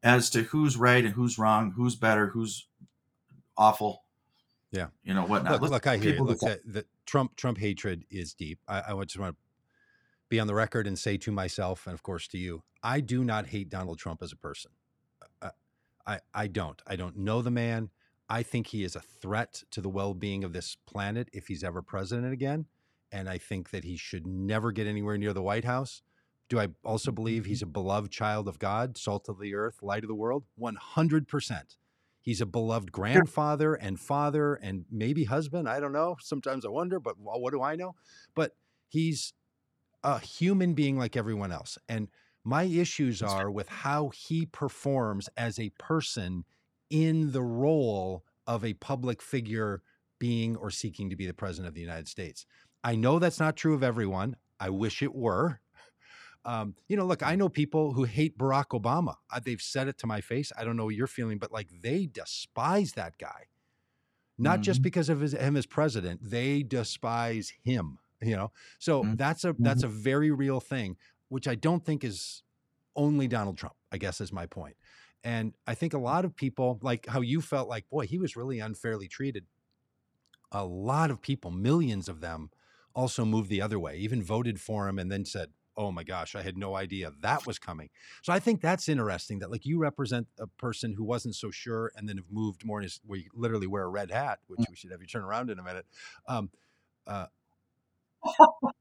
as 0.04 0.30
to 0.32 0.44
who's 0.44 0.78
right 0.78 1.04
and 1.04 1.14
who's 1.14 1.38
wrong 1.38 1.72
who's 1.72 1.96
better 1.96 2.28
who's 2.28 2.68
awful. 3.58 4.04
Yeah. 4.72 4.88
You 5.04 5.14
know 5.14 5.26
whatnot. 5.26 5.62
Look, 5.62 5.72
look 5.72 5.88
i 5.88 5.98
hear 5.98 6.16
you. 6.16 6.24
look, 6.24 6.40
the 6.40 6.86
trump 7.06 7.36
trump 7.36 7.58
hatred 7.58 8.06
is 8.10 8.34
deep. 8.34 8.60
I, 8.68 8.94
I 8.94 9.04
just 9.04 9.18
want 9.18 9.36
to 9.36 9.47
be 10.30 10.40
on 10.40 10.48
the 10.48 10.56
record 10.56 10.88
and 10.88 10.98
say 10.98 11.18
to 11.18 11.32
myself 11.32 11.88
and 11.88 11.94
of 11.94 12.04
course 12.04 12.28
to 12.30 12.38
you, 12.38 12.64
I 12.84 13.00
do 13.00 13.24
not 13.24 13.48
hate 13.48 13.70
Donald 13.70 14.00
Trump 14.00 14.22
as 14.22 14.32
a 14.32 14.38
person. 14.38 14.72
Uh, 15.42 15.50
I 16.06 16.20
I 16.34 16.48
don't. 16.48 16.82
I 16.88 16.96
don't 16.96 17.18
know 17.18 17.42
the 17.42 17.52
man. 17.52 17.90
I 18.30 18.44
think 18.44 18.68
he 18.68 18.84
is 18.84 18.96
a 18.96 19.02
threat 19.02 19.64
to 19.72 19.82
the 19.82 19.90
well-being 19.90 20.44
of 20.44 20.52
this 20.52 20.76
planet 20.86 21.30
if 21.32 21.48
he's 21.48 21.64
ever 21.64 21.82
president 21.82 22.34
again, 22.34 22.66
and 23.12 23.30
I 23.30 23.38
think 23.38 23.70
that 23.70 23.86
he 23.86 23.96
should 23.96 24.28
never 24.28 24.74
get 24.74 24.86
anywhere 24.86 25.18
near 25.18 25.32
the 25.32 25.42
White 25.42 25.64
House. 25.64 26.02
Do 26.50 26.60
I 26.60 26.68
also 26.84 27.12
believe 27.12 27.46
he's 27.46 27.62
mm-hmm. 27.62 27.70
a 27.70 27.74
beloved 27.74 28.12
child 28.12 28.48
of 28.48 28.60
God, 28.60 28.98
salt 28.98 29.30
of 29.30 29.40
the 29.40 29.56
earth, 29.56 29.82
light 29.82 30.04
of 30.04 30.08
the 30.08 30.16
world? 30.16 30.44
100%. 30.60 31.62
He's 32.22 32.42
a 32.42 32.46
beloved 32.46 32.92
grandfather 32.92 33.74
and 33.76 34.00
father 34.00 34.56
and 34.56 34.86
maybe 34.92 35.26
husband. 35.26 35.70
I 35.70 35.80
don't 35.80 35.94
know. 35.94 36.18
Sometimes 36.20 36.66
I 36.66 36.70
wonder, 36.70 37.00
but 37.00 37.16
what 37.18 37.52
do 37.52 37.62
I 37.62 37.76
know? 37.76 37.96
But 38.36 38.56
he's 38.90 39.34
a 40.04 40.20
human 40.20 40.74
being 40.74 40.98
like 40.98 41.16
everyone 41.16 41.52
else. 41.52 41.78
And 41.90 42.08
my 42.44 42.64
issues 42.64 43.22
are 43.22 43.52
with 43.52 43.68
how 43.68 44.10
he 44.10 44.46
performs 44.46 45.30
as 45.36 45.60
a 45.60 45.70
person 45.72 46.46
in 46.90 47.32
the 47.32 47.44
role 47.44 48.24
of 48.46 48.64
a 48.64 48.74
public 48.76 49.22
figure 49.22 49.82
being 50.20 50.56
or 50.56 50.72
seeking 50.72 51.10
to 51.10 51.16
be 51.16 51.28
the 51.28 51.34
president 51.34 51.68
of 51.68 51.74
the 51.76 51.82
United 51.82 52.08
States. 52.08 52.46
I 52.84 52.96
know 52.96 53.20
that's 53.20 53.40
not 53.40 53.58
true 53.58 53.74
of 53.74 53.84
everyone. 53.84 54.38
I 54.60 54.70
wish 54.70 55.02
it 55.04 55.14
were. 55.14 55.60
Um, 56.46 56.76
you 56.88 56.96
know, 56.96 57.06
look, 57.06 57.22
I 57.24 57.36
know 57.36 57.50
people 57.50 57.92
who 57.94 58.06
hate 58.06 58.38
Barack 58.38 58.68
Obama. 58.68 59.16
Uh, 59.30 59.42
they've 59.44 59.62
said 59.62 59.90
it 59.90 59.98
to 60.00 60.08
my 60.08 60.22
face. 60.22 60.54
I 60.58 60.64
don't 60.64 60.78
know 60.78 60.86
what 60.86 60.96
you're 60.96 61.08
feeling, 61.08 61.40
but 61.40 61.52
like 61.52 61.68
they 61.82 62.06
despise 62.06 62.94
that 62.94 63.18
guy, 63.18 63.48
not 64.38 64.62
just 64.62 64.80
Mhm. 64.80 64.84
because 64.84 65.10
of 65.10 65.20
his, 65.20 65.34
him 65.34 65.58
as 65.58 65.66
president. 65.66 66.22
They 66.24 66.64
despise 66.64 67.54
him. 67.64 68.00
You 68.22 68.36
know, 68.36 68.52
so 68.80 69.04
Mhm. 69.04 69.16
that's 69.16 69.44
a 69.44 69.56
that's 69.62 69.84
a 69.84 69.88
very 69.88 70.32
real 70.32 70.60
thing, 70.60 70.98
which 71.30 71.48
I 71.48 71.56
don't 71.56 71.86
think 71.86 72.04
is 72.04 72.44
only 72.96 73.28
Donald 73.28 73.58
Trump. 73.58 73.76
I 73.92 73.98
guess 73.98 74.22
is 74.22 74.34
my. 74.34 74.48
And 75.24 75.56
I 75.68 75.76
think 75.76 75.94
a 75.94 75.98
lot 76.00 76.26
of 76.26 76.36
people, 76.36 76.80
like 76.82 77.06
how 77.08 77.22
you 77.22 77.42
felt 77.42 77.70
like, 77.70 77.90
boy, 77.90 78.08
he 78.08 78.20
was 78.20 78.36
really 78.36 78.60
unfairly 78.60 79.08
treated. 79.08 79.46
A 80.52 80.64
lot 80.66 81.12
of 81.12 81.22
people, 81.22 81.52
millions 81.52 82.08
of 82.08 82.22
them, 82.22 82.52
also 82.96 83.26
moved 83.26 83.50
the 83.50 83.62
other 83.62 83.78
way, 83.80 83.98
even 83.98 84.24
voted 84.24 84.60
for 84.62 84.88
him 84.88 84.98
and 84.98 85.12
then 85.12 85.26
said, 85.26 85.52
oh 85.76 85.92
my 85.92 86.04
gosh, 86.04 86.34
I 86.36 86.42
had 86.42 86.58
no 86.58 86.76
idea 86.76 87.12
that 87.20 87.46
was 87.46 87.60
coming. 87.60 87.90
So 88.24 88.34
I 88.34 88.40
think 88.40 88.62
that's 88.62 88.90
interesting 88.90 89.40
that 89.40 89.52
like 89.52 89.66
you 89.66 89.78
represent 89.78 90.28
a 90.40 90.48
person 90.48 90.94
who 90.94 91.04
wasn't 91.04 91.36
so 91.36 91.52
sure 91.52 91.92
and 91.96 92.10
then 92.10 92.18
have 92.18 92.32
moved 92.32 92.66
more 92.66 92.80
in 92.80 92.84
his, 92.84 93.00
where 93.06 93.20
you 93.20 93.30
literally 93.34 93.68
wear 93.68 93.84
a 93.84 93.90
red 93.90 94.10
hat, 94.10 94.40
which 94.48 94.70
we 94.70 94.76
should 94.76 94.90
have 94.92 95.02
you 95.02 95.08
turn 95.08 95.24
around 95.24 95.52
in 95.52 95.60
a 95.60 95.64
minute. 95.64 95.86
Um, 96.28 96.50
uh, 97.08 97.28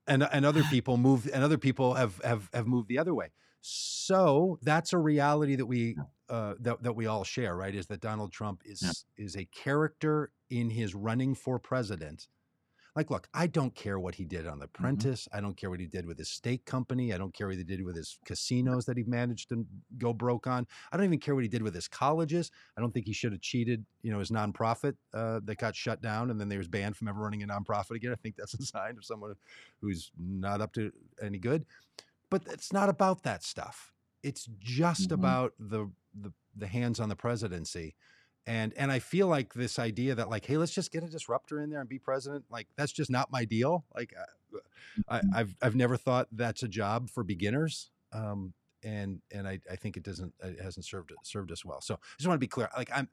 and 0.06 0.26
and 0.32 0.44
other 0.46 0.64
people 0.64 0.96
move 0.96 1.28
and 1.32 1.42
other 1.44 1.58
people 1.58 1.94
have 1.94 2.20
have 2.24 2.48
have 2.52 2.66
moved 2.66 2.88
the 2.88 2.98
other 2.98 3.14
way. 3.14 3.30
So 3.60 4.58
that's 4.62 4.92
a 4.92 4.98
reality 4.98 5.56
that 5.56 5.66
we 5.66 5.96
uh, 6.28 6.54
that 6.60 6.82
that 6.82 6.94
we 6.94 7.06
all 7.06 7.24
share, 7.24 7.56
right? 7.56 7.74
Is 7.74 7.86
that 7.86 8.00
Donald 8.00 8.32
Trump 8.32 8.62
is 8.64 8.80
Yeah. 8.82 9.24
is 9.24 9.36
a 9.36 9.46
character 9.46 10.30
in 10.50 10.70
his 10.70 10.94
running 10.94 11.34
for 11.34 11.58
president. 11.58 12.28
Like, 12.96 13.10
look, 13.10 13.28
I 13.34 13.46
don't 13.46 13.74
care 13.74 14.00
what 14.00 14.14
he 14.14 14.24
did 14.24 14.46
on 14.46 14.58
The. 14.58 14.64
Apprentice. 14.64 15.28
I 15.32 15.40
don't 15.40 15.54
care 15.56 15.68
what 15.68 15.80
he 15.80 15.86
did 15.86 16.06
with 16.06 16.18
his 16.18 16.30
steak 16.30 16.64
company. 16.64 17.12
I 17.12 17.18
don't 17.18 17.32
care 17.34 17.46
what 17.46 17.56
he 17.56 17.62
did 17.62 17.84
with 17.84 17.94
his 17.94 18.18
casinos 18.24 18.86
that 18.86 18.96
he 18.96 19.04
managed 19.04 19.50
to 19.50 19.66
go 19.98 20.14
broke 20.14 20.46
on. 20.46 20.66
I 20.90 20.96
don't 20.96 21.04
even 21.04 21.18
care 21.20 21.34
what 21.34 21.44
he 21.44 21.48
did 21.48 21.62
with 21.62 21.74
his 21.74 21.88
colleges. 21.88 22.50
I 22.76 22.80
don't 22.80 22.92
think 22.92 23.06
he 23.06 23.12
should 23.12 23.32
have 23.32 23.42
cheated, 23.42 23.84
you 24.02 24.10
know, 24.10 24.18
his 24.18 24.30
nonprofit 24.30 24.96
uh, 25.12 25.40
that 25.44 25.58
got 25.58 25.76
shut 25.76 26.00
down 26.00 26.30
and 26.30 26.40
then 26.40 26.48
they 26.48 26.56
was 26.58 26.68
banned 26.68 26.96
from 26.96 27.08
ever 27.08 27.20
running 27.20 27.42
a 27.42 27.46
nonprofit 27.46 27.96
again. 27.96 28.12
I 28.12 28.16
think 28.16 28.36
that's 28.36 28.54
a 28.54 28.62
sign 28.66 28.96
of 28.96 29.04
someone 29.04 29.34
who's 29.82 30.10
not 30.18 30.60
up 30.62 30.72
to 30.72 30.90
any 31.22 31.38
good. 31.38 31.66
But 32.30 32.46
it's 32.48 32.72
not 32.72 32.88
about 32.88 33.22
that 33.22 33.42
stuff. 33.44 33.92
It's 34.22 34.48
just 34.58 35.10
Mhm. 35.10 35.14
about 35.14 35.54
the 35.58 35.92
the 36.14 36.32
the 36.56 36.66
hands 36.66 36.98
on 36.98 37.08
the 37.10 37.16
presidency. 37.16 37.94
And 38.46 38.72
and 38.74 38.92
I 38.92 39.00
feel 39.00 39.26
like 39.26 39.54
this 39.54 39.78
idea 39.78 40.14
that 40.14 40.30
like, 40.30 40.44
hey, 40.46 40.56
let's 40.56 40.72
just 40.72 40.92
get 40.92 41.02
a 41.02 41.08
disruptor 41.08 41.60
in 41.60 41.70
there 41.70 41.80
and 41.80 41.88
be 41.88 41.98
president, 41.98 42.44
like 42.50 42.68
that's 42.76 42.92
just 42.92 43.10
not 43.10 43.32
my 43.32 43.44
deal. 43.44 43.84
Like, 43.94 44.14
uh, 44.18 44.58
I, 45.08 45.18
Mhm. 45.20 45.22
I've 45.34 45.56
I've 45.62 45.74
never 45.74 45.96
thought 45.96 46.28
that's 46.32 46.62
a 46.62 46.68
job 46.68 47.10
for 47.10 47.24
beginners. 47.24 47.90
Um, 48.12 48.54
and 48.84 49.20
and 49.32 49.48
I, 49.48 49.58
I 49.70 49.74
think 49.76 49.96
it 49.96 50.04
doesn't 50.04 50.32
it 50.42 50.60
hasn't 50.60 50.84
served 50.86 51.12
served 51.22 51.50
us 51.50 51.64
well. 51.64 51.80
So 51.80 51.94
I 51.94 51.98
just 52.18 52.28
want 52.28 52.36
to 52.36 52.44
be 52.44 52.46
clear. 52.46 52.68
Like 52.76 52.90
I'm 52.94 53.08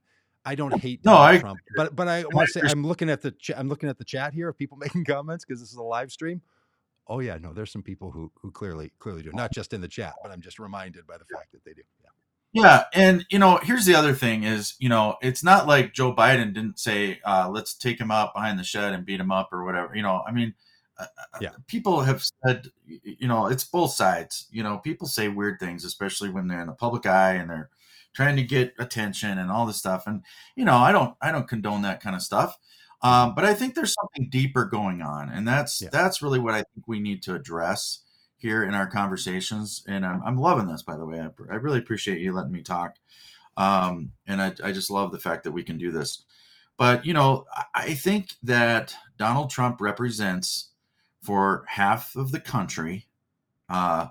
I 0.46 0.54
don't 0.56 0.78
hate 0.78 1.04
No, 1.04 1.14
Donald 1.14 1.30
I 1.30 1.38
Trump, 1.40 1.60
but 1.76 1.96
but 1.96 2.08
I 2.08 2.26
want 2.26 2.48
to 2.50 2.54
say 2.54 2.62
I'm 2.70 2.86
looking 2.86 3.10
at 3.10 3.22
the 3.22 3.32
ch- 3.32 3.52
I'm 3.58 3.70
looking 3.70 3.90
at 3.90 3.98
the 3.98 4.06
chat 4.06 4.34
here 4.34 4.50
of 4.50 4.58
people 4.58 4.78
making 4.82 5.06
comments 5.06 5.46
because 5.46 5.60
this 5.62 5.70
is 5.72 5.78
a 5.78 5.84
live 5.84 6.12
stream. 6.12 6.42
Oh 7.08 7.20
yeah, 7.20 7.38
no, 7.38 7.54
there's 7.54 7.72
some 7.72 7.82
people 7.84 8.12
who 8.12 8.32
who 8.40 8.52
clearly 8.52 8.92
clearly 9.00 9.24
do 9.24 9.32
not 9.34 9.52
just 9.52 9.74
in 9.74 9.82
the 9.82 9.88
chat, 9.88 10.14
but 10.22 10.32
I'm 10.32 10.42
just 10.42 10.60
reminded 10.60 11.08
by 11.08 11.18
the 11.18 11.26
fact 11.26 11.52
that 11.54 11.64
they 11.66 11.74
do. 11.74 11.82
Yeah. 12.04 12.10
Yeah, 12.56 12.84
and 12.94 13.26
you 13.32 13.40
know, 13.40 13.58
here's 13.64 13.86
the 13.86 13.96
other 13.96 14.14
thing: 14.14 14.44
is 14.44 14.76
you 14.80 14.88
know, 14.90 15.18
it's 15.22 15.44
not 15.44 15.68
like 15.68 15.94
Joe 15.94 16.14
Biden 16.14 16.54
didn't 16.54 16.78
say, 16.80 17.20
uh, 17.26 17.50
"Let's 17.50 17.74
take 17.74 18.00
him 18.00 18.12
out 18.12 18.34
behind 18.36 18.60
the 18.60 18.64
shed 18.64 18.94
and 18.94 19.06
beat 19.06 19.20
him 19.20 19.32
up" 19.32 19.52
or 19.52 19.64
whatever. 19.64 19.96
You 19.96 20.04
know, 20.04 20.22
I 20.28 20.32
mean, 20.32 20.54
uh, 21.00 21.06
uh, 21.34 21.42
Yeah. 21.42 21.50
people 21.68 22.02
have 22.02 22.24
said, 22.46 22.68
you 22.86 23.28
know, 23.28 23.48
it's 23.48 23.64
both 23.64 23.94
sides. 23.94 24.48
You 24.52 24.62
know, 24.64 24.78
people 24.78 25.08
say 25.08 25.30
weird 25.30 25.60
things, 25.60 25.84
especially 25.84 26.30
when 26.30 26.48
they're 26.48 26.62
in 26.62 26.68
the 26.68 26.74
public 26.74 27.08
eye 27.08 27.34
and 27.34 27.50
they're 27.50 27.70
trying 28.14 28.36
to 28.36 28.44
get 28.44 28.76
attention 28.78 29.40
and 29.40 29.50
all 29.50 29.66
this 29.66 29.78
stuff. 29.78 30.06
And 30.06 30.24
you 30.56 30.64
know, 30.66 30.76
I 30.78 30.92
don't, 30.92 31.16
I 31.22 31.32
don't 31.32 31.48
condone 31.48 31.82
that 31.84 32.02
kind 32.02 32.16
of 32.16 32.22
stuff. 32.22 32.58
Um, 33.02 33.34
but 33.36 33.46
I 33.46 33.54
think 33.56 33.74
there's 33.76 33.96
something 34.00 34.30
deeper 34.30 34.66
going 34.66 35.02
on, 35.02 35.30
and 35.30 35.48
that's 35.48 35.82
Yeah. 35.82 35.90
that's 35.92 36.22
really 36.22 36.40
what 36.40 36.54
I 36.54 36.58
think 36.74 36.88
we 36.88 37.00
need 37.00 37.24
to 37.24 37.34
address 37.36 38.00
here 38.44 38.64
in 38.64 38.76
our 38.76 38.86
conversations. 38.86 39.84
And 39.88 40.06
I'm, 40.06 40.22
I'm 40.24 40.38
loving 40.38 40.68
this, 40.68 40.84
by 40.84 40.98
the 40.98 41.06
way. 41.06 41.20
I, 41.20 41.30
I 41.52 41.56
really 41.56 41.80
appreciate 41.80 42.20
you 42.20 42.34
letting 42.34 42.52
me 42.52 42.62
talk. 42.62 42.98
Um, 43.58 44.12
and 44.28 44.42
I, 44.42 44.54
I 44.64 44.72
just 44.72 44.92
love 44.92 45.12
the 45.12 45.18
fact 45.18 45.46
that 45.46 45.52
we 45.54 45.64
can 45.64 45.80
do 45.80 45.92
this. 45.92 46.24
But, 46.78 47.06
you 47.06 47.14
know, 47.14 47.46
I- 47.74 47.94
think 47.94 48.34
that 48.44 48.96
Donald 49.18 49.50
Trump 49.50 49.80
represents 49.80 50.70
for 51.22 51.64
half 51.68 52.16
of 52.16 52.32
the 52.32 52.40
country 52.40 53.08
uh, 53.70 54.08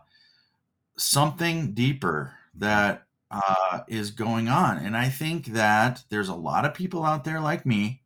something 0.96 1.74
deeper 1.74 2.32
that 2.54 3.06
uh, 3.30 3.80
is 3.88 4.10
going 4.12 4.48
on. 4.48 4.78
And 4.78 4.96
I 4.96 5.08
think 5.08 5.46
that 5.46 6.04
there's 6.08 6.30
a 6.30 6.34
lot 6.34 6.64
of 6.64 6.72
people 6.72 7.04
out 7.04 7.24
there 7.24 7.40
like 7.40 7.66
me 7.66 8.02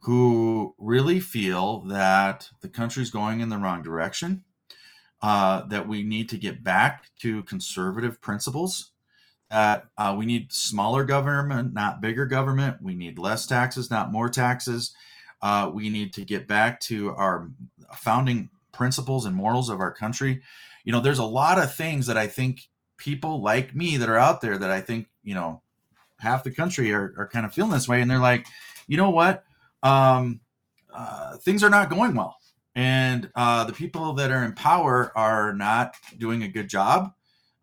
who 0.00 0.74
really 0.78 1.18
feel 1.18 1.80
that 1.80 2.48
the 2.60 2.68
country's 2.68 3.10
going 3.10 3.40
in 3.40 3.48
the 3.48 3.58
wrong 3.58 3.82
direction 3.82 4.44
uh, 5.22 5.62
that 5.66 5.88
we 5.88 6.02
need 6.02 6.28
to 6.28 6.38
get 6.38 6.62
back 6.62 7.06
to 7.20 7.42
conservative 7.44 8.20
principles. 8.20 8.92
That 9.50 9.86
uh, 9.96 10.14
we 10.16 10.26
need 10.26 10.52
smaller 10.52 11.04
government, 11.04 11.72
not 11.72 12.00
bigger 12.00 12.26
government. 12.26 12.82
We 12.82 12.94
need 12.94 13.18
less 13.18 13.46
taxes, 13.46 13.90
not 13.90 14.12
more 14.12 14.28
taxes. 14.28 14.94
Uh, 15.40 15.70
we 15.72 15.88
need 15.88 16.12
to 16.14 16.24
get 16.24 16.46
back 16.46 16.80
to 16.80 17.10
our 17.14 17.50
founding 17.96 18.50
principles 18.72 19.24
and 19.24 19.34
morals 19.34 19.70
of 19.70 19.80
our 19.80 19.92
country. 19.92 20.42
You 20.84 20.92
know, 20.92 21.00
there's 21.00 21.18
a 21.18 21.24
lot 21.24 21.58
of 21.58 21.74
things 21.74 22.06
that 22.06 22.16
I 22.16 22.26
think 22.26 22.68
people 22.98 23.42
like 23.42 23.74
me 23.74 23.96
that 23.96 24.08
are 24.08 24.18
out 24.18 24.40
there 24.40 24.58
that 24.58 24.70
I 24.70 24.80
think, 24.80 25.08
you 25.22 25.34
know, 25.34 25.62
half 26.18 26.44
the 26.44 26.50
country 26.50 26.92
are, 26.92 27.14
are 27.16 27.28
kind 27.28 27.46
of 27.46 27.54
feeling 27.54 27.72
this 27.72 27.88
way. 27.88 28.02
And 28.02 28.10
they're 28.10 28.18
like, 28.18 28.46
you 28.86 28.96
know 28.96 29.10
what? 29.10 29.44
Um, 29.82 30.40
uh, 30.92 31.36
things 31.38 31.62
are 31.62 31.70
not 31.70 31.90
going 31.90 32.14
well 32.14 32.38
and 32.78 33.28
uh, 33.34 33.64
the 33.64 33.72
people 33.72 34.12
that 34.12 34.30
are 34.30 34.44
in 34.44 34.52
power 34.52 35.10
are 35.18 35.52
not 35.52 35.96
doing 36.16 36.44
a 36.44 36.48
good 36.48 36.68
job 36.68 37.12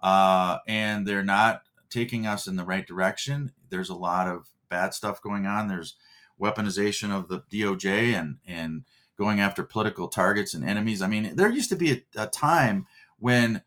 uh, 0.01 0.57
and 0.67 1.07
they're 1.07 1.23
not 1.23 1.61
taking 1.89 2.27
us 2.27 2.47
in 2.47 2.57
the 2.57 2.65
right 2.65 2.85
direction. 2.85 3.53
There's 3.69 3.87
a 3.87 3.95
lot 3.95 4.27
of 4.27 4.49
bad 4.69 4.93
stuff 4.93 5.21
going 5.21 5.45
on. 5.45 5.69
There's 5.69 5.95
weaponization 6.37 7.17
of 7.17 7.29
the 7.29 7.39
doj 7.49 8.13
and 8.13 8.39
and 8.45 8.83
going 9.17 9.39
after 9.39 9.63
political 9.63 10.09
targets 10.09 10.53
and 10.53 10.67
enemies. 10.67 11.01
I 11.01 11.07
mean 11.07 11.33
there 11.37 11.49
used 11.49 11.69
to 11.69 11.77
be 11.77 11.91
a, 11.93 12.23
a 12.23 12.27
time 12.27 12.85
when 13.17 13.61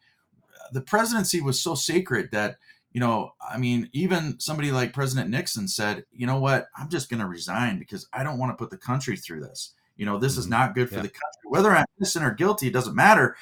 the 0.75 0.83
presidency 0.83 1.41
was 1.41 1.59
so 1.59 1.75
sacred 1.75 2.31
that 2.31 2.59
you 2.93 3.01
know 3.01 3.33
i 3.41 3.57
mean 3.57 3.89
even 3.95 4.39
somebody 4.39 4.71
like 4.71 4.93
president 4.93 5.31
nixon 5.31 5.67
said 5.67 6.05
you 6.13 6.27
know 6.27 6.39
what? 6.39 6.67
I'm 6.77 6.91
just 6.91 7.09
going 7.09 7.21
to 7.21 7.27
resign 7.27 7.79
because 7.79 8.07
i 8.13 8.23
don't 8.23 8.39
want 8.39 8.53
to 8.53 8.63
put 8.63 8.69
the 8.69 8.77
country 8.77 9.17
through 9.17 9.41
this 9.41 9.73
you 9.99 10.07
know, 10.07 10.17
this 10.19 10.39
is 10.39 10.47
Mhm. 10.47 10.51
not 10.51 10.75
good 10.75 10.89
for 10.89 10.97
Yeah. 10.97 11.03
the 11.03 11.09
country. 11.09 11.43
Whether 11.45 11.77
I'm 11.77 11.85
innocent 11.99 12.25
or 12.25 12.31
guilty, 12.31 12.69
it 12.69 12.73
doesn't 12.73 12.95
matter. 12.95 13.37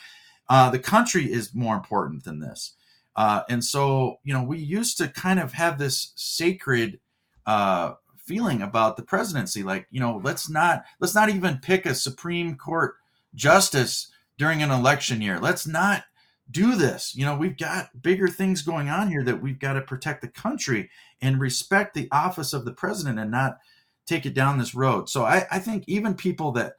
Uh, 0.49 0.71
the 0.71 0.79
country 0.81 1.31
is 1.33 1.55
more 1.55 1.77
important 1.77 2.25
than 2.25 2.41
this. 2.41 2.75
Uh, 3.15 3.43
and 3.49 3.65
so, 3.65 4.19
you 4.25 4.33
know, 4.35 4.43
we 4.43 4.59
used 4.59 4.99
to 4.99 5.09
kind 5.09 5.39
of 5.39 5.53
have 5.53 5.79
this 5.79 6.13
sacred 6.17 6.99
uh, 7.47 7.95
feeling 8.19 8.61
about 8.61 8.97
the 8.97 9.03
presidency. 9.05 9.63
Like, 9.63 9.87
you 9.91 10.01
know, 10.01 10.21
let's 10.25 10.51
not 10.51 10.85
let's 10.99 11.15
not 11.15 11.29
even 11.29 11.59
pick 11.59 11.87
a 11.87 11.95
Supreme 11.95 12.57
Court 12.57 12.97
justice 13.37 14.11
during 14.37 14.63
an 14.63 14.71
election 14.71 15.23
year. 15.23 15.39
Let's 15.39 15.67
not 15.67 16.05
do 16.51 16.75
this. 16.75 17.15
You 17.15 17.25
know, 17.25 17.37
we've 17.37 17.57
got 17.57 18.03
bigger 18.03 18.29
things 18.29 18.63
going 18.63 18.89
on 18.89 19.09
here 19.09 19.23
that 19.25 19.41
we've 19.41 19.59
got 19.59 19.75
to 19.75 19.81
protect 19.81 20.23
the 20.23 20.29
country 20.29 20.91
and 21.21 21.41
respect 21.41 21.95
the 21.95 22.09
office 22.13 22.53
of 22.53 22.65
the 22.65 22.73
president 22.73 23.19
and 23.19 23.31
not 23.31 23.59
take 24.07 24.27
it 24.27 24.35
down 24.35 24.59
this 24.59 24.75
road. 24.75 25.09
So 25.09 25.25
I, 25.25 25.47
I 25.51 25.59
think 25.59 25.85
even 25.87 26.15
people 26.15 26.53
that 26.53 26.75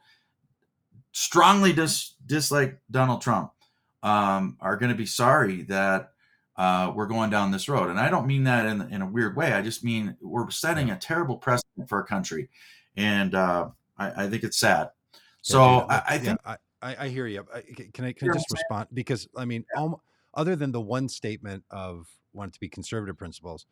strongly 1.11 1.73
dis, 1.73 2.13
dislike 2.25 2.79
Donald 2.89 3.21
Trump 3.21 3.51
um, 4.03 4.57
are 4.61 4.77
going 4.77 4.91
to 4.91 4.97
be 4.97 5.05
sorry 5.05 5.63
that 5.63 6.11
uh, 6.55 6.91
we're 6.95 7.07
going 7.07 7.29
down 7.29 7.51
this 7.51 7.69
road. 7.69 7.89
And 7.89 7.99
I 7.99 8.09
don't 8.09 8.25
mean 8.25 8.45
that 8.45 8.65
in, 8.65 8.81
in 8.91 9.01
a 9.01 9.05
weird 9.05 9.35
way. 9.35 9.53
I 9.53 9.61
just 9.61 9.83
mean 9.83 10.15
we're 10.21 10.49
setting 10.49 10.89
a 10.89 10.97
terrible 10.97 11.37
precedent 11.37 11.87
for 11.87 11.99
our 11.99 12.03
country. 12.03 12.49
And 12.95 13.35
uh, 13.35 13.69
I, 13.97 14.25
I 14.25 14.29
think 14.29 14.43
it's 14.43 14.57
sad. 14.57 14.89
So 15.41 15.61
Yeah, 15.61 15.79
dude, 15.81 15.89
I, 15.89 15.95
I 15.95 16.13
yeah, 16.13 16.19
think 16.19 16.39
I, 16.45 16.57
I, 16.81 17.05
I 17.05 17.07
hear 17.09 17.27
you. 17.27 17.43
Can 17.93 18.05
I 18.05 18.11
can 18.11 18.29
I 18.29 18.33
just 18.33 18.51
respond 18.51 18.87
because 18.93 19.27
I 19.35 19.45
mean, 19.45 19.65
almo- 19.75 20.01
other 20.33 20.55
than 20.55 20.71
the 20.71 20.81
one 20.81 21.09
statement 21.09 21.63
of 21.71 22.07
want 22.33 22.51
it 22.51 22.53
to 22.53 22.59
be 22.59 22.69
conservative 22.69 23.17
principles, 23.17 23.65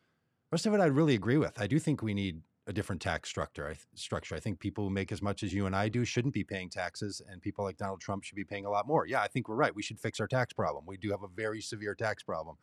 rest 0.50 0.66
of 0.66 0.74
it 0.74 0.80
I 0.80 0.86
really 0.86 1.14
agree 1.14 1.38
with. 1.38 1.60
I 1.60 1.66
do 1.66 1.78
think 1.78 2.02
we 2.02 2.14
need 2.14 2.40
a 2.66 2.72
different 2.72 3.00
tax 3.00 3.28
structure. 3.28 3.66
I, 3.66 3.74
th- 3.74 3.86
structure. 3.94 4.34
I 4.34 4.40
think 4.40 4.58
people 4.58 4.84
who 4.84 4.90
make 4.90 5.12
as 5.12 5.22
much 5.22 5.42
as 5.42 5.52
you 5.52 5.66
and 5.66 5.76
I 5.76 5.88
do 5.88 6.04
shouldn't 6.04 6.34
be 6.34 6.42
paying 6.42 6.68
taxes, 6.68 7.22
and 7.28 7.40
people 7.40 7.64
like 7.64 7.76
Donald 7.76 8.00
Trump 8.00 8.24
should 8.24 8.36
be 8.36 8.44
paying 8.44 8.66
a 8.66 8.70
lot 8.70 8.86
more. 8.86 9.06
Yeah, 9.06 9.22
I 9.22 9.28
think 9.28 9.48
we're 9.48 9.54
right. 9.54 9.74
We 9.74 9.82
should 9.82 10.00
fix 10.00 10.18
our 10.18 10.26
tax 10.26 10.52
problem. 10.52 10.84
We 10.86 10.96
do 10.96 11.10
have 11.10 11.22
a 11.22 11.28
very 11.28 11.60
severe 11.60 11.94
tax 11.94 12.22
problem, 12.22 12.56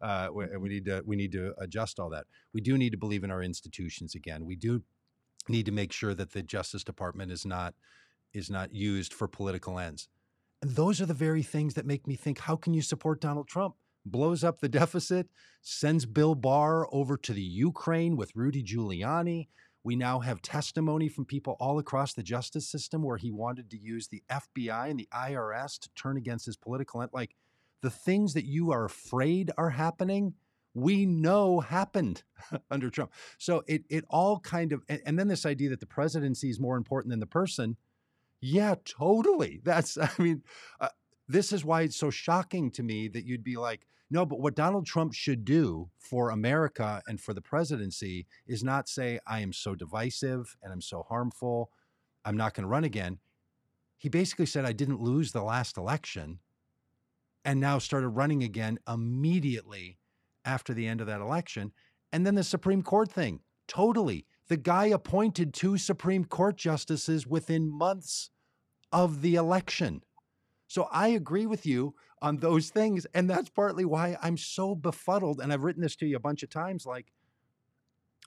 uh, 0.00 0.26
w- 0.26 0.48
and 0.50 0.62
we 0.62 0.68
need 0.70 0.86
to 0.86 1.02
we 1.04 1.16
need 1.16 1.32
to 1.32 1.54
adjust 1.58 2.00
all 2.00 2.10
that. 2.10 2.26
We 2.54 2.60
do 2.60 2.78
need 2.78 2.90
to 2.90 2.98
believe 2.98 3.22
in 3.22 3.30
our 3.30 3.42
institutions 3.42 4.14
again. 4.14 4.46
We 4.46 4.56
do 4.56 4.82
need 5.48 5.66
to 5.66 5.72
make 5.72 5.92
sure 5.92 6.14
that 6.14 6.32
the 6.32 6.42
Justice 6.42 6.84
Department 6.84 7.30
is 7.30 7.44
not 7.44 7.74
is 8.32 8.48
not 8.50 8.74
used 8.74 9.12
for 9.12 9.28
political 9.28 9.78
ends. 9.78 10.08
And 10.62 10.70
those 10.72 11.00
are 11.00 11.06
the 11.06 11.14
very 11.14 11.42
things 11.42 11.74
that 11.74 11.86
make 11.86 12.06
me 12.06 12.16
think 12.16 12.38
how 12.38 12.56
can 12.56 12.72
you 12.72 12.82
support 12.82 13.20
Donald 13.20 13.48
Trump? 13.48 13.74
Blows 14.04 14.42
up 14.42 14.60
the 14.60 14.68
deficit, 14.68 15.28
sends 15.60 16.06
Bill 16.06 16.34
Barr 16.34 16.86
over 16.92 17.16
to 17.18 17.32
the 17.32 17.42
Ukraine 17.42 18.16
with 18.16 18.34
Rudy 18.34 18.62
Giuliani. 18.62 19.48
We 19.82 19.96
now 19.96 20.20
have 20.20 20.42
testimony 20.42 21.08
from 21.08 21.24
people 21.24 21.56
all 21.58 21.78
across 21.78 22.12
the 22.12 22.22
justice 22.22 22.68
system 22.68 23.02
where 23.02 23.16
he 23.16 23.30
wanted 23.30 23.70
to 23.70 23.78
use 23.78 24.08
the 24.08 24.22
FBI 24.30 24.90
and 24.90 24.98
the 24.98 25.08
IRS 25.12 25.78
to 25.80 25.90
turn 25.94 26.16
against 26.16 26.46
his 26.46 26.56
political 26.56 27.00
end. 27.00 27.10
Like 27.12 27.34
the 27.80 27.90
things 27.90 28.34
that 28.34 28.44
you 28.44 28.72
are 28.72 28.84
afraid 28.84 29.50
are 29.56 29.70
happening, 29.70 30.34
we 30.74 31.06
know 31.06 31.60
happened 31.60 32.22
under 32.70 32.90
Trump. 32.90 33.12
So 33.38 33.62
it 33.66 33.84
it 33.88 34.04
all 34.08 34.40
kind 34.40 34.72
of 34.72 34.82
and, 34.88 35.00
and 35.06 35.18
then 35.18 35.28
this 35.28 35.46
idea 35.46 35.70
that 35.70 35.80
the 35.80 35.86
presidency 35.86 36.50
is 36.50 36.60
more 36.60 36.76
important 36.76 37.10
than 37.10 37.20
the 37.20 37.26
person. 37.26 37.76
Yeah, 38.40 38.74
totally. 38.84 39.60
That's 39.64 39.98
I 40.00 40.10
mean, 40.18 40.42
uh, 40.80 40.88
this 41.30 41.52
is 41.52 41.64
why 41.64 41.82
it's 41.82 41.96
so 41.96 42.10
shocking 42.10 42.70
to 42.72 42.82
me 42.82 43.06
that 43.08 43.24
you'd 43.24 43.44
be 43.44 43.56
like, 43.56 43.86
no, 44.10 44.26
but 44.26 44.40
what 44.40 44.56
Donald 44.56 44.86
Trump 44.86 45.14
should 45.14 45.44
do 45.44 45.88
for 45.96 46.30
America 46.30 47.00
and 47.06 47.20
for 47.20 47.32
the 47.32 47.40
presidency 47.40 48.26
is 48.48 48.64
not 48.64 48.88
say, 48.88 49.20
I 49.26 49.38
am 49.38 49.52
so 49.52 49.76
divisive 49.76 50.56
and 50.62 50.72
I'm 50.72 50.80
so 50.80 51.04
harmful. 51.08 51.70
I'm 52.24 52.36
not 52.36 52.54
going 52.54 52.64
to 52.64 52.68
run 52.68 52.82
again. 52.82 53.18
He 53.96 54.08
basically 54.08 54.46
said, 54.46 54.64
I 54.64 54.72
didn't 54.72 55.00
lose 55.00 55.30
the 55.30 55.42
last 55.42 55.76
election 55.76 56.40
and 57.44 57.60
now 57.60 57.78
started 57.78 58.08
running 58.08 58.42
again 58.42 58.78
immediately 58.88 59.98
after 60.44 60.74
the 60.74 60.88
end 60.88 61.00
of 61.00 61.06
that 61.06 61.20
election. 61.20 61.70
And 62.12 62.26
then 62.26 62.34
the 62.34 62.42
Supreme 62.42 62.82
Court 62.82 63.10
thing, 63.10 63.40
totally. 63.68 64.26
The 64.48 64.56
guy 64.56 64.86
appointed 64.86 65.54
two 65.54 65.78
Supreme 65.78 66.24
Court 66.24 66.56
justices 66.56 67.24
within 67.24 67.70
months 67.70 68.30
of 68.90 69.22
the 69.22 69.36
election. 69.36 70.02
So 70.70 70.86
I 70.92 71.08
agree 71.08 71.46
with 71.46 71.66
you 71.66 71.96
on 72.22 72.36
those 72.36 72.70
things. 72.70 73.04
And 73.12 73.28
that's 73.28 73.48
partly 73.48 73.84
why 73.84 74.16
I'm 74.22 74.36
so 74.36 74.76
befuddled. 74.76 75.40
And 75.40 75.52
I've 75.52 75.64
written 75.64 75.82
this 75.82 75.96
to 75.96 76.06
you 76.06 76.14
a 76.14 76.20
bunch 76.20 76.44
of 76.44 76.48
times 76.48 76.86
like, 76.86 77.12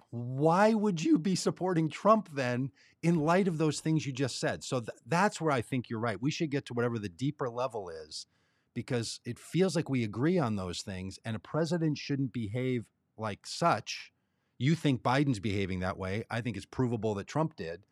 why 0.10 0.74
would 0.74 1.02
you 1.02 1.18
be 1.18 1.36
supporting 1.36 1.88
Trump 1.88 2.28
then 2.34 2.72
in 3.02 3.16
light 3.16 3.48
of 3.48 3.58
those 3.60 3.80
things 3.80 4.06
you 4.06 4.12
just 4.12 4.42
said? 4.42 4.62
So 4.62 4.82
th- 4.82 4.90
that's 5.08 5.40
where 5.40 5.54
I 5.54 5.62
think 5.62 5.90
you're 5.90 6.02
right. 6.02 6.22
We 6.22 6.32
should 6.32 6.52
get 6.52 6.66
to 6.66 6.74
whatever 6.74 7.00
the 7.00 7.08
deeper 7.08 7.50
level 7.50 7.88
is 7.88 8.28
because 8.74 9.22
it 9.24 9.40
feels 9.40 9.74
like 9.74 9.88
we 9.88 10.04
agree 10.04 10.38
on 10.38 10.58
those 10.58 10.82
things 10.82 11.20
and 11.24 11.38
a 11.38 11.40
president 11.40 11.98
shouldn't 11.98 12.34
behave 12.34 12.84
like 13.18 13.48
such. 13.48 14.12
You 14.58 14.76
think 14.76 15.02
Biden's 15.02 15.40
behaving 15.40 15.80
that 15.80 15.98
way. 15.98 16.26
I 16.30 16.42
think 16.42 16.58
it's 16.58 16.66
provable 16.66 17.16
that 17.16 17.28
Trump 17.28 17.56
did. 17.56 17.84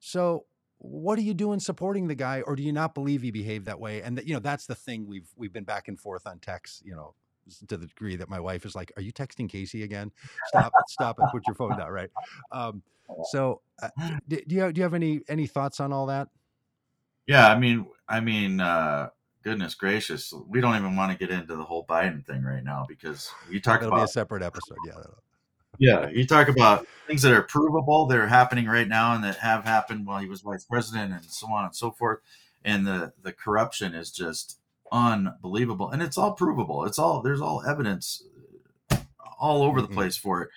So 0.00 0.46
what 0.78 1.18
are 1.18 1.22
you 1.22 1.34
doing 1.34 1.58
supporting 1.58 2.06
the 2.06 2.14
guy 2.14 2.42
or 2.42 2.54
do 2.56 2.62
you 2.62 2.72
not 2.72 2.94
believe 2.94 3.22
he 3.22 3.30
behaved 3.30 3.66
that 3.66 3.80
way? 3.80 4.02
And 4.02 4.18
that, 4.18 4.26
you 4.26 4.34
know, 4.34 4.40
that's 4.40 4.66
the 4.66 4.74
thing 4.74 5.06
we've 5.06 5.28
we've 5.36 5.52
been 5.52 5.64
back 5.64 5.88
and 5.88 5.98
forth 5.98 6.26
on 6.26 6.38
text, 6.38 6.84
you 6.84 6.94
know, 6.94 7.14
to 7.68 7.76
the 7.76 7.86
degree 7.86 8.16
that 8.16 8.28
my 8.28 8.40
wife 8.40 8.66
is 8.66 8.74
like, 8.74 8.92
"Are 8.96 9.02
you 9.02 9.12
texting 9.12 9.48
Casey 9.48 9.82
again? 9.82 10.12
Stop, 10.48 10.72
stop, 10.88 11.18
and 11.18 11.30
put 11.30 11.46
your 11.46 11.54
phone 11.54 11.76
down." 11.78 11.90
Right. 11.90 12.10
Um, 12.52 12.82
so, 13.30 13.62
uh, 13.80 13.88
do, 14.28 14.40
do 14.46 14.54
you 14.54 14.60
have, 14.62 14.74
do 14.74 14.80
you 14.80 14.82
have 14.82 14.94
any 14.94 15.20
any 15.28 15.46
thoughts 15.46 15.80
on 15.80 15.92
all 15.92 16.06
that? 16.06 16.28
Yeah, 17.26 17.48
I 17.48 17.58
mean, 17.58 17.86
I 18.08 18.20
mean, 18.20 18.60
uh, 18.60 19.10
goodness 19.42 19.74
gracious, 19.74 20.32
we 20.48 20.60
don't 20.60 20.76
even 20.76 20.96
want 20.96 21.12
to 21.12 21.18
get 21.18 21.34
into 21.34 21.56
the 21.56 21.64
whole 21.64 21.86
Biden 21.86 22.24
thing 22.26 22.42
right 22.42 22.64
now 22.64 22.84
because 22.88 23.30
we 23.48 23.60
talk 23.60 23.80
That'll 23.80 23.94
about 23.94 24.04
be 24.04 24.04
a 24.04 24.08
separate 24.08 24.42
episode. 24.42 24.78
Yeah. 24.86 24.94
Yeah, 25.78 26.08
you 26.08 26.26
talk 26.26 26.48
about 26.48 26.86
things 27.06 27.22
that 27.22 27.32
are 27.32 27.42
provable, 27.42 28.06
that 28.06 28.18
are 28.18 28.26
happening 28.26 28.66
right 28.66 28.88
now, 28.88 29.14
and 29.14 29.24
that 29.24 29.36
have 29.36 29.64
happened 29.64 30.06
while 30.06 30.20
he 30.20 30.28
was 30.28 30.40
vice 30.42 30.64
president, 30.64 31.12
and 31.12 31.24
so 31.24 31.46
on 31.52 31.64
and 31.64 31.76
so 31.76 31.90
forth. 31.90 32.20
And 32.64 32.86
the 32.86 33.12
the 33.22 33.32
corruption 33.32 33.94
is 33.94 34.10
just 34.10 34.58
unbelievable, 34.92 35.90
and 35.90 36.02
it's 36.02 36.18
all 36.18 36.32
provable. 36.32 36.84
It's 36.84 36.98
all 36.98 37.22
there's 37.22 37.40
all 37.40 37.62
evidence 37.66 38.24
all 39.38 39.62
over 39.62 39.82
the 39.82 39.88
Mhm. 39.88 39.94
place 39.94 40.16
for 40.16 40.42
it. 40.42 40.50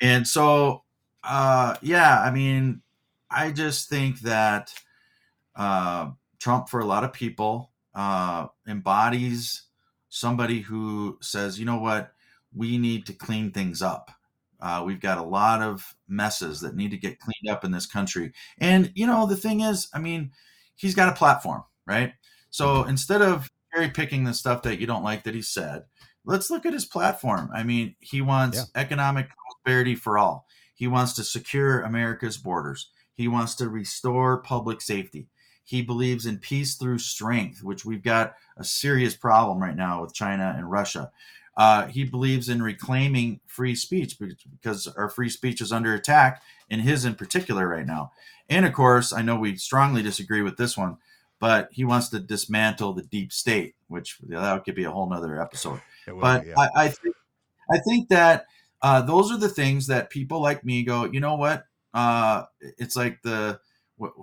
And 0.00 0.26
so, 0.26 0.84
uh, 1.24 1.76
yeah, 1.82 2.20
I 2.22 2.30
mean, 2.30 2.82
I 3.30 3.50
just 3.52 3.88
think 3.88 4.20
that 4.20 4.72
uh, 5.56 6.12
Trump, 6.38 6.68
for 6.68 6.80
a 6.80 6.84
lot 6.86 7.04
of 7.04 7.12
people, 7.12 7.70
uh, 7.94 8.46
embodies 8.66 9.64
somebody 10.08 10.60
who 10.60 11.18
says, 11.20 11.58
you 11.58 11.66
know 11.66 11.78
what, 11.78 12.14
we 12.54 12.78
need 12.78 13.06
to 13.06 13.12
clean 13.12 13.50
things 13.50 13.82
up. 13.82 14.12
Uh, 14.60 14.82
we've 14.84 15.00
got 15.00 15.18
a 15.18 15.22
lot 15.22 15.62
of 15.62 15.94
messes 16.08 16.60
that 16.60 16.76
need 16.76 16.90
to 16.90 16.96
get 16.96 17.18
cleaned 17.18 17.50
up 17.50 17.64
in 17.64 17.70
this 17.70 17.86
country. 17.86 18.32
And, 18.58 18.92
you 18.94 19.06
know, 19.06 19.26
the 19.26 19.36
thing 19.36 19.60
is, 19.60 19.88
I 19.94 19.98
mean, 19.98 20.32
he's 20.76 20.94
got 20.94 21.12
a 21.12 21.16
platform, 21.16 21.64
right? 21.86 22.14
So 22.50 22.84
instead 22.84 23.22
of 23.22 23.48
cherry 23.72 23.90
picking 23.90 24.24
the 24.24 24.34
stuff 24.34 24.62
that 24.62 24.80
you 24.80 24.86
don't 24.86 25.04
like 25.04 25.22
that 25.24 25.34
he 25.34 25.42
said, 25.42 25.84
let's 26.24 26.50
look 26.50 26.66
at 26.66 26.72
his 26.72 26.84
platform. 26.84 27.50
I 27.54 27.62
mean, 27.62 27.94
he 28.00 28.20
wants 28.20 28.58
Yeah. 28.58 28.64
economic 28.80 29.28
prosperity 29.64 29.94
for 29.94 30.18
all, 30.18 30.46
he 30.74 30.86
wants 30.86 31.12
to 31.14 31.24
secure 31.24 31.80
America's 31.82 32.36
borders, 32.36 32.90
he 33.14 33.28
wants 33.28 33.54
to 33.56 33.68
restore 33.68 34.42
public 34.42 34.80
safety. 34.80 35.28
He 35.62 35.82
believes 35.82 36.26
in 36.26 36.38
peace 36.38 36.74
through 36.74 36.98
strength, 36.98 37.62
which 37.62 37.84
we've 37.84 38.02
got 38.02 38.34
a 38.56 38.64
serious 38.64 39.14
problem 39.14 39.60
right 39.60 39.76
now 39.76 40.02
with 40.02 40.12
China 40.14 40.52
and 40.56 40.68
Russia. 40.68 41.12
Uh, 41.60 41.88
he 41.88 42.04
believes 42.04 42.48
in 42.48 42.62
reclaiming 42.62 43.38
free 43.44 43.74
speech 43.74 44.18
because- 44.18 44.86
our 44.96 45.10
free 45.10 45.28
speech 45.28 45.60
is 45.60 45.72
under 45.72 45.92
attack, 45.92 46.42
and 46.70 46.80
his 46.80 47.04
in 47.04 47.14
particular 47.14 47.68
right 47.68 47.84
now. 47.84 48.12
And 48.48 48.64
of 48.64 48.72
course, 48.72 49.12
I 49.12 49.20
know 49.20 49.36
we 49.36 49.56
strongly 49.56 50.02
disagree 50.02 50.40
with 50.40 50.56
this 50.56 50.74
one, 50.74 50.96
but 51.38 51.68
he 51.70 51.84
wants 51.84 52.08
to 52.08 52.18
dismantle 52.18 52.94
the 52.94 53.02
deep 53.02 53.30
state, 53.30 53.74
which 53.88 54.16
that 54.22 54.64
could 54.64 54.74
be 54.74 54.84
a 54.84 54.90
whole 54.90 55.06
nother 55.06 55.38
episode. 55.38 55.82
Will 56.06 56.18
But 56.18 56.46
yeah. 56.46 56.54
I, 56.56 56.84
I 56.84 56.88
think 56.88 57.14
I 57.70 57.78
think 57.80 58.08
that 58.08 58.46
uh, 58.80 59.02
those 59.02 59.30
are 59.30 59.36
the 59.36 59.50
things 59.50 59.86
that 59.88 60.08
people 60.08 60.40
like 60.40 60.64
me 60.64 60.82
go. 60.82 61.04
You 61.04 61.20
know 61.20 61.34
what? 61.34 61.66
Uh, 61.92 62.44
it's 62.78 62.96
like 62.96 63.20
the 63.20 63.60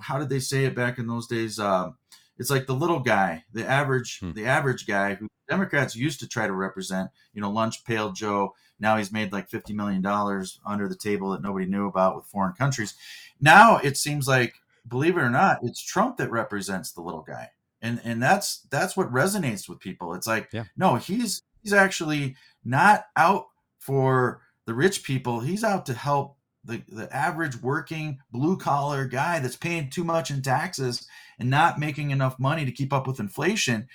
how 0.02 0.18
did 0.18 0.30
they 0.30 0.40
say 0.40 0.66
it 0.66 0.74
back 0.74 0.98
in 0.98 1.06
those 1.06 1.28
days? 1.28 1.60
Um, 1.60 1.98
it's 2.40 2.50
like 2.50 2.68
the 2.68 2.76
little 2.76 3.00
guy, 3.00 3.44
the 3.54 3.66
average, 3.68 4.20
Hmm. 4.20 4.34
the 4.34 4.46
average 4.46 4.86
guy 4.88 5.16
who 5.16 5.28
Democrats 5.50 5.96
used 5.96 6.20
to 6.20 6.28
try 6.28 6.46
to 6.48 6.54
represent. 6.54 7.10
You 7.34 7.42
know, 7.42 7.50
lunch 7.50 7.84
pail 7.86 8.12
Joe. 8.12 8.54
Now 8.80 8.98
he's 8.98 9.12
made 9.12 9.32
like 9.32 9.50
fifty 9.50 9.74
million 9.74 10.02
dollars 10.02 10.60
under 10.66 10.88
the 10.88 10.96
table 10.96 11.32
that 11.32 11.42
nobody 11.42 11.66
knew 11.66 11.88
about 11.88 12.16
with 12.16 12.26
foreign 12.26 12.54
countries. 12.54 12.94
Now 13.42 13.78
it 13.78 13.98
seems 13.98 14.28
like, 14.28 14.56
believe 14.88 15.18
it 15.18 15.22
or 15.22 15.30
not, 15.30 15.60
it's 15.64 15.82
Trump 15.82 16.18
that 16.18 16.30
represents 16.32 16.92
the 16.92 17.02
little 17.02 17.22
guy, 17.24 17.50
and 17.82 18.00
and 18.04 18.22
that's 18.22 18.68
that's 18.70 18.96
what 18.98 19.12
resonates 19.12 19.68
with 19.68 19.80
people. 19.80 20.14
It's 20.14 20.28
like, 20.28 20.50
Yeah. 20.52 20.66
no, 20.76 20.96
he's 20.96 21.42
he's 21.64 21.74
actually 21.74 22.36
not 22.64 23.06
out 23.16 23.48
for 23.80 24.42
the 24.66 24.74
rich 24.74 25.04
people. 25.04 25.40
He's 25.40 25.64
out 25.64 25.86
to 25.88 25.94
help 25.94 26.36
the, 26.64 26.84
the 26.90 27.08
average 27.16 27.62
working 27.62 28.20
blue 28.32 28.58
collar 28.58 29.06
guy 29.06 29.40
that's 29.40 29.56
paying 29.56 29.90
too 29.90 30.04
much 30.04 30.30
in 30.30 30.42
taxes 30.42 31.08
and 31.40 31.50
not 31.50 31.80
making 31.80 32.12
enough 32.12 32.40
money 32.40 32.66
to 32.66 32.72
keep 32.72 32.92
up 32.94 33.08
with 33.08 33.20
inflation. 33.20 33.88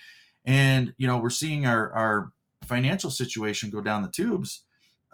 And, 0.45 0.95
you 0.97 1.07
know, 1.07 1.19
we're 1.19 1.31
seeing 1.31 1.67
our, 1.67 1.93
our 1.93 2.33
financial 2.65 3.11
situation 3.11 3.71
go 3.71 3.81
down 3.81 4.03
the 4.03 4.09
tubes. 4.09 4.63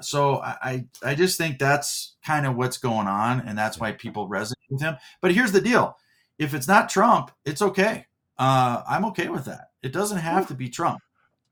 So 0.01 0.41
I, 0.41 0.87
I 1.05 1.15
just 1.15 1.39
think 1.39 1.59
that's 1.59 2.15
kind 2.25 2.47
of 2.47 2.55
what's 2.57 2.79
going 2.79 3.09
on, 3.09 3.41
and 3.41 3.59
that's 3.59 3.81
why 3.81 3.93
people 3.93 4.29
resonate 4.29 4.71
with 4.71 4.81
him. 4.81 4.97
But 5.21 5.35
here's 5.35 5.51
the 5.51 5.61
deal: 5.61 5.97
if 6.39 6.55
it's 6.55 6.69
not 6.69 6.89
Trump, 6.89 7.33
it's 7.45 7.63
okay. 7.63 8.07
Uh, 8.39 8.83
I'm 8.89 9.05
okay 9.07 9.29
with 9.29 9.47
that. 9.47 9.71
It 9.83 9.93
doesn't 9.93 10.19
have 10.19 10.47
to 10.49 10.55
be 10.55 10.69
Trump. 10.69 11.01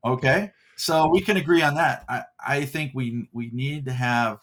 Okay, 0.05 0.53
so 0.77 1.09
we 1.09 1.21
can 1.21 1.37
agree 1.37 1.63
on 1.63 1.75
that. 1.75 2.05
I, 2.09 2.23
I 2.47 2.65
think 2.67 2.93
we 2.95 3.29
we 3.33 3.51
need 3.53 3.87
to 3.87 3.93
have 3.93 4.39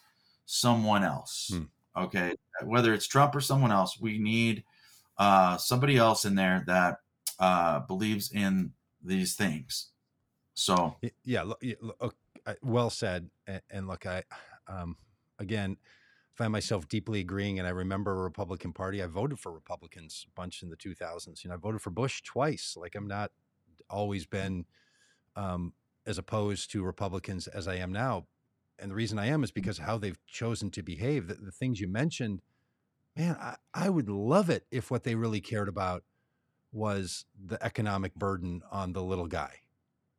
someone 0.46 1.06
else. 1.06 1.52
Hmm. 1.54 2.04
Okay, 2.04 2.36
whether 2.66 2.94
it's 2.94 3.08
Trump 3.08 3.34
or 3.36 3.42
someone 3.42 3.72
else, 3.72 3.98
we 4.02 4.18
need 4.18 4.66
uh, 5.18 5.58
somebody 5.58 5.98
else 5.98 6.26
in 6.26 6.36
there 6.36 6.64
that 6.68 6.98
uh, 7.40 7.80
believes 7.82 8.32
in 8.32 8.74
these 9.04 9.36
things. 9.36 9.90
So 10.54 10.96
Yeah, 11.24 11.44
look, 11.44 11.64
look, 11.82 12.16
well 12.62 12.90
said. 12.90 13.30
And, 13.70 13.88
look, 13.88 14.06
I 14.06 14.24
um, 14.68 14.98
again 15.40 15.78
find 16.34 16.52
myself 16.52 16.88
deeply 16.88 17.20
agreeing. 17.20 17.60
And 17.60 17.68
I 17.68 17.72
remember 17.72 18.12
a 18.12 18.24
Republican 18.24 18.74
Party. 18.74 19.04
I 19.04 19.08
voted 19.08 19.40
for 19.40 19.52
Republicans 19.52 20.26
a 20.28 20.32
bunch 20.40 20.64
in 20.64 20.70
the 20.70 20.78
2000s. 20.78 21.44
You 21.44 21.50
know, 21.50 21.56
I 21.56 21.58
voted 21.58 21.82
for 21.82 21.92
Bush 21.92 22.22
twice. 22.24 22.76
Like 22.78 22.96
I'm 22.96 23.08
not 23.08 23.32
always 23.90 24.26
been 24.26 24.66
um, 25.36 25.74
as 26.06 26.18
opposed 26.18 26.72
to 26.72 26.84
Republicans 26.84 27.48
as 27.48 27.68
I 27.68 27.76
am 27.76 27.92
now. 27.92 28.26
And 28.80 28.90
the 28.92 28.96
reason 28.96 29.20
I 29.20 29.28
am 29.28 29.44
is 29.44 29.52
because 29.52 29.78
how 29.78 29.98
they've 29.98 30.18
chosen 30.26 30.72
to 30.72 30.82
behave. 30.82 31.28
The, 31.28 31.36
the 31.36 31.52
things 31.52 31.80
you 31.80 31.88
mentioned, 31.88 32.42
man, 33.16 33.38
I, 33.40 33.56
I 33.74 33.90
would 33.90 34.10
love 34.10 34.50
it 34.50 34.66
if 34.72 34.92
what 34.92 35.04
they 35.04 35.16
really 35.16 35.42
cared 35.42 35.68
about 35.68 36.04
was 36.72 37.26
the 37.40 37.64
economic 37.64 38.16
burden 38.16 38.62
on 38.72 38.94
the 38.94 39.04
little 39.04 39.28
guy. 39.28 39.60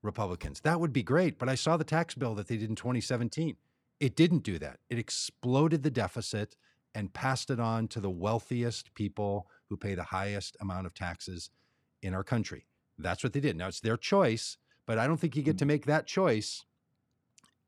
Republicans. 0.05 0.61
That 0.61 0.79
would 0.79 0.93
be 0.93 1.03
great. 1.03 1.39
But 1.39 1.49
I 1.49 1.57
saw 1.57 1.77
the 1.77 1.85
tax 1.85 2.15
bill 2.15 2.35
that 2.37 2.47
they 2.47 2.57
did 2.57 2.69
in 2.69 2.77
2017. 2.77 3.57
It 3.99 4.15
didn't 4.15 4.45
do 4.45 4.59
that. 4.59 4.79
It 4.91 4.99
exploded 4.99 5.83
the 5.83 5.91
deficit 5.91 6.57
and 6.95 7.13
passed 7.13 7.51
it 7.51 7.59
on 7.59 7.89
to 7.89 8.01
the 8.01 8.11
wealthiest 8.11 8.95
people 8.95 9.49
who 9.69 9.77
pay 9.77 9.95
the 9.95 10.05
highest 10.05 10.57
amount 10.61 10.87
of 10.87 10.95
taxes 10.95 11.51
in 12.03 12.15
our 12.15 12.23
country. 12.23 12.67
That's 12.99 13.25
what 13.25 13.33
they 13.33 13.41
did. 13.41 13.57
Now 13.57 13.69
it's 13.69 13.81
their 13.81 13.97
choice, 13.97 14.59
but 14.87 14.99
I 14.99 15.07
don't 15.07 15.17
think 15.17 15.35
you 15.35 15.43
get 15.43 15.57
mm. 15.57 15.61
to 15.61 15.67
make 15.67 15.87
that 15.87 16.07
choice 16.07 16.65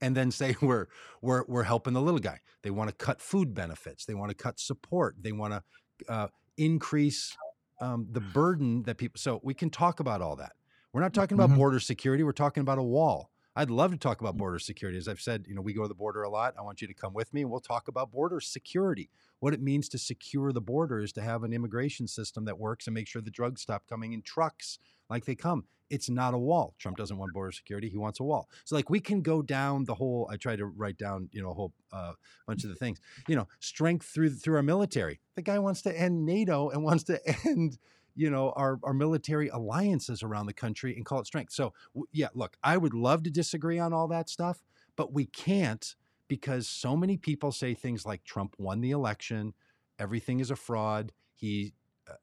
and 0.00 0.16
then 0.16 0.30
say 0.30 0.56
we're 0.62 0.86
we're 1.22 1.44
we're 1.46 1.62
helping 1.64 1.92
the 1.94 2.00
little 2.02 2.20
guy. 2.20 2.40
They 2.62 2.70
want 2.70 2.88
to 2.90 2.94
cut 2.96 3.20
food 3.20 3.54
benefits. 3.54 4.04
They 4.04 4.14
want 4.14 4.30
to 4.30 4.34
cut 4.34 4.58
support. 4.58 5.16
They 5.20 5.32
want 5.32 5.54
to 5.54 6.12
uh, 6.12 6.28
increase 6.56 7.36
um, 7.80 8.06
the 8.10 8.20
burden 8.20 8.82
that 8.84 8.96
people. 8.98 9.18
So 9.18 9.40
we 9.42 9.54
can 9.54 9.70
talk 9.70 10.00
about 10.00 10.20
all 10.22 10.36
that. 10.36 10.52
We're 10.92 11.02
not 11.02 11.12
talking 11.14 11.36
about 11.36 11.50
Mhm. 11.50 11.56
border 11.56 11.80
security. 11.80 12.22
We're 12.24 12.32
talking 12.32 12.62
about 12.62 12.78
a 12.78 12.82
wall. 12.82 13.30
I'd 13.54 13.70
love 13.70 13.90
to 13.92 13.96
talk 13.96 14.20
about 14.20 14.36
border 14.36 14.58
security. 14.58 14.98
As 14.98 15.08
I've 15.08 15.20
said, 15.20 15.46
you 15.48 15.54
know, 15.54 15.62
we 15.62 15.72
go 15.72 15.82
to 15.82 15.88
the 15.88 15.94
border 15.94 16.22
a 16.22 16.28
lot. 16.28 16.54
I 16.58 16.62
want 16.62 16.82
you 16.82 16.88
to 16.88 16.94
come 16.94 17.14
with 17.14 17.32
me 17.32 17.40
and 17.42 17.50
we'll 17.50 17.60
talk 17.60 17.88
about 17.88 18.10
border 18.12 18.38
security. 18.40 19.08
What 19.40 19.54
it 19.54 19.62
means 19.62 19.88
to 19.90 19.98
secure 19.98 20.52
the 20.52 20.60
border 20.60 21.00
is 21.00 21.12
to 21.14 21.22
have 21.22 21.42
an 21.42 21.52
immigration 21.54 22.06
system 22.06 22.44
that 22.46 22.58
works 22.58 22.86
and 22.86 22.92
make 22.94 23.06
sure 23.08 23.22
the 23.22 23.30
drugs 23.30 23.62
stop 23.62 23.86
coming 23.86 24.12
in 24.12 24.20
trucks 24.22 24.78
like 25.08 25.24
they 25.24 25.34
come. 25.34 25.64
It's 25.88 26.10
not 26.10 26.34
a 26.34 26.38
wall. 26.38 26.74
Trump 26.78 26.96
doesn't 26.96 27.16
want 27.16 27.32
border 27.32 27.52
security. 27.52 27.88
He 27.88 27.96
wants 27.96 28.18
a 28.18 28.24
wall. 28.24 28.48
So 28.64 28.74
like 28.74 28.90
we 28.90 28.98
can 28.98 29.22
go 29.22 29.40
down 29.40 29.84
the 29.84 29.94
whole. 29.94 30.28
I 30.30 30.36
try 30.36 30.56
to 30.56 30.66
write 30.66 30.98
down 30.98 31.28
you 31.32 31.42
know 31.42 31.50
a 31.50 31.54
whole 31.54 31.72
uh, 31.92 32.12
bunch 32.46 32.64
of 32.64 32.70
the 32.70 32.76
things. 32.76 33.00
You 33.28 33.36
know, 33.36 33.46
strength 33.60 34.06
through 34.06 34.30
through 34.30 34.56
our 34.56 34.62
military. 34.62 35.20
The 35.36 35.42
guy 35.42 35.58
wants 35.60 35.82
to 35.82 35.96
end 35.96 36.26
NATO 36.26 36.70
and 36.70 36.82
wants 36.82 37.04
to 37.04 37.20
end 37.46 37.78
you 38.16 38.30
know 38.30 38.52
our 38.56 38.80
our 38.82 38.94
military 38.94 39.48
alliances 39.48 40.22
around 40.24 40.46
the 40.46 40.52
country 40.52 40.96
and 40.96 41.04
call 41.04 41.20
it 41.20 41.26
strength. 41.26 41.52
So 41.52 41.72
yeah, 42.12 42.28
look, 42.34 42.56
I 42.64 42.76
would 42.76 42.94
love 42.94 43.22
to 43.24 43.30
disagree 43.30 43.78
on 43.78 43.92
all 43.92 44.08
that 44.08 44.28
stuff, 44.28 44.64
but 44.96 45.12
we 45.12 45.26
can't 45.26 45.94
because 46.28 46.68
so 46.68 46.96
many 46.96 47.16
people 47.16 47.52
say 47.52 47.74
things 47.74 48.04
like 48.04 48.24
Trump 48.24 48.56
won 48.58 48.80
the 48.80 48.90
election, 48.90 49.54
everything 49.98 50.40
is 50.40 50.50
a 50.50 50.56
fraud. 50.56 51.12
He 51.34 51.74
uh, 52.10 52.14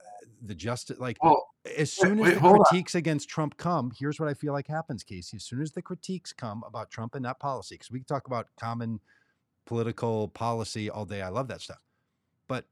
the 0.42 0.56
justice 0.56 1.00
like 1.00 1.18
Well, 1.24 1.48
as 1.78 1.91
soon 1.91 2.20
as 2.20 2.24
wait, 2.24 2.34
the 2.36 2.39
hold 2.39 2.59
on. 2.59 2.66
critiques 2.66 2.95
against 2.95 3.30
Trump 3.30 3.57
come, 3.57 3.91
here's 3.97 4.20
what 4.20 4.30
I 4.30 4.34
feel 4.34 4.53
like 4.53 4.68
happens, 4.68 5.03
Casey. 5.03 5.38
As 5.38 5.43
soon 5.43 5.61
as 5.61 5.72
the 5.72 5.82
critiques 5.82 6.34
come 6.34 6.64
about 6.68 6.91
Trump 6.91 7.16
and 7.16 7.24
that 7.26 7.39
policy, 7.39 7.76
because 7.76 7.91
we 7.91 7.99
can 7.99 8.05
talk 8.05 8.28
about 8.28 8.47
common 8.59 8.99
political 9.66 10.28
policy 10.30 10.89
all 10.89 11.05
day. 11.05 11.22
I 11.22 11.30
love 11.30 11.47
that 11.47 11.61
stuff. 11.61 11.80
But 12.47 12.66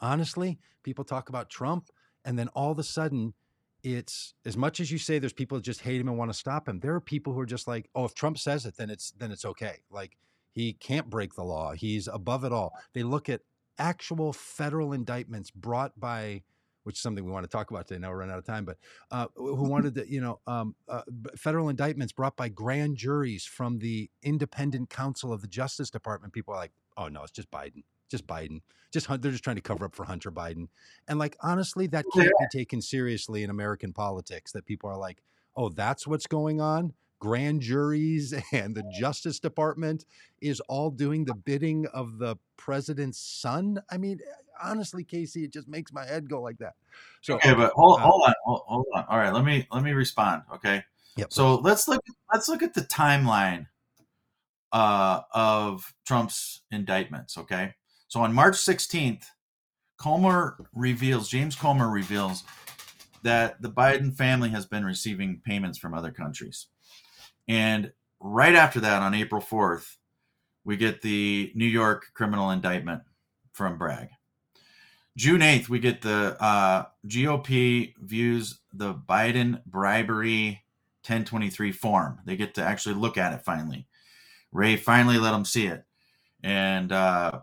honestly, 0.00 0.58
people 0.82 1.04
talk 1.04 1.28
about 1.28 1.50
Trump, 1.50 1.88
and 2.24 2.38
then 2.38 2.48
all 2.48 2.72
of 2.72 2.78
a 2.78 2.82
sudden, 2.82 3.34
it's 3.82 4.34
as 4.44 4.56
much 4.56 4.80
as 4.80 4.90
you 4.90 4.98
say 4.98 5.18
there's 5.18 5.32
people 5.32 5.58
that 5.58 5.64
just 5.64 5.82
hate 5.82 6.00
him 6.00 6.08
and 6.08 6.18
want 6.18 6.32
to 6.32 6.38
stop 6.38 6.68
him. 6.68 6.80
There 6.80 6.94
are 6.94 7.00
people 7.00 7.32
who 7.32 7.40
are 7.40 7.46
just 7.46 7.68
like, 7.68 7.88
oh, 7.94 8.06
if 8.06 8.14
Trump 8.14 8.38
says 8.38 8.66
it, 8.66 8.76
then 8.76 8.90
it's 8.90 9.12
then 9.18 9.30
it's 9.30 9.44
okay. 9.44 9.76
Like 9.90 10.16
he 10.52 10.72
can't 10.72 11.10
break 11.10 11.34
the 11.34 11.44
law. 11.44 11.72
He's 11.72 12.08
above 12.08 12.44
it 12.44 12.52
all. 12.52 12.72
They 12.94 13.02
look 13.02 13.28
at 13.28 13.42
actual 13.78 14.32
federal 14.32 14.92
indictments 14.92 15.50
brought 15.50 15.98
by 15.98 16.42
which 16.84 16.96
is 16.96 17.02
something 17.02 17.24
we 17.24 17.30
want 17.30 17.44
to 17.44 17.50
talk 17.50 17.70
about 17.70 17.88
today. 17.88 17.98
Now 17.98 18.10
we're 18.10 18.18
running 18.18 18.32
out 18.32 18.38
of 18.38 18.46
time, 18.46 18.64
but 18.64 18.78
uh, 19.10 19.26
who 19.34 19.64
wanted 19.64 19.94
to, 19.96 20.10
you 20.10 20.20
know, 20.20 20.40
um, 20.46 20.74
uh, 20.88 21.02
federal 21.36 21.68
indictments 21.68 22.12
brought 22.12 22.36
by 22.36 22.48
grand 22.48 22.96
juries 22.96 23.44
from 23.44 23.78
the 23.78 24.10
independent 24.22 24.90
counsel 24.90 25.32
of 25.32 25.40
the 25.40 25.48
Justice 25.48 25.90
Department. 25.90 26.32
People 26.32 26.54
are 26.54 26.58
like, 26.58 26.72
oh 26.96 27.08
no, 27.08 27.22
it's 27.22 27.32
just 27.32 27.50
Biden, 27.50 27.82
just 28.08 28.26
Biden, 28.26 28.60
just 28.92 29.08
they're 29.08 29.32
just 29.32 29.44
trying 29.44 29.56
to 29.56 29.62
cover 29.62 29.86
up 29.86 29.94
for 29.94 30.04
Hunter 30.04 30.30
Biden. 30.30 30.68
And 31.08 31.18
like 31.18 31.36
honestly, 31.40 31.86
that 31.88 32.04
can't 32.14 32.32
be 32.38 32.46
taken 32.58 32.80
seriously 32.80 33.42
in 33.42 33.50
American 33.50 33.92
politics. 33.92 34.52
That 34.52 34.66
people 34.66 34.88
are 34.88 34.98
like, 34.98 35.22
oh, 35.56 35.68
that's 35.68 36.06
what's 36.06 36.26
going 36.26 36.60
on. 36.60 36.92
Grand 37.18 37.62
juries 37.62 38.34
and 38.52 38.74
the 38.74 38.84
Justice 38.98 39.40
Department 39.40 40.04
is 40.40 40.60
all 40.60 40.90
doing 40.90 41.24
the 41.24 41.34
bidding 41.34 41.86
of 41.86 42.18
the 42.18 42.36
president's 42.56 43.18
son. 43.18 43.82
I 43.90 43.98
mean, 43.98 44.20
honestly, 44.62 45.04
Casey, 45.04 45.44
it 45.44 45.52
just 45.52 45.68
makes 45.68 45.92
my 45.92 46.04
head 46.04 46.28
go 46.28 46.40
like 46.40 46.58
that. 46.58 46.74
So, 47.22 47.34
Okay, 47.34 47.54
but 47.54 47.72
hold, 47.74 48.00
Uh, 48.00 48.02
hold 48.04 48.22
on, 48.26 48.34
hold, 48.44 48.62
hold 48.66 48.86
on. 48.94 49.04
All 49.08 49.18
right, 49.18 49.32
let 49.32 49.44
me 49.44 49.66
let 49.72 49.82
me 49.82 49.92
respond. 49.92 50.42
Okay, 50.54 50.82
yeah. 51.16 51.26
so 51.30 51.56
let's 51.56 51.88
look 51.88 52.02
let's 52.32 52.48
look 52.48 52.62
at 52.62 52.74
the 52.74 52.82
timeline 52.82 53.66
uh, 54.72 55.22
of 55.32 55.94
Trump's 56.06 56.62
indictments. 56.70 57.38
Okay, 57.38 57.74
so 58.08 58.20
on 58.20 58.32
March 58.32 58.56
sixteenth, 58.56 59.30
Comer 59.98 60.58
reveals 60.74 61.28
James 61.28 61.56
Comer 61.56 61.88
reveals 61.90 62.44
that 63.22 63.60
the 63.62 63.70
Biden 63.70 64.14
family 64.14 64.50
has 64.50 64.66
been 64.66 64.84
receiving 64.84 65.40
payments 65.44 65.78
from 65.78 65.94
other 65.94 66.10
countries, 66.10 66.66
and 67.48 67.92
right 68.20 68.54
after 68.54 68.80
that, 68.80 69.02
on 69.02 69.14
April 69.14 69.40
fourth, 69.40 69.96
we 70.64 70.76
get 70.76 71.02
the 71.02 71.52
New 71.54 71.66
York 71.66 72.06
criminal 72.14 72.50
indictment 72.50 73.02
from 73.52 73.78
Bragg. 73.78 74.08
June 75.16 75.40
8th, 75.40 75.68
we 75.68 75.78
get 75.78 76.02
the 76.02 76.36
uh, 76.42 76.86
GOP 77.06 77.94
views 78.00 78.58
the 78.72 78.92
Biden 78.94 79.64
bribery 79.64 80.64
1023 81.06 81.70
form. 81.70 82.18
They 82.24 82.36
get 82.36 82.54
to 82.54 82.64
actually 82.64 82.96
look 82.96 83.16
at 83.16 83.32
it 83.32 83.44
finally. 83.44 83.86
Wray 84.50 84.76
finally 84.76 85.18
let 85.18 85.32
them 85.32 85.44
see 85.44 85.66
it. 85.66 85.84
And 86.42 86.90
uh, 86.90 87.40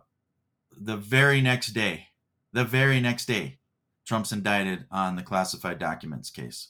the 0.78 0.98
very 0.98 1.42
next 1.42 1.68
day, 1.68 2.08
the 2.52 2.66
very 2.66 3.00
next 3.00 3.26
day, 3.26 3.60
Trump's 4.06 4.32
indicted 4.34 4.86
on 4.92 5.16
the 5.16 5.24
classified 5.24 5.80
documents 5.80 6.30
case. 6.30 6.70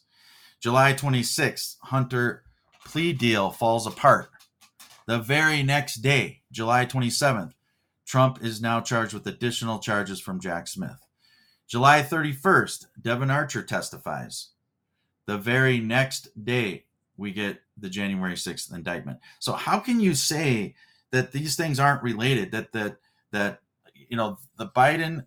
July 0.60 0.94
26th, 0.94 1.78
Hunter 1.82 2.44
plea 2.86 3.14
deal 3.14 3.50
falls 3.50 3.88
apart. 3.88 4.30
The 5.08 5.18
very 5.18 5.64
next 5.64 5.96
day, 5.96 6.42
July 6.52 6.86
27th, 6.86 7.54
Trump 8.12 8.44
is 8.44 8.62
now 8.62 8.82
charged 8.82 9.14
with 9.14 9.26
additional 9.26 9.80
charges 9.80 10.20
from 10.20 10.42
Jack 10.42 10.68
Smith. 10.68 11.08
July 11.66 12.02
31st, 12.02 12.88
Devon 13.02 13.32
Archer 13.32 13.64
testifies. 13.64 14.50
The 15.28 15.38
very 15.38 15.80
next 15.80 16.28
day, 16.44 16.84
we 17.16 17.32
get 17.32 17.62
the 17.78 17.90
January 17.90 18.34
6th 18.34 18.76
indictment. 18.76 19.20
So 19.40 19.54
how 19.54 19.80
can 19.80 20.02
you 20.02 20.14
say 20.14 20.76
that 21.12 21.32
these 21.32 21.56
things 21.56 21.80
aren't 21.80 22.04
related? 22.04 22.52
That 22.52 22.74
that 22.74 22.98
that 23.32 23.62
you 23.96 24.18
know 24.18 24.40
the 24.58 24.68
Biden 24.68 25.26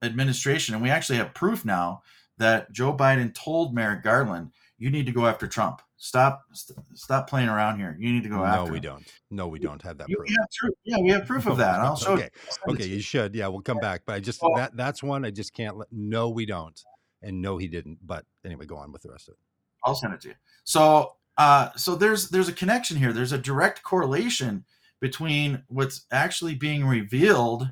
administration, 0.00 0.76
and 0.76 0.84
we 0.84 0.90
actually 0.90 1.18
have 1.18 1.34
proof 1.34 1.64
now 1.64 2.02
that 2.38 2.70
Joe 2.70 2.96
Biden 2.96 3.34
told 3.34 3.74
Merrick 3.74 4.04
Garland, 4.04 4.52
"You 4.84 4.90
need 4.90 5.06
to 5.06 5.12
go 5.12 5.26
after 5.26 5.46
Trump. 5.46 5.80
Stop, 5.96 6.42
st- 6.52 6.78
stop 6.92 7.26
playing 7.30 7.48
around 7.48 7.78
here. 7.78 7.96
You 7.98 8.12
need 8.12 8.22
to 8.24 8.28
go 8.28 8.36
no, 8.36 8.44
after." 8.44 8.64
No, 8.66 8.70
we 8.72 8.76
him." 8.76 8.82
don't. 8.82 9.12
No, 9.30 9.48
we 9.48 9.58
don't 9.58 9.80
have 9.82 9.96
that 9.98 10.08
You- 10.10 10.16
proof. 10.18 10.28
we 10.28 10.34
have 10.38 10.48
proof. 10.60 10.74
Yeah, 10.84 10.98
we 10.98 11.08
have 11.10 11.26
proof 11.32 11.46
of 11.46 11.56
that. 11.56 11.80
I'll 11.80 11.96
show. 11.96 12.12
okay. 12.12 12.28
I'll 12.46 12.52
send 12.52 12.80
it 12.80 12.82
Okay, 12.84 12.92
you 12.94 13.00
should. 13.00 13.34
Yeah, 13.34 13.46
we'll 13.48 13.62
come 13.62 13.78
back. 13.78 14.02
But 14.04 14.16
I 14.16 14.20
just 14.20 14.42
Well- 14.42 14.54
that 14.56 14.76
that's 14.76 15.02
one 15.02 15.24
I 15.24 15.30
just 15.30 15.54
can't 15.54 15.78
let. 15.78 15.88
No, 15.90 16.28
we 16.28 16.44
don't. 16.44 16.78
And 17.22 17.40
no, 17.40 17.56
he 17.56 17.66
didn't. 17.68 17.98
But 18.06 18.26
anyway, 18.44 18.66
go 18.66 18.76
on 18.76 18.92
with 18.92 19.00
the 19.02 19.10
rest 19.10 19.28
of 19.28 19.32
it. 19.32 19.38
I'll 19.84 19.94
send 19.94 20.12
it 20.12 20.20
to 20.22 20.28
you. 20.28 20.34
So, 20.64 21.14
uh, 21.38 21.70
so 21.76 21.94
there's 21.94 22.28
there's 22.28 22.48
a 22.48 22.52
connection 22.52 22.98
here. 22.98 23.12
There's 23.14 23.32
a 23.32 23.38
direct 23.38 23.82
correlation 23.82 24.64
between 25.00 25.62
what's 25.68 26.06
actually 26.12 26.54
being 26.54 26.86
revealed 26.86 27.70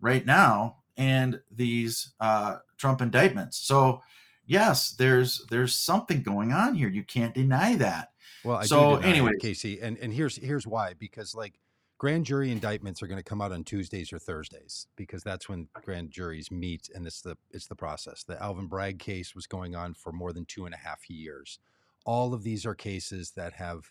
right 0.00 0.24
now 0.26 0.76
and 0.96 1.40
these 1.50 2.12
uh, 2.20 2.56
Trump 2.76 3.00
indictments. 3.00 3.58
So, 3.58 4.00
yes, 4.46 4.90
there's 4.92 5.44
there's 5.50 5.74
something 5.74 6.22
going 6.22 6.52
on 6.52 6.74
here. 6.74 6.88
You 6.88 7.02
can't 7.04 7.34
deny 7.34 7.76
that. 7.76 8.10
Well, 8.44 8.58
I 8.58 8.64
So, 8.64 8.96
do 8.96 9.02
deny 9.02 9.08
it, 9.08 9.10
anyway. 9.10 9.32
Casey, 9.40 9.80
and 9.80 9.96
and 9.98 10.12
here's 10.12 10.36
here's 10.36 10.66
why 10.66 10.94
because 10.94 11.34
like 11.34 11.58
grand 11.98 12.26
jury 12.26 12.50
indictments 12.50 13.02
are 13.02 13.06
going 13.06 13.18
to 13.18 13.24
come 13.24 13.40
out 13.40 13.52
on 13.52 13.64
Tuesdays 13.64 14.12
or 14.12 14.18
Thursdays 14.18 14.86
because 14.96 15.22
that's 15.22 15.48
when 15.48 15.68
grand 15.84 16.10
juries 16.10 16.50
meet 16.50 16.90
and 16.94 17.06
it's 17.06 17.22
the 17.22 17.36
it's 17.50 17.66
the 17.66 17.76
process. 17.76 18.24
The 18.24 18.40
Alvin 18.42 18.66
Bragg 18.66 18.98
case 18.98 19.34
was 19.34 19.46
going 19.46 19.74
on 19.74 19.94
for 19.94 20.12
more 20.12 20.32
than 20.32 20.44
two 20.44 20.66
and 20.66 20.74
a 20.74 20.78
half 20.78 21.08
years. 21.08 21.58
All 22.04 22.34
of 22.34 22.42
these 22.42 22.66
are 22.66 22.74
cases 22.74 23.32
that 23.36 23.54
have 23.54 23.90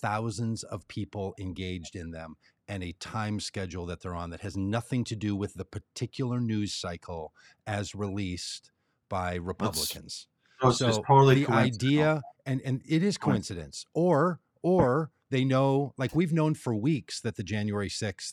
thousands 0.00 0.62
of 0.64 0.88
people 0.88 1.34
engaged 1.38 1.94
in 1.94 2.10
them 2.10 2.36
and 2.68 2.82
a 2.82 2.92
time 2.92 3.38
schedule 3.38 3.86
that 3.86 4.00
they're 4.00 4.14
on 4.14 4.30
that 4.30 4.40
has 4.40 4.56
nothing 4.56 5.04
to 5.04 5.14
do 5.16 5.36
with 5.36 5.54
the 5.54 5.64
particular 5.64 6.40
news 6.40 6.72
cycle 6.72 7.32
as 7.66 7.94
released 7.94 8.70
by 9.12 9.34
Republicans. 9.34 10.26
So 10.62 10.68
it's 10.70 10.78
just 10.78 10.94
so 10.94 11.02
totally 11.02 11.44
the 11.44 11.52
idea 11.52 12.22
and 12.46 12.62
and 12.64 12.80
it 12.88 13.02
is 13.02 13.18
coincidence. 13.18 13.84
Or 13.92 14.40
or 14.62 15.10
they 15.30 15.44
know 15.44 15.92
like 15.98 16.14
we've 16.14 16.32
known 16.32 16.54
for 16.54 16.74
weeks 16.74 17.20
that 17.20 17.36
the 17.36 17.42
january 17.42 17.90
6th 17.90 18.32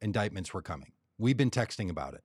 indictments 0.00 0.54
were 0.54 0.62
coming. 0.62 0.92
We've 1.18 1.36
been 1.36 1.50
texting 1.50 1.90
about 1.90 2.14
it. 2.14 2.22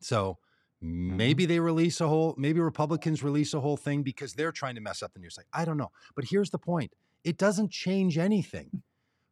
So 0.00 0.38
maybe 0.80 1.46
they 1.46 1.58
release 1.58 2.00
a 2.00 2.06
whole 2.06 2.36
maybe 2.38 2.60
republicans 2.60 3.24
release 3.24 3.54
a 3.54 3.60
whole 3.60 3.76
thing 3.76 4.04
because 4.04 4.34
they're 4.34 4.52
trying 4.52 4.76
to 4.76 4.80
mess 4.80 5.02
up 5.02 5.14
the 5.14 5.18
news 5.18 5.34
cycle 5.34 5.50
i 5.52 5.64
don't 5.64 5.76
know. 5.76 5.90
But 6.14 6.26
here's 6.26 6.50
the 6.50 6.58
point. 6.58 6.92
It 7.24 7.38
doesn't 7.38 7.72
change 7.72 8.18
anything. 8.18 8.82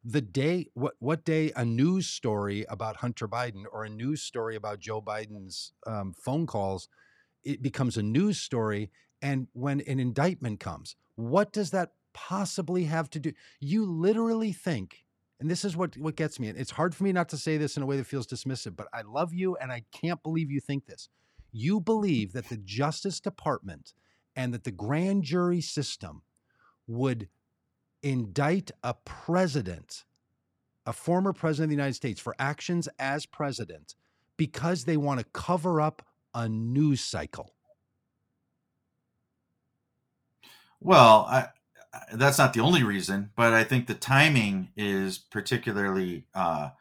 The 0.03 0.19
day 0.19 0.67
what 0.73 0.95
what 0.99 1.23
day 1.23 1.53
a 1.55 1.63
news 1.63 2.07
story 2.07 2.65
about 2.67 2.97
hunter 2.97 3.29
biden 3.29 3.63
or 3.71 3.85
a 3.85 3.89
news 3.89 4.21
story 4.21 4.57
about 4.57 4.79
joe 4.81 5.01
biden's 5.01 5.71
um, 5.87 6.13
phone 6.13 6.45
calls 6.45 6.89
it 7.43 7.61
becomes 7.61 7.97
a 7.97 8.03
news 8.03 8.39
story 8.39 8.91
and 9.21 9.47
when 9.53 9.81
an 9.81 9.99
indictment 9.99 10.59
comes 10.59 10.95
what 11.15 11.51
does 11.51 11.71
that 11.71 11.91
possibly 12.13 12.85
have 12.85 13.09
to 13.11 13.19
do? 13.19 13.31
You 13.59 13.85
literally 13.85 14.51
think 14.51 15.05
and 15.39 15.49
this 15.49 15.65
is 15.65 15.75
what 15.75 15.97
what 15.97 16.15
gets 16.15 16.39
me 16.39 16.47
it's 16.49 16.71
hard 16.71 16.95
for 16.95 17.03
me 17.03 17.11
not 17.11 17.29
to 17.29 17.37
say 17.37 17.57
this 17.57 17.75
in 17.77 17.83
a 17.83 17.85
way 17.85 17.97
that 17.97 18.05
feels 18.05 18.27
dismissive 18.27 18.75
but 18.75 18.87
i 18.93 19.01
love 19.01 19.33
you 19.33 19.55
and 19.57 19.71
i 19.71 19.83
can't 19.91 20.23
believe 20.23 20.51
you 20.51 20.59
think 20.59 20.85
this. 20.85 21.09
You 21.51 21.79
believe 21.79 22.33
that 22.33 22.49
the 22.49 22.57
justice 22.57 23.19
department 23.19 23.93
and 24.35 24.53
that 24.53 24.63
the 24.63 24.71
grand 24.71 25.23
jury 25.23 25.61
system 25.61 26.23
would 26.87 27.29
indict 28.01 28.71
a 28.83 28.95
president, 29.05 30.03
a 30.85 30.93
former 30.93 31.31
president 31.31 31.65
of 31.65 31.69
the 31.69 31.75
United 31.75 31.93
States, 31.93 32.19
for 32.19 32.35
actions 32.39 32.89
as 32.99 33.25
president 33.25 33.95
because 34.35 34.83
they 34.83 34.97
want 34.97 35.19
to 35.19 35.25
cover 35.31 35.79
up 35.79 36.05
a 36.33 36.49
news 36.49 37.01
cycle. 37.01 37.53
Well, 40.79 41.25
I, 41.29 41.47
that's 42.13 42.37
not 42.37 42.53
the 42.53 42.59
only 42.59 42.83
reason, 42.83 43.31
but 43.35 43.53
I 43.53 43.63
think 43.63 43.87
the 43.87 43.93
timing 43.93 44.69
is 44.75 45.17
particularly 45.17 46.25
uh, 46.33 46.71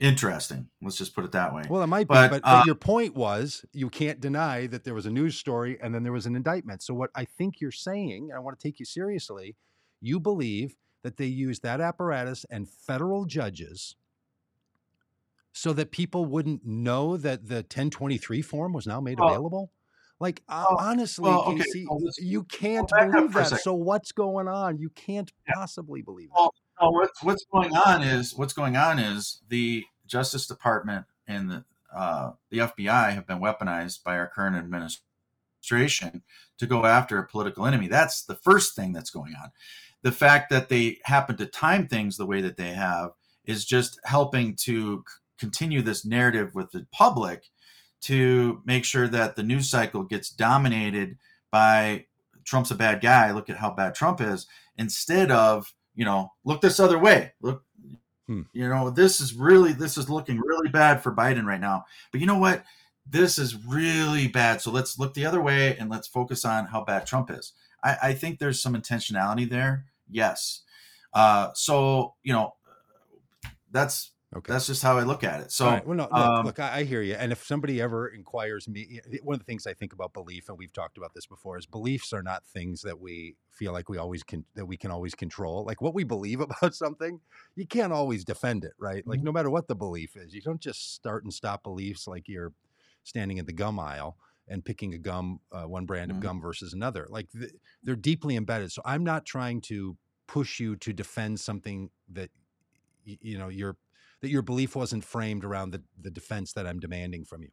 interesting. 0.00 0.68
Let's 0.80 0.96
just 0.96 1.14
put 1.14 1.24
it 1.24 1.32
that 1.32 1.54
way. 1.54 1.64
Well, 1.68 1.82
it 1.82 1.88
might 1.88 2.08
But, 2.08 2.30
be, 2.30 2.38
but, 2.38 2.48
uh, 2.48 2.58
but 2.58 2.66
your 2.66 2.74
point 2.74 3.14
was 3.14 3.64
you 3.72 3.90
can't 3.90 4.20
deny 4.20 4.66
that 4.68 4.84
there 4.84 4.94
was 4.94 5.06
a 5.06 5.10
news 5.10 5.36
story 5.36 5.78
and 5.82 5.94
then 5.94 6.02
there 6.02 6.12
was 6.12 6.26
an 6.26 6.36
indictment. 6.36 6.82
So 6.82 6.94
what 6.94 7.10
I 7.14 7.24
think 7.24 7.60
you're 7.60 7.70
saying, 7.70 8.28
and 8.30 8.36
I 8.36 8.40
want 8.40 8.58
to 8.58 8.62
take 8.68 8.78
you 8.78 8.86
seriously, 8.86 9.56
you 10.00 10.20
believe 10.20 10.76
that 11.02 11.16
they 11.16 11.26
used 11.26 11.62
that 11.62 11.80
apparatus 11.80 12.44
and 12.50 12.68
federal 12.68 13.24
judges 13.24 13.96
so 15.56 15.72
that 15.72 15.90
people 15.90 16.26
wouldn't 16.26 16.66
know 16.66 17.16
that 17.16 17.48
the 17.48 17.56
1023 17.56 18.42
form 18.42 18.74
was 18.74 18.86
now 18.86 19.00
made 19.00 19.18
Well- 19.18 19.30
available? 19.30 19.72
Like 20.20 20.42
uh, 20.48 20.66
Well- 20.70 20.78
honestly, 20.78 21.24
well, 21.30 21.42
okay, 21.44 21.62
so 21.86 21.94
let's- 21.94 22.18
you 22.18 22.44
can't 22.44 22.90
up 22.92 23.10
believe 23.12 23.32
that. 23.32 23.60
So 23.62 23.72
what's 23.74 24.12
going 24.12 24.48
on? 24.48 24.78
You 24.78 24.90
can't 24.90 25.32
Yeah. 25.48 25.54
possibly 25.54 26.02
believe 26.02 26.28
that. 26.28 26.36
Well, 26.38 26.54
no, 26.80 26.90
what's 26.90 27.22
what's 27.22 27.44
going 27.52 27.74
on 27.74 28.02
is 28.02 28.34
what's 28.34 28.52
going 28.52 28.76
on 28.76 28.98
is 28.98 29.40
the 29.48 29.84
Justice 30.06 30.46
Department 30.46 31.06
and 31.26 31.50
the 31.50 31.64
uh, 31.94 32.32
the 32.50 32.58
FBI 32.60 33.12
have 33.12 33.26
been 33.26 33.38
weaponized 33.40 34.02
by 34.04 34.18
our 34.18 34.26
current 34.26 34.56
administration 34.56 36.22
to 36.58 36.66
go 36.66 36.84
after 36.84 37.18
a 37.18 37.26
political 37.26 37.64
enemy. 37.64 37.88
That's 37.88 38.22
the 38.22 38.34
first 38.34 38.74
thing 38.76 38.92
that's 38.92 39.10
going 39.10 39.34
on. 39.34 39.50
The 40.02 40.12
fact 40.12 40.50
that 40.50 40.68
they 40.68 40.98
happen 41.04 41.36
to 41.38 41.46
time 41.46 41.88
things 41.88 42.16
the 42.18 42.26
way 42.26 42.42
that 42.42 42.56
they 42.58 42.72
have 42.72 43.12
is 43.44 43.64
just 43.64 43.98
helping 44.04 44.54
to 44.56 45.04
continue 45.38 45.82
this 45.82 46.04
narrative 46.04 46.54
with 46.54 46.70
the 46.72 46.86
public 46.92 47.44
to 48.02 48.62
make 48.64 48.84
sure 48.84 49.08
that 49.08 49.36
the 49.36 49.42
news 49.42 49.68
cycle 49.68 50.02
gets 50.02 50.30
dominated 50.30 51.16
by 51.50 52.06
Trump's 52.44 52.70
a 52.70 52.74
bad 52.74 53.00
guy. 53.00 53.32
Look 53.32 53.50
at 53.50 53.56
how 53.56 53.70
bad 53.70 53.94
Trump 53.94 54.20
is 54.20 54.46
instead 54.78 55.30
of 55.30 55.72
you 55.94 56.04
know 56.04 56.32
look 56.44 56.60
this 56.60 56.80
other 56.80 56.98
way. 56.98 57.32
Look 57.40 57.62
Hmm. 58.26 58.42
you 58.52 58.68
know 58.68 58.90
this 58.90 59.20
is 59.20 59.34
really 59.34 59.72
this 59.72 59.96
is 59.96 60.10
looking 60.10 60.40
really 60.40 60.68
bad 60.68 61.00
for 61.00 61.14
biden 61.14 61.44
right 61.44 61.60
now. 61.60 61.84
But 62.10 62.20
you 62.20 62.26
know 62.26 62.38
what? 62.38 62.64
This 63.08 63.38
is 63.38 63.54
really 63.64 64.26
bad. 64.26 64.60
So 64.60 64.72
let's 64.72 64.98
look 64.98 65.14
the 65.14 65.26
other 65.26 65.40
way 65.40 65.76
and 65.76 65.88
let's 65.88 66.08
focus 66.08 66.44
on 66.44 66.66
how 66.66 66.82
bad 66.82 67.06
trump 67.06 67.30
is. 67.30 67.52
I, 67.84 67.96
I 68.02 68.14
think 68.14 68.38
there's 68.38 68.60
some 68.60 68.74
intentionality 68.74 69.48
there. 69.48 69.84
Yes. 70.10 70.62
Uh, 71.12 71.50
so 71.54 72.14
you 72.24 72.32
know 72.32 72.54
that's 73.70 74.10
Okay. 74.34 74.54
that's 74.54 74.66
just 74.66 74.82
how 74.82 74.98
i 74.98 75.02
look 75.02 75.24
at 75.24 75.40
it 75.40 75.52
so 75.52 75.68
right. 75.68 75.86
Well, 75.86 75.96
no, 75.96 76.08
look, 76.12 76.34
um, 76.34 76.42
look, 76.42 76.58
I, 76.60 76.80
I 76.80 76.84
hear 76.84 77.00
you. 77.02 77.14
And 77.14 77.32
if 77.32 77.42
somebody 77.44 77.80
ever 77.80 78.08
inquires 78.08 78.68
me, 78.68 79.00
one 79.22 79.34
of 79.34 79.40
the 79.40 79.44
things 79.44 79.66
I 79.66 79.72
think 79.72 79.92
about 79.94 80.12
belief, 80.12 80.48
and 80.48 80.58
we've 80.58 80.72
talked 80.72 80.98
about 80.98 81.14
this 81.14 81.26
before, 81.26 81.56
is 81.58 81.66
beliefs 81.66 82.12
are 82.12 82.22
not 82.22 82.44
things 82.44 82.82
that 82.82 83.00
we 83.00 83.36
feel 83.50 83.72
like 83.72 83.88
we 83.88 83.96
always 83.96 84.22
can 84.22 84.44
that 84.54 84.66
we 84.66 84.76
can 84.76 84.90
always 84.90 85.14
control. 85.14 85.64
Like 85.64 85.80
what 85.80 85.94
we 85.94 86.04
believe 86.04 86.40
about 86.42 86.74
something, 86.74 87.20
you 87.54 87.66
can't 87.66 87.92
always 87.92 88.22
defend 88.24 88.64
it, 88.64 88.74
right? 88.78 89.06
Like 89.06 89.22
Mhm. 89.22 89.22
no 89.22 89.32
matter 89.32 89.48
what 89.50 89.66
the 89.66 89.74
belief 89.74 90.14
is, 90.14 90.34
you 90.34 90.42
don't 90.42 90.60
just 90.60 90.94
start 90.94 91.24
and 91.24 91.32
stop 91.32 91.62
beliefs 91.62 92.06
like 92.06 92.28
you're 92.28 92.52
standing 93.02 93.38
in 93.38 93.46
the 93.46 93.52
gum 93.52 93.80
aisle 93.80 94.18
and 94.48 94.64
picking 94.64 94.92
a 94.94 94.98
gum, 94.98 95.40
uh, 95.52 95.64
one 95.64 95.86
brand 95.86 96.10
of 96.10 96.18
Mhm. 96.18 96.20
gum 96.20 96.40
versus 96.40 96.72
another. 96.74 97.06
Like 97.08 97.30
th- 97.32 97.52
they're 97.82 97.96
deeply 97.96 98.36
embedded. 98.36 98.72
So 98.72 98.82
I'm 98.84 99.04
not 99.04 99.24
trying 99.24 99.60
to 99.62 99.96
push 100.26 100.60
you 100.60 100.76
to 100.76 100.92
defend 100.92 101.40
something 101.40 101.90
that 102.10 102.30
y- 103.06 103.18
you 103.20 103.38
know 103.38 103.48
you're 103.48 103.76
that 104.20 104.30
your 104.30 104.42
belief 104.42 104.74
wasn't 104.74 105.04
framed 105.04 105.44
around 105.44 105.70
the, 105.70 105.82
the 106.00 106.10
defense 106.10 106.52
that 106.54 106.66
I'm 106.66 106.80
demanding 106.80 107.24
from 107.24 107.42
you. 107.42 107.50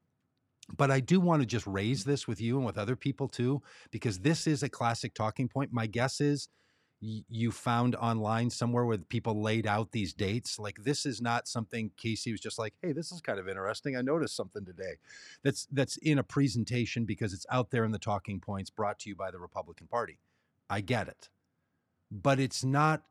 But 0.76 0.92
I 0.92 1.02
do 1.02 1.20
want 1.20 1.42
to 1.42 1.46
just 1.46 1.68
raise 1.68 2.06
this 2.06 2.28
with 2.28 2.40
you 2.40 2.58
and 2.58 2.66
with 2.66 2.78
other 2.78 2.96
people 2.96 3.28
too, 3.28 3.62
because 3.92 4.20
this 4.20 4.48
is 4.48 4.64
a 4.64 4.70
classic 4.70 5.14
talking 5.14 5.50
point. 5.50 5.74
My 5.74 5.88
guess 5.88 6.22
is 6.22 6.48
you 7.04 7.52
found 7.52 7.96
online 7.96 8.50
somewhere 8.50 8.86
where 8.86 8.98
people 8.98 9.42
laid 9.42 9.68
out 9.68 9.92
these 9.92 10.14
dates. 10.14 10.58
Like 10.58 10.84
this 10.84 11.06
is 11.06 11.22
not 11.22 11.50
something 11.50 11.92
Casey 11.98 12.32
was 12.32 12.40
just 12.40 12.58
like, 12.58 12.74
hey, 12.82 12.94
this 12.94 13.12
is 13.12 13.20
kind 13.20 13.40
of 13.40 13.50
interesting. 13.50 13.98
I 13.98 14.02
noticed 14.02 14.38
something 14.38 14.64
today. 14.64 14.94
That's 15.44 15.68
that's 15.72 15.98
in 15.98 16.18
a 16.18 16.24
presentation 16.24 17.04
because 17.04 17.34
it's 17.34 17.46
out 17.52 17.72
there 17.72 17.84
in 17.84 17.92
the 17.92 18.00
talking 18.00 18.40
points 18.40 18.70
brought 18.70 19.00
to 19.00 19.10
you 19.10 19.16
by 19.16 19.32
the 19.32 19.40
Republican 19.40 19.88
Party. 19.88 20.20
I 20.70 20.80
get 20.80 21.10
it. 21.10 21.30
But 22.10 22.40
it's 22.40 22.64
not 22.64 23.04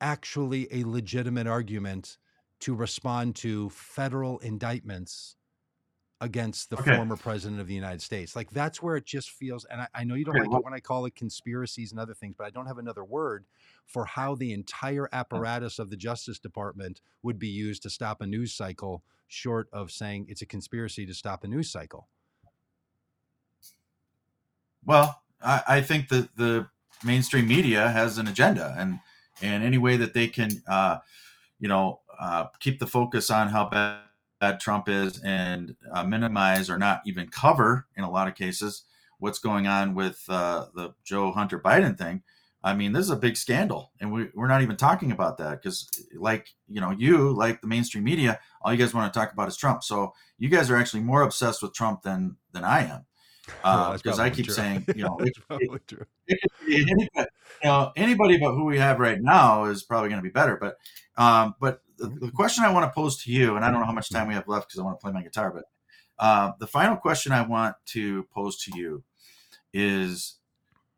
actually 0.00 0.68
a 0.70 0.84
legitimate 0.84 1.48
argument 1.48 2.16
to 2.60 2.74
respond 2.74 3.36
to 3.36 3.70
federal 3.70 4.38
indictments 4.40 5.36
against 6.22 6.68
the 6.68 6.76
Okay. 6.78 6.92
former 6.92 7.16
president 7.16 7.60
of 7.60 7.66
the 7.66 7.74
United 7.74 8.02
States. 8.02 8.36
Like 8.36 8.50
that's 8.50 8.82
where 8.82 8.96
it 8.96 9.06
just 9.06 9.30
feels, 9.30 9.64
and 9.66 9.80
I, 9.82 9.88
I 9.94 10.04
know 10.04 10.14
you 10.14 10.24
don't 10.26 10.36
Okay, 10.36 10.40
like 10.40 10.50
well- 10.50 10.60
it 10.60 10.64
when 10.64 10.74
I 10.74 10.80
call 10.80 11.06
it 11.06 11.14
conspiracies 11.14 11.92
and 11.92 12.00
other 12.00 12.12
things, 12.14 12.34
but 12.36 12.46
I 12.46 12.50
don't 12.50 12.66
have 12.66 12.78
another 12.78 13.04
word 13.04 13.46
for 13.86 14.04
how 14.04 14.34
the 14.34 14.52
entire 14.52 15.08
apparatus 15.12 15.78
of 15.78 15.88
the 15.90 15.96
Justice 15.96 16.38
Department 16.38 17.00
would 17.22 17.38
be 17.38 17.48
used 17.48 17.82
to 17.84 17.90
stop 17.90 18.20
a 18.20 18.26
news 18.26 18.52
cycle, 18.54 19.02
short 19.28 19.68
of 19.72 19.90
saying 19.90 20.26
it's 20.28 20.42
a 20.42 20.46
conspiracy 20.46 21.06
to 21.06 21.14
stop 21.14 21.42
a 21.44 21.48
news 21.48 21.70
cycle. 21.70 22.08
Well, 24.84 25.22
I, 25.42 25.62
I 25.66 25.80
think 25.82 26.08
that 26.08 26.36
the 26.36 26.68
mainstream 27.04 27.48
media 27.48 27.88
has 27.90 28.18
an 28.18 28.28
agenda, 28.28 28.74
and 28.78 29.00
and 29.42 29.62
any 29.64 29.78
way 29.78 29.96
that 29.96 30.12
they 30.12 30.28
can, 30.28 30.50
uh, 30.68 30.98
you 31.58 31.68
know, 31.68 32.00
uh, 32.20 32.46
keep 32.60 32.78
the 32.78 32.86
focus 32.86 33.30
on 33.30 33.48
how 33.48 33.68
bad, 33.68 34.00
bad 34.40 34.60
Trump 34.60 34.88
is 34.88 35.20
and 35.24 35.74
uh, 35.92 36.04
minimize 36.04 36.68
or 36.68 36.78
not 36.78 37.00
even 37.06 37.28
cover, 37.28 37.86
in 37.96 38.04
a 38.04 38.10
lot 38.10 38.28
of 38.28 38.34
cases, 38.34 38.84
what's 39.18 39.38
going 39.38 39.66
on 39.66 39.94
with 39.94 40.22
uh, 40.28 40.66
the 40.74 40.94
Joe 41.02 41.32
Hunter 41.32 41.58
Biden 41.58 41.96
thing. 41.96 42.22
I 42.62 42.74
mean, 42.74 42.92
this 42.92 43.06
is 43.06 43.10
a 43.10 43.16
big 43.16 43.38
scandal, 43.38 43.90
and 44.00 44.12
we, 44.12 44.28
we're 44.34 44.46
not 44.46 44.60
even 44.60 44.76
talking 44.76 45.12
about 45.12 45.38
that 45.38 45.62
because, 45.62 45.88
like 46.14 46.48
you 46.68 46.78
know, 46.78 46.90
you 46.90 47.32
like 47.32 47.62
the 47.62 47.66
mainstream 47.66 48.04
media, 48.04 48.38
all 48.60 48.70
you 48.70 48.78
guys 48.78 48.92
want 48.92 49.10
to 49.10 49.18
talk 49.18 49.32
about 49.32 49.48
is 49.48 49.56
Trump. 49.56 49.82
So 49.82 50.12
you 50.36 50.50
guys 50.50 50.70
are 50.70 50.76
actually 50.76 51.00
more 51.00 51.22
obsessed 51.22 51.62
with 51.62 51.72
Trump 51.72 52.02
than 52.02 52.36
than 52.52 52.64
I 52.64 52.84
am 52.84 53.06
because 53.96 54.18
I 54.18 54.28
keep 54.28 54.46
true. 54.46 54.54
saying, 54.54 54.84
you 54.94 55.04
know, 55.04 55.18
it, 55.20 55.32
it 56.26 56.40
be 56.66 56.82
anybody, 56.90 57.08
you 57.62 57.68
know, 57.68 57.92
anybody 57.96 58.38
but 58.38 58.52
who 58.52 58.64
we 58.64 58.78
have 58.78 58.98
right 58.98 59.20
now 59.20 59.64
is 59.64 59.82
probably 59.82 60.08
going 60.08 60.20
to 60.20 60.22
be 60.22 60.32
better. 60.32 60.58
But, 60.60 60.76
um, 61.16 61.54
but 61.60 61.80
the, 62.08 62.30
question 62.34 62.64
I 62.64 62.72
want 62.72 62.90
to 62.90 62.94
pose 62.94 63.22
to 63.24 63.32
you, 63.32 63.56
and 63.56 63.64
I 63.64 63.70
don't 63.70 63.80
know 63.80 63.86
how 63.86 63.92
much 63.92 64.10
time 64.10 64.28
we 64.28 64.34
have 64.34 64.48
left 64.48 64.68
because 64.68 64.80
I 64.80 64.82
want 64.82 64.98
to 64.98 65.02
play 65.02 65.12
my 65.12 65.22
guitar, 65.22 65.50
but 65.50 65.64
uh, 66.18 66.52
the 66.58 66.66
final 66.66 66.96
question 66.96 67.32
I 67.32 67.42
want 67.42 67.76
to 67.86 68.24
pose 68.34 68.56
to 68.64 68.76
you 68.76 69.02
is 69.72 70.36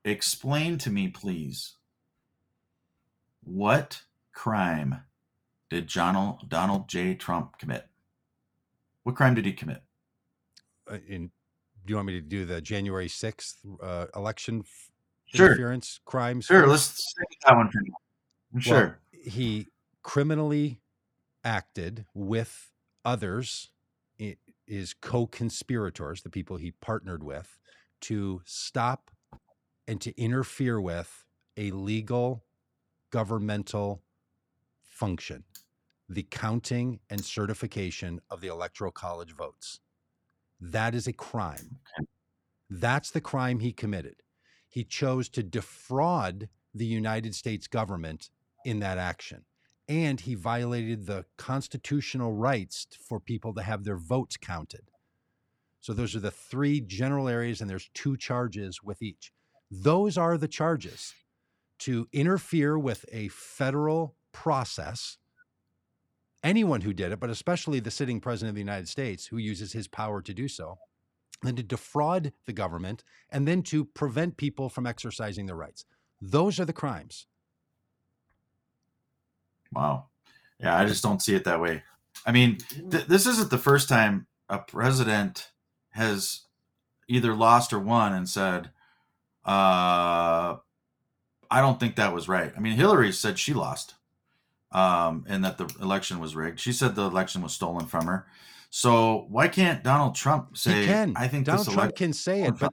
explain 0.04 0.78
to 0.78 0.90
me, 0.90 1.08
please, 1.08 1.74
what 3.44 4.02
crime 4.32 5.02
did 5.70 5.86
John, 5.86 6.38
Donald 6.48 6.88
J. 6.88 7.14
Trump 7.14 7.58
commit? 7.58 7.86
What 9.04 9.16
crime 9.16 9.34
did 9.34 9.46
he 9.46 9.52
commit? 9.52 9.82
Uh, 10.90 10.98
in, 11.08 11.30
do 11.86 11.92
you 11.92 11.96
want 11.96 12.06
me 12.06 12.14
to 12.14 12.20
do 12.20 12.44
the 12.44 12.60
January 12.60 13.08
6th 13.08 13.54
uh, 13.82 14.06
election 14.14 14.64
Sure, 15.26 15.46
interference 15.46 15.98
crimes? 16.04 16.44
sure. 16.44 16.66
Let's 16.66 16.82
stick 16.82 17.26
with 17.30 17.38
that 17.46 17.56
one 17.56 17.70
for 17.70 17.80
now. 17.80 17.94
Well, 18.52 18.62
Sure. 18.62 18.98
he 19.12 19.68
criminally 20.02 20.81
acted 21.44 22.06
with 22.14 22.70
others, 23.04 23.70
his 24.66 24.94
co 24.94 25.26
conspirators, 25.26 26.22
the 26.22 26.30
people 26.30 26.56
he 26.56 26.72
partnered 26.72 27.22
with, 27.22 27.58
to 28.02 28.42
stop 28.44 29.10
and 29.86 30.00
to 30.00 30.18
interfere 30.20 30.80
with 30.80 31.24
a 31.56 31.70
legal 31.70 32.44
governmental 33.10 34.02
function 34.82 35.44
the 36.08 36.22
counting 36.24 37.00
and 37.08 37.24
certification 37.24 38.20
of 38.30 38.40
the 38.42 38.48
Electoral 38.48 38.92
College 38.92 39.32
votes. 39.32 39.80
That 40.60 40.94
is 40.94 41.06
a 41.06 41.12
crime. 41.12 41.78
That's 42.68 43.10
the 43.10 43.20
crime 43.20 43.60
he 43.60 43.72
committed. 43.72 44.16
He 44.68 44.84
chose 44.84 45.28
to 45.30 45.42
defraud 45.42 46.48
the 46.74 46.86
United 46.86 47.34
States 47.34 47.66
government 47.66 48.30
in 48.64 48.80
that 48.80 48.98
action. 48.98 49.44
And 49.92 50.18
he 50.18 50.34
violated 50.34 51.04
the 51.04 51.26
constitutional 51.36 52.32
rights 52.32 52.86
for 53.06 53.20
people 53.20 53.52
to 53.52 53.62
have 53.62 53.84
their 53.84 53.98
votes 53.98 54.38
counted. 54.38 54.90
So 55.82 55.92
those 55.92 56.16
are 56.16 56.20
the 56.20 56.30
three 56.30 56.80
general 56.80 57.28
areas, 57.28 57.60
and 57.60 57.68
there's 57.68 57.90
two 57.92 58.16
charges 58.16 58.82
with 58.82 59.02
each. 59.02 59.32
Those 59.70 60.16
are 60.16 60.38
the 60.38 60.48
charges 60.48 61.12
to 61.80 62.08
interfere 62.10 62.78
with 62.78 63.04
a 63.12 63.28
federal 63.28 64.16
process. 64.32 65.18
Anyone 66.42 66.80
who 66.80 66.94
did 66.94 67.12
it, 67.12 67.20
but 67.20 67.28
especially 67.28 67.78
the 67.78 67.90
sitting 67.90 68.18
president 68.18 68.48
of 68.48 68.54
the 68.54 68.62
United 68.62 68.88
States 68.88 69.26
who 69.26 69.36
uses 69.36 69.74
his 69.74 69.88
power 69.88 70.22
to 70.22 70.32
do 70.32 70.48
so, 70.48 70.78
then 71.42 71.56
to 71.56 71.62
defraud 71.62 72.32
the 72.46 72.54
government, 72.54 73.04
and 73.28 73.46
then 73.46 73.62
to 73.64 73.84
prevent 73.84 74.38
people 74.38 74.70
from 74.70 74.86
exercising 74.86 75.44
their 75.44 75.56
rights. 75.56 75.84
Those 76.18 76.58
are 76.58 76.64
the 76.64 76.72
crimes. 76.72 77.26
Wow. 79.72 80.06
Yeah, 80.60 80.78
I 80.78 80.84
just 80.84 81.02
don't 81.02 81.22
see 81.22 81.34
it 81.34 81.44
that 81.44 81.60
way. 81.60 81.82
I 82.24 82.32
mean, 82.32 82.58
th- 82.90 83.06
this 83.06 83.26
isn't 83.26 83.50
the 83.50 83.58
first 83.58 83.88
time 83.88 84.26
a 84.48 84.58
president 84.58 85.50
has 85.90 86.42
either 87.08 87.34
lost 87.34 87.72
or 87.72 87.78
won 87.78 88.12
and 88.12 88.28
said, 88.28 88.70
uh, 89.44 90.56
I 91.50 91.60
don't 91.60 91.80
think 91.80 91.96
that 91.96 92.14
was 92.14 92.28
right. 92.28 92.52
I 92.56 92.60
mean, 92.60 92.76
Hillary 92.76 93.12
said 93.12 93.38
she 93.38 93.52
lost 93.52 93.94
um, 94.72 95.24
and 95.28 95.44
that 95.44 95.58
the 95.58 95.66
election 95.80 96.18
was 96.18 96.34
rigged. 96.34 96.60
She 96.60 96.72
said 96.72 96.94
the 96.94 97.02
election 97.02 97.42
was 97.42 97.52
stolen 97.52 97.86
from 97.86 98.06
her. 98.06 98.26
So 98.70 99.26
why 99.28 99.48
can't 99.48 99.84
Donald 99.84 100.14
Trump 100.14 100.56
say? 100.56 100.88
I 101.16 101.28
think 101.28 101.44
Donald 101.44 101.66
Trump 101.66 101.78
election 101.78 102.06
can 102.06 102.12
say 102.12 102.42
it, 102.42 102.54
but 102.58 102.72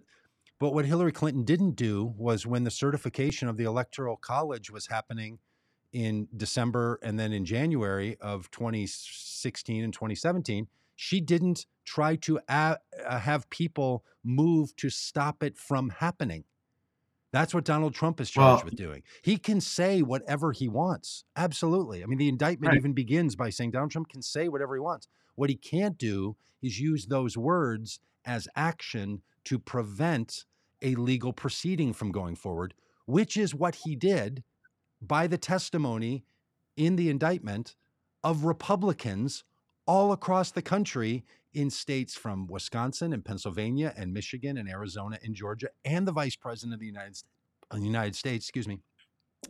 but 0.59 0.73
what 0.73 0.85
Hillary 0.85 1.11
Clinton 1.11 1.43
didn't 1.43 1.75
do 1.75 2.13
was 2.17 2.45
when 2.45 2.63
the 2.63 2.71
certification 2.71 3.47
of 3.47 3.57
the 3.57 3.63
Electoral 3.63 4.17
College 4.17 4.69
was 4.69 4.87
happening 4.87 5.39
in 5.91 6.27
December 6.35 6.99
and 7.01 7.19
then 7.19 7.31
in 7.33 7.45
January 7.45 8.15
of 8.21 8.49
2016 8.51 9.83
and 9.83 9.93
2017, 9.93 10.67
she 10.95 11.21
didn't 11.21 11.65
try 11.85 12.15
to 12.17 12.39
a- 12.49 12.77
uh, 13.05 13.19
have 13.19 13.49
people 13.49 14.03
move 14.23 14.75
to 14.75 14.89
stop 14.89 15.41
it 15.43 15.57
from 15.57 15.89
happening. 15.89 16.43
That's 17.31 17.53
what 17.53 17.63
Donald 17.63 17.93
Trump 17.93 18.19
is 18.19 18.29
charged 18.29 18.63
Well- 18.63 18.71
with 18.71 18.75
doing. 18.75 19.03
He 19.21 19.37
can 19.37 19.61
say 19.61 20.01
whatever 20.01 20.51
he 20.51 20.67
wants. 20.67 21.23
Absolutely. 21.35 22.03
I 22.03 22.07
mean, 22.07 22.17
the 22.17 22.27
indictment 22.27 22.71
Right. 22.71 22.77
even 22.77 22.93
begins 22.93 23.35
by 23.35 23.49
saying 23.49 23.71
Donald 23.71 23.91
Trump 23.91 24.09
can 24.09 24.21
say 24.21 24.49
whatever 24.49 24.75
he 24.75 24.79
wants. 24.81 25.07
What 25.35 25.49
he 25.49 25.55
can't 25.55 25.97
do 25.97 26.35
is 26.61 26.79
use 26.79 27.05
those 27.05 27.37
words 27.37 27.99
as 28.25 28.47
action 28.55 29.21
to 29.45 29.57
prevent 29.59 30.45
a 30.81 30.95
legal 30.95 31.31
proceeding 31.33 31.93
from 31.93 32.11
going 32.11 32.35
forward, 32.35 32.73
which 33.05 33.37
is 33.37 33.53
what 33.55 33.75
he 33.75 33.95
did 33.95 34.43
by 35.01 35.27
the 35.27 35.37
testimony 35.37 36.25
in 36.75 36.95
the 36.95 37.09
indictment 37.09 37.75
of 38.23 38.43
Republicans 38.45 39.43
all 39.85 40.11
across 40.11 40.51
the 40.51 40.61
country 40.61 41.25
in 41.53 41.69
states 41.69 42.15
from 42.15 42.47
Wisconsin 42.47 43.11
and 43.11 43.25
Pennsylvania 43.25 43.93
and 43.97 44.13
Michigan 44.13 44.57
and 44.57 44.69
Arizona 44.69 45.17
and 45.23 45.33
Georgia 45.35 45.69
and 45.83 46.07
the 46.07 46.11
vice 46.11 46.35
president 46.35 46.73
of 46.73 46.79
the 46.79 46.85
United 46.85 47.15
States, 47.15 47.33
the 47.71 47.79
United 47.79 48.15
States, 48.15 48.45
excuse 48.45 48.67
me, 48.67 48.79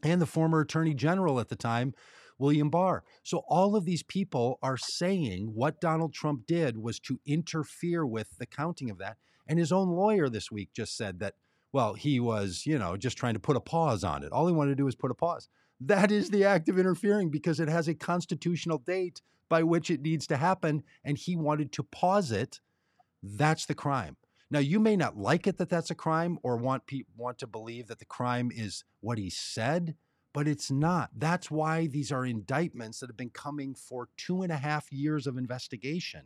and 0.04 0.22
the 0.22 0.26
former 0.26 0.62
attorney 0.62 0.94
general 0.94 1.40
at 1.40 1.50
the 1.50 1.56
time, 1.56 1.94
William 2.38 2.70
Barr. 2.70 3.04
So 3.24 3.44
all 3.50 3.76
of 3.76 3.86
these 3.86 4.04
people 4.04 4.60
are 4.64 4.78
saying 4.78 5.52
what 5.54 5.82
Donald 5.82 6.14
Trump 6.14 6.48
did 6.48 6.78
was 6.78 7.00
to 7.02 7.20
interfere 7.26 8.06
with 8.06 8.38
the 8.38 8.46
counting 8.46 8.90
of 8.90 8.98
that. 9.00 9.18
And 9.46 9.60
his 9.60 9.72
own 9.72 9.90
lawyer 9.90 10.30
this 10.30 10.52
week 10.52 10.70
just 10.74 10.96
said 10.96 11.20
that, 11.20 11.36
well, 11.72 11.94
he 11.94 12.20
was, 12.20 12.66
you 12.66 12.80
know, 12.80 12.98
just 12.98 13.18
trying 13.18 13.36
to 13.36 13.40
put 13.40 13.58
a 13.58 13.62
pause 13.62 14.04
on 14.04 14.24
it. 14.24 14.32
All 14.32 14.48
he 14.48 14.54
wanted 14.54 14.72
to 14.72 14.76
do 14.76 14.86
was 14.86 14.96
put 14.96 15.12
a 15.12 15.16
pause. 15.16 15.48
That 15.82 16.12
is 16.12 16.30
the 16.30 16.46
act 16.46 16.68
of 16.68 16.80
interfering 16.80 17.30
because 17.30 17.60
it 17.60 17.70
has 17.70 17.88
a 17.88 17.94
constitutional 17.94 18.80
date 18.80 19.22
by 19.48 19.64
which 19.64 19.90
it 19.90 20.02
needs 20.02 20.28
to 20.28 20.38
happen. 20.38 20.84
And 21.04 21.18
he 21.18 21.36
wanted 21.36 21.72
to 21.74 21.84
pause 21.84 22.32
it. 22.32 22.60
That's 23.24 23.66
the 23.66 23.76
crime. 23.76 24.18
Now, 24.52 24.60
you 24.60 24.80
may 24.80 24.96
not 24.96 25.16
like 25.16 25.46
it 25.46 25.58
that 25.58 25.70
that's 25.70 25.92
a 25.92 25.96
crime 25.96 26.40
or 26.42 26.58
want 26.58 26.88
pe- 26.88 27.04
want 27.16 27.38
to 27.40 27.48
believe 27.48 27.88
that 27.88 28.00
the 28.00 28.06
crime 28.06 28.52
is 28.54 28.84
what 29.00 29.20
he 29.20 29.30
said, 29.30 29.96
but 30.34 30.48
it's 30.48 30.72
not. 30.72 31.12
That's 31.16 31.52
why 31.52 31.86
these 31.86 32.12
are 32.12 32.26
indictments 32.26 33.00
that 33.00 33.10
have 33.10 33.18
been 33.18 33.30
coming 33.30 33.76
for 33.76 34.10
two 34.18 34.42
and 34.42 34.52
a 34.52 34.58
half 34.58 34.92
years 34.92 35.28
of 35.28 35.38
investigation, 35.38 36.24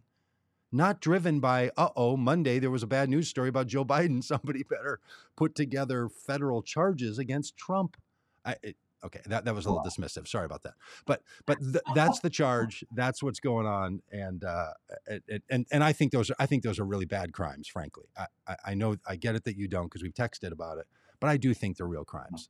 not 0.73 0.99
driven 0.99 1.39
by, 1.39 1.71
uh 1.77 1.89
oh, 1.95 2.17
Monday 2.17 2.59
there 2.59 2.71
was 2.71 2.83
a 2.83 2.87
bad 2.87 3.09
news 3.09 3.27
story 3.27 3.49
about 3.49 3.67
Joe 3.67 3.85
Biden. 3.85 4.23
Somebody 4.23 4.63
better 4.63 4.99
put 5.35 5.55
together 5.55 6.09
federal 6.09 6.61
charges 6.61 7.17
against 7.19 7.55
Trump. 7.55 7.97
I, 8.45 8.55
it, 8.61 8.75
okay, 9.05 9.21
that, 9.25 9.45
that 9.45 9.55
was 9.55 9.65
a 9.65 9.71
little 9.71 9.83
dismissive. 9.83 10.27
Sorry 10.27 10.45
about 10.45 10.63
that. 10.63 10.73
But 11.05 11.21
but 11.45 11.59
th- 11.59 11.83
that's 11.95 12.19
the 12.19 12.29
charge. 12.29 12.83
That's 12.91 13.23
what's 13.23 13.39
going 13.39 13.65
on, 13.65 14.01
and 14.11 14.43
uh, 14.43 14.73
it, 15.07 15.43
and 15.49 15.65
and 15.71 15.83
I 15.83 15.93
think 15.93 16.11
those 16.11 16.29
are 16.29 16.35
I 16.39 16.45
think 16.45 16.63
those 16.63 16.79
are 16.79 16.85
really 16.85 17.05
bad 17.05 17.31
crimes. 17.31 17.67
Frankly, 17.67 18.05
I 18.17 18.27
I, 18.47 18.55
I 18.65 18.73
know 18.73 18.97
I 19.07 19.15
get 19.15 19.35
it 19.35 19.45
that 19.45 19.57
you 19.57 19.67
don't 19.67 19.85
because 19.85 20.03
we've 20.03 20.13
texted 20.13 20.51
about 20.51 20.77
it, 20.77 20.87
but 21.19 21.29
I 21.29 21.37
do 21.37 21.53
think 21.53 21.77
they're 21.77 21.87
real 21.87 22.05
crimes. 22.05 22.49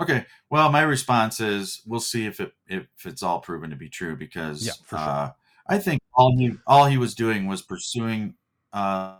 Okay. 0.00 0.24
Well, 0.48 0.72
my 0.72 0.80
response 0.80 1.40
is 1.40 1.82
we'll 1.86 2.00
see 2.00 2.24
if 2.26 2.40
it 2.40 2.52
if 2.66 2.86
it's 3.04 3.22
all 3.22 3.40
proven 3.40 3.70
to 3.70 3.76
be 3.76 3.90
true 3.90 4.16
because 4.16 4.66
Yeah, 4.66 4.72
for 4.84 4.96
sure. 4.96 5.08
uh, 5.08 5.30
I 5.70 5.78
think 5.78 6.02
all 6.12 6.36
he 6.36 6.56
all 6.66 6.86
he 6.86 6.98
was 6.98 7.14
doing 7.14 7.46
was 7.46 7.62
pursuing 7.62 8.34
uh, 8.72 9.18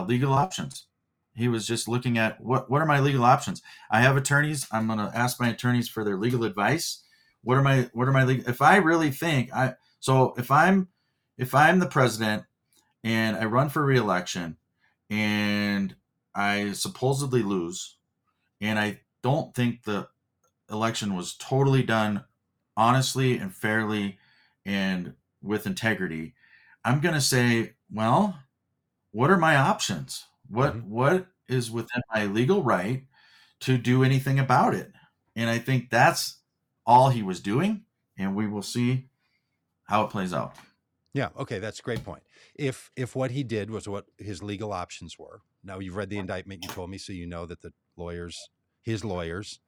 legal 0.00 0.32
options. 0.32 0.86
He 1.34 1.48
was 1.48 1.66
just 1.66 1.86
looking 1.86 2.16
at 2.16 2.40
what 2.40 2.70
what 2.70 2.80
are 2.80 2.86
my 2.86 2.98
legal 2.98 3.24
options. 3.24 3.60
I 3.90 4.00
have 4.00 4.16
attorneys. 4.16 4.66
I'm 4.72 4.86
going 4.86 4.98
to 4.98 5.12
ask 5.14 5.38
my 5.38 5.50
attorneys 5.50 5.90
for 5.90 6.02
their 6.02 6.16
legal 6.16 6.44
advice. 6.44 7.02
What 7.44 7.58
are 7.58 7.62
my 7.62 7.90
what 7.92 8.08
are 8.08 8.12
my 8.12 8.24
legal? 8.24 8.48
If 8.48 8.62
I 8.62 8.76
really 8.76 9.10
think 9.10 9.52
I 9.52 9.74
so 10.00 10.32
if 10.38 10.50
I'm 10.50 10.88
if 11.36 11.54
I'm 11.54 11.78
the 11.78 11.86
president 11.86 12.44
and 13.04 13.36
I 13.36 13.44
run 13.44 13.68
for 13.68 13.84
reelection 13.84 14.56
and 15.10 15.94
I 16.34 16.72
supposedly 16.72 17.42
lose 17.42 17.98
and 18.62 18.78
I 18.78 19.00
don't 19.22 19.54
think 19.54 19.82
the 19.82 20.08
election 20.70 21.14
was 21.14 21.34
totally 21.34 21.82
done 21.82 22.24
honestly 22.78 23.36
and 23.36 23.54
fairly 23.54 24.18
and 24.64 25.14
with 25.42 25.66
integrity, 25.66 26.34
I'm 26.84 27.00
going 27.00 27.14
to 27.14 27.20
say, 27.20 27.74
well, 27.92 28.38
what 29.12 29.30
are 29.30 29.38
my 29.38 29.56
options? 29.56 30.24
What 30.48 30.74
Mhm. 30.76 30.82
what 30.84 31.26
is 31.48 31.70
within 31.70 32.02
my 32.14 32.26
legal 32.26 32.62
right 32.62 33.06
to 33.60 33.78
do 33.78 34.04
anything 34.04 34.38
about 34.38 34.74
it? 34.74 34.92
And 35.36 35.50
I 35.50 35.58
think 35.58 35.90
that's 35.90 36.40
all 36.86 37.10
he 37.10 37.22
was 37.22 37.40
doing, 37.40 37.84
and 38.16 38.34
we 38.36 38.46
will 38.48 38.62
see 38.62 39.08
how 39.84 40.04
it 40.04 40.10
plays 40.10 40.32
out. 40.32 40.56
Yeah. 41.14 41.28
Okay. 41.36 41.58
That's 41.58 41.80
a 41.80 41.82
great 41.82 42.04
point. 42.04 42.22
If 42.54 42.90
if 42.96 43.14
what 43.14 43.30
he 43.30 43.44
did 43.44 43.70
was 43.70 43.88
what 43.88 44.06
his 44.18 44.42
legal 44.42 44.72
options 44.72 45.18
were, 45.18 45.42
now 45.62 45.78
you've 45.78 45.96
read 45.96 46.10
the 46.10 46.18
indictment. 46.18 46.62
You 46.62 46.68
told 46.70 46.90
me, 46.90 46.98
so 46.98 47.12
you 47.12 47.26
know 47.26 47.46
that 47.46 47.60
the 47.60 47.72
lawyers, 47.96 48.48
his 48.82 49.04
lawyers, 49.04 49.60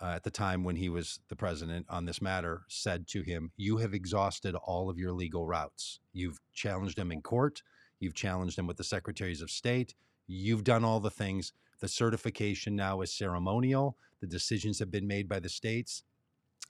uh, 0.00 0.12
at 0.14 0.22
the 0.22 0.30
time 0.30 0.64
when 0.64 0.76
he 0.76 0.88
was 0.88 1.20
the 1.28 1.36
president 1.36 1.86
on 1.88 2.06
this 2.06 2.22
matter, 2.22 2.62
said 2.68 3.06
to 3.08 3.22
him, 3.22 3.52
"You 3.56 3.78
have 3.78 3.94
exhausted 3.94 4.54
all 4.54 4.88
of 4.88 4.98
your 4.98 5.12
legal 5.12 5.46
routes. 5.46 6.00
You've 6.12 6.38
challenged 6.52 6.98
him 6.98 7.12
in 7.12 7.22
court. 7.22 7.62
You've 7.98 8.14
challenged 8.14 8.58
him 8.58 8.66
with 8.66 8.76
the 8.76 8.84
secretaries 8.84 9.42
of 9.42 9.50
state. 9.50 9.94
You've 10.26 10.64
done 10.64 10.84
all 10.84 11.00
the 11.00 11.10
things. 11.10 11.52
The 11.80 11.88
certification 11.88 12.76
now 12.76 13.00
is 13.00 13.12
ceremonial. 13.12 13.96
The 14.20 14.26
decisions 14.26 14.78
have 14.78 14.90
been 14.90 15.06
made 15.06 15.28
by 15.28 15.40
the 15.40 15.48
states." 15.48 16.02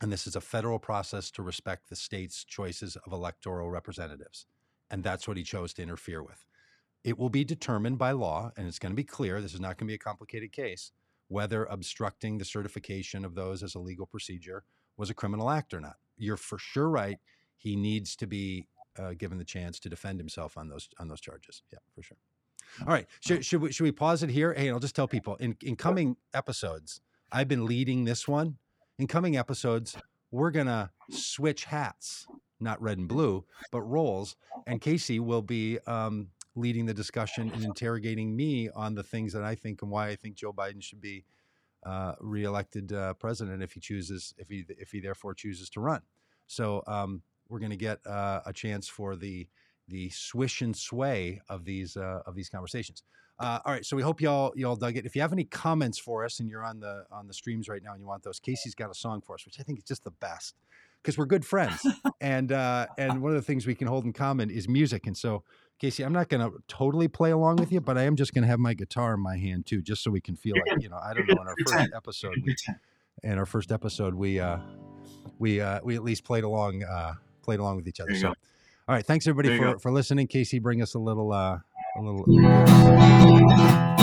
And 0.02 0.10
this 0.10 0.26
is 0.26 0.34
a 0.34 0.40
federal 0.40 0.78
process 0.78 1.30
to 1.32 1.42
respect 1.42 1.88
the 1.88 1.96
state's 1.96 2.42
choices 2.44 2.96
of 2.96 3.12
electoral 3.12 3.70
representatives. 3.70 4.46
And 4.90 5.04
that's 5.04 5.28
what 5.28 5.36
he 5.36 5.42
chose 5.42 5.74
to 5.74 5.82
interfere 5.82 6.22
with. 6.22 6.46
It 7.04 7.18
will 7.18 7.28
be 7.28 7.44
determined 7.44 7.98
by 7.98 8.12
law, 8.12 8.50
and 8.56 8.66
it's 8.66 8.78
going 8.78 8.92
to 8.92 8.96
be 8.96 9.04
clear 9.04 9.40
this 9.40 9.54
is 9.54 9.60
not 9.60 9.76
going 9.76 9.86
to 9.86 9.92
be 9.92 9.94
a 9.94 9.98
complicated 9.98 10.52
case, 10.52 10.92
whether 11.30 11.64
obstructing 11.64 12.38
the 12.38 12.44
certification 12.44 13.24
of 13.24 13.34
those 13.34 13.62
as 13.62 13.74
a 13.74 13.78
legal 13.78 14.06
procedure 14.06 14.64
was 14.96 15.10
a 15.10 15.14
criminal 15.14 15.48
act 15.48 15.72
or 15.72 15.80
not. 15.80 15.96
You're 16.18 16.36
for 16.36 16.58
sure 16.58 16.90
right. 16.90 17.18
He 17.56 17.76
needs 17.76 18.16
to 18.16 18.26
be 18.26 18.66
uh, 18.98 19.14
given 19.16 19.38
the 19.38 19.44
chance 19.44 19.80
to 19.80 19.88
defend 19.88 20.20
himself 20.20 20.58
on 20.58 20.68
those 20.68 20.88
on 20.98 21.08
those 21.08 21.20
charges. 21.20 21.62
Yeah, 21.72 21.78
for 21.94 22.02
sure. 22.02 22.18
All 22.86 22.92
right. 22.92 23.06
Should, 23.20 23.44
should 23.44 23.62
we 23.62 23.72
should 23.72 23.84
we 23.84 23.92
pause 23.92 24.22
it 24.22 24.30
here? 24.30 24.52
Hey, 24.52 24.70
I'll 24.70 24.78
just 24.78 24.94
tell 24.94 25.08
people 25.08 25.36
in, 25.36 25.56
in 25.62 25.76
coming 25.76 26.16
episodes, 26.34 27.00
I've 27.32 27.48
been 27.48 27.64
leading 27.64 28.04
this 28.04 28.28
one 28.28 28.58
in 29.00 29.06
coming 29.06 29.34
episodes, 29.36 29.96
we're 30.30 30.50
going 30.50 30.66
to 30.66 30.90
switch 31.10 31.64
hats, 31.64 32.26
not 32.60 32.80
red 32.82 32.98
and 32.98 33.08
blue, 33.08 33.46
but 33.72 33.80
roles. 33.80 34.36
And 34.66 34.78
Casey 34.78 35.18
will 35.18 35.40
be 35.40 35.78
um, 35.86 36.28
leading 36.56 36.86
the 36.86 36.94
discussion 36.94 37.50
and 37.54 37.64
interrogating 37.64 38.34
me 38.34 38.68
on 38.70 38.94
the 38.94 39.02
things 39.02 39.32
that 39.32 39.42
I 39.42 39.54
think 39.54 39.82
and 39.82 39.90
why 39.90 40.08
I 40.08 40.16
think 40.16 40.36
Joe 40.36 40.52
Biden 40.52 40.82
should 40.82 41.00
be 41.00 41.24
uh, 41.84 42.14
reelected 42.20 42.92
uh, 42.92 43.14
president 43.14 43.62
if 43.62 43.72
he 43.72 43.80
chooses, 43.80 44.34
if 44.36 44.48
he 44.48 44.64
if 44.68 44.90
he 44.90 45.00
therefore 45.00 45.34
chooses 45.34 45.70
to 45.70 45.80
run. 45.80 46.02
So 46.46 46.82
um, 46.86 47.22
we're 47.48 47.60
going 47.60 47.70
to 47.70 47.76
get 47.76 48.04
uh, 48.06 48.40
a 48.44 48.52
chance 48.52 48.88
for 48.88 49.16
the 49.16 49.48
the 49.88 50.10
swish 50.10 50.62
and 50.62 50.76
sway 50.76 51.40
of 51.48 51.64
these 51.64 51.96
uh, 51.96 52.20
of 52.26 52.34
these 52.34 52.48
conversations. 52.48 53.02
Uh, 53.38 53.58
all 53.64 53.72
right, 53.72 53.86
so 53.86 53.96
we 53.96 54.02
hope 54.02 54.20
y'all 54.20 54.52
y'all 54.56 54.76
dug 54.76 54.96
it. 54.96 55.06
If 55.06 55.14
you 55.14 55.22
have 55.22 55.32
any 55.32 55.44
comments 55.44 55.98
for 55.98 56.24
us 56.24 56.40
and 56.40 56.50
you're 56.50 56.64
on 56.64 56.80
the 56.80 57.04
on 57.10 57.26
the 57.26 57.32
streams 57.32 57.68
right 57.68 57.82
now 57.82 57.92
and 57.92 58.00
you 58.00 58.06
want 58.06 58.22
those, 58.22 58.38
Casey's 58.38 58.74
got 58.74 58.90
a 58.90 58.94
song 58.94 59.22
for 59.22 59.34
us, 59.34 59.46
which 59.46 59.58
I 59.58 59.62
think 59.62 59.78
is 59.78 59.84
just 59.84 60.04
the 60.04 60.10
best 60.10 60.56
because 61.02 61.16
we're 61.16 61.26
good 61.26 61.44
friends. 61.44 61.84
and 62.20 62.52
uh, 62.52 62.86
and 62.98 63.22
one 63.22 63.32
of 63.32 63.36
the 63.36 63.42
things 63.42 63.66
we 63.66 63.74
can 63.74 63.88
hold 63.88 64.04
in 64.04 64.12
common 64.12 64.50
is 64.50 64.68
music. 64.68 65.06
And 65.06 65.16
so, 65.16 65.42
Casey, 65.80 66.04
I'm 66.04 66.12
not 66.12 66.28
going 66.28 66.42
to 66.42 66.58
totally 66.68 67.08
play 67.08 67.30
along 67.30 67.56
with 67.56 67.72
you, 67.72 67.80
but 67.80 67.96
I 67.96 68.02
am 68.02 68.14
just 68.14 68.34
going 68.34 68.42
to 68.42 68.48
have 68.48 68.58
my 68.58 68.74
guitar 68.74 69.14
in 69.14 69.20
my 69.20 69.38
hand 69.38 69.64
too, 69.64 69.80
just 69.80 70.02
so 70.02 70.10
we 70.10 70.20
can 70.20 70.36
feel 70.36 70.54
like 70.54 70.82
you 70.82 70.90
know 70.90 70.98
I 71.02 71.14
don't 71.14 71.26
know. 71.26 71.40
In 71.40 71.48
our 71.48 71.54
first 71.66 71.90
episode, 71.96 72.34
we, 72.44 72.54
in 73.22 73.38
our 73.38 73.46
first 73.46 73.72
episode, 73.72 74.14
we 74.14 74.38
uh, 74.38 74.58
we 75.38 75.62
uh, 75.62 75.80
we 75.82 75.96
at 75.96 76.04
least 76.04 76.22
played 76.22 76.44
along 76.44 76.84
uh, 76.84 77.14
played 77.42 77.60
along 77.60 77.76
with 77.76 77.88
each 77.88 77.98
other. 77.98 78.14
So. 78.14 78.28
go. 78.28 78.34
All 78.88 78.94
right. 78.94 79.06
Thanks 79.06 79.26
everybody 79.26 79.56
for, 79.56 79.72
go. 79.72 79.78
for 79.78 79.90
listening. 79.90 80.26
Casey, 80.26 80.58
bring 80.58 80.82
us 80.82 80.94
a 80.94 80.98
little, 80.98 81.32
uh, 81.32 81.58
a 81.96 82.00
little. 82.02 83.96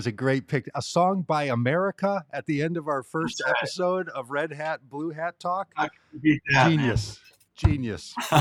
Was 0.00 0.06
a 0.06 0.12
great 0.12 0.48
pick. 0.48 0.66
A 0.74 0.80
song 0.80 1.20
by 1.20 1.44
America 1.44 2.24
at 2.32 2.46
the 2.46 2.62
end 2.62 2.78
of 2.78 2.88
our 2.88 3.02
first 3.02 3.42
right. 3.44 3.54
episode 3.54 4.08
of 4.08 4.30
Red 4.30 4.50
Hat, 4.50 4.80
Blue 4.88 5.10
Hat 5.10 5.38
Talk. 5.38 5.74
That, 5.76 5.90
man. 6.22 6.70
Genius. 6.70 7.20
Genius. 7.54 8.14
Uh, 8.32 8.40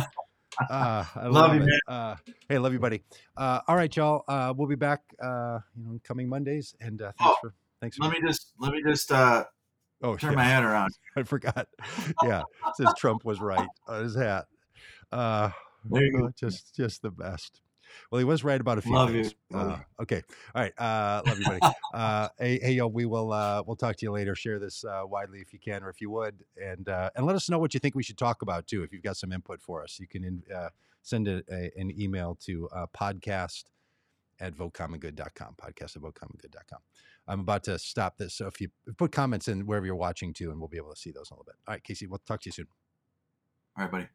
I 0.70 1.06
love, 1.26 1.34
Love 1.34 1.54
you, 1.56 1.60
man. 1.60 1.80
Uh, 1.86 2.16
hey, 2.48 2.60
love 2.60 2.72
you, 2.72 2.80
buddy. 2.80 3.04
Uh, 3.36 3.60
all 3.68 3.76
right, 3.76 3.94
y'all. 3.94 4.24
Uh, 4.30 4.54
we'll 4.56 4.70
be 4.70 4.76
back, 4.76 5.02
uh, 5.22 5.60
you 5.76 5.84
know, 5.84 5.92
in 5.92 6.00
coming 6.00 6.30
Mondays. 6.30 6.74
And 6.80 7.02
uh, 7.02 7.12
thanks 7.20 7.30
Oh, 7.30 7.36
for 7.42 7.54
thanks 7.82 7.98
for. 7.98 8.04
Let 8.06 8.14
me 8.14 8.22
just 8.26 8.54
let 8.58 8.72
me 8.72 8.82
just 8.82 9.12
uh, 9.12 9.44
oh, 10.02 10.16
turn 10.16 10.32
yeah, 10.32 10.36
my 10.38 10.44
head 10.46 10.64
around. 10.64 10.94
I 11.18 11.24
forgot. 11.24 11.68
Yeah, 12.24 12.44
it 12.68 12.76
says 12.78 12.94
Trump 12.98 13.26
was 13.26 13.42
right 13.42 13.68
on 13.86 14.04
his 14.04 14.16
hat. 14.16 14.46
Uh, 15.12 15.50
There 15.84 16.06
you 16.06 16.20
go. 16.20 16.30
just 16.40 16.74
just 16.74 17.02
the 17.02 17.12
best. 17.12 17.60
Well, 18.12 18.20
he 18.20 18.26
was 18.26 18.44
right 18.44 18.60
about 18.60 18.78
a 18.78 18.82
few 18.82 18.94
Love 18.94 19.14
you. 19.14 19.24
things. 19.24 19.36
Love 19.52 19.80
Uh, 20.00 20.02
okay. 20.02 20.22
All 20.56 20.62
right. 20.62 20.74
Uh, 20.80 21.22
love 21.26 21.40
you, 21.40 21.46
buddy. 21.46 21.60
uh, 21.94 22.30
hey, 22.38 22.60
hey, 22.62 22.72
yo, 22.74 22.88
we 22.88 23.06
will 23.06 23.32
uh, 23.32 23.64
we'll 23.66 23.76
talk 23.76 23.96
to 23.98 24.06
you 24.06 24.12
later. 24.12 24.36
Share 24.36 24.60
this 24.60 24.84
uh, 24.84 25.02
widely 25.06 25.40
if 25.40 25.54
you 25.54 25.60
can, 25.60 25.84
or 25.84 25.90
if 25.90 26.02
you 26.02 26.10
would, 26.12 26.44
and 26.62 26.90
uh, 26.90 27.10
and 27.16 27.26
let 27.26 27.36
us 27.36 27.50
know 27.50 27.60
what 27.60 27.74
you 27.74 27.80
think 27.80 27.96
we 27.96 28.04
should 28.04 28.18
talk 28.18 28.42
about 28.42 28.68
too. 28.68 28.84
If 28.84 28.92
you've 28.92 29.04
got 29.04 29.18
some 29.18 29.32
input 29.32 29.62
for 29.62 29.84
us, 29.84 30.00
you 30.00 30.08
can 30.08 30.24
in, 30.24 30.44
uh, 30.56 30.70
send 31.02 31.28
a, 31.28 31.44
a, 31.52 31.72
an 31.78 31.92
email 32.00 32.38
to 32.46 32.70
uh, 32.76 32.86
podcast 32.98 33.66
at 34.40 34.56
votecommongood.com. 34.56 35.56
Podcast 35.62 35.96
at 35.96 36.02
votecommongood.com. 36.02 36.80
I'm 37.28 37.42
about 37.42 37.64
to 37.66 37.78
stop 37.78 38.18
this, 38.18 38.34
so 38.34 38.48
if 38.48 38.60
you 38.60 38.70
put 38.98 39.12
comments 39.12 39.48
in 39.48 39.66
wherever 39.68 39.86
you're 39.86 39.96
watching 39.96 40.34
too, 40.34 40.50
and 40.52 40.60
we'll 40.60 40.68
be 40.70 40.78
able 40.78 40.94
to 40.94 41.00
see 41.00 41.12
those 41.12 41.30
in 41.30 41.36
a 41.36 41.38
little 41.38 41.46
bit. 41.46 41.56
All 41.68 41.74
right, 41.74 41.84
Casey, 41.84 42.08
we'll 42.08 42.22
talk 42.26 42.42
to 42.42 42.48
you 42.48 42.54
soon. 42.54 42.68
All 43.78 43.84
right, 43.84 43.92
buddy. 43.92 44.08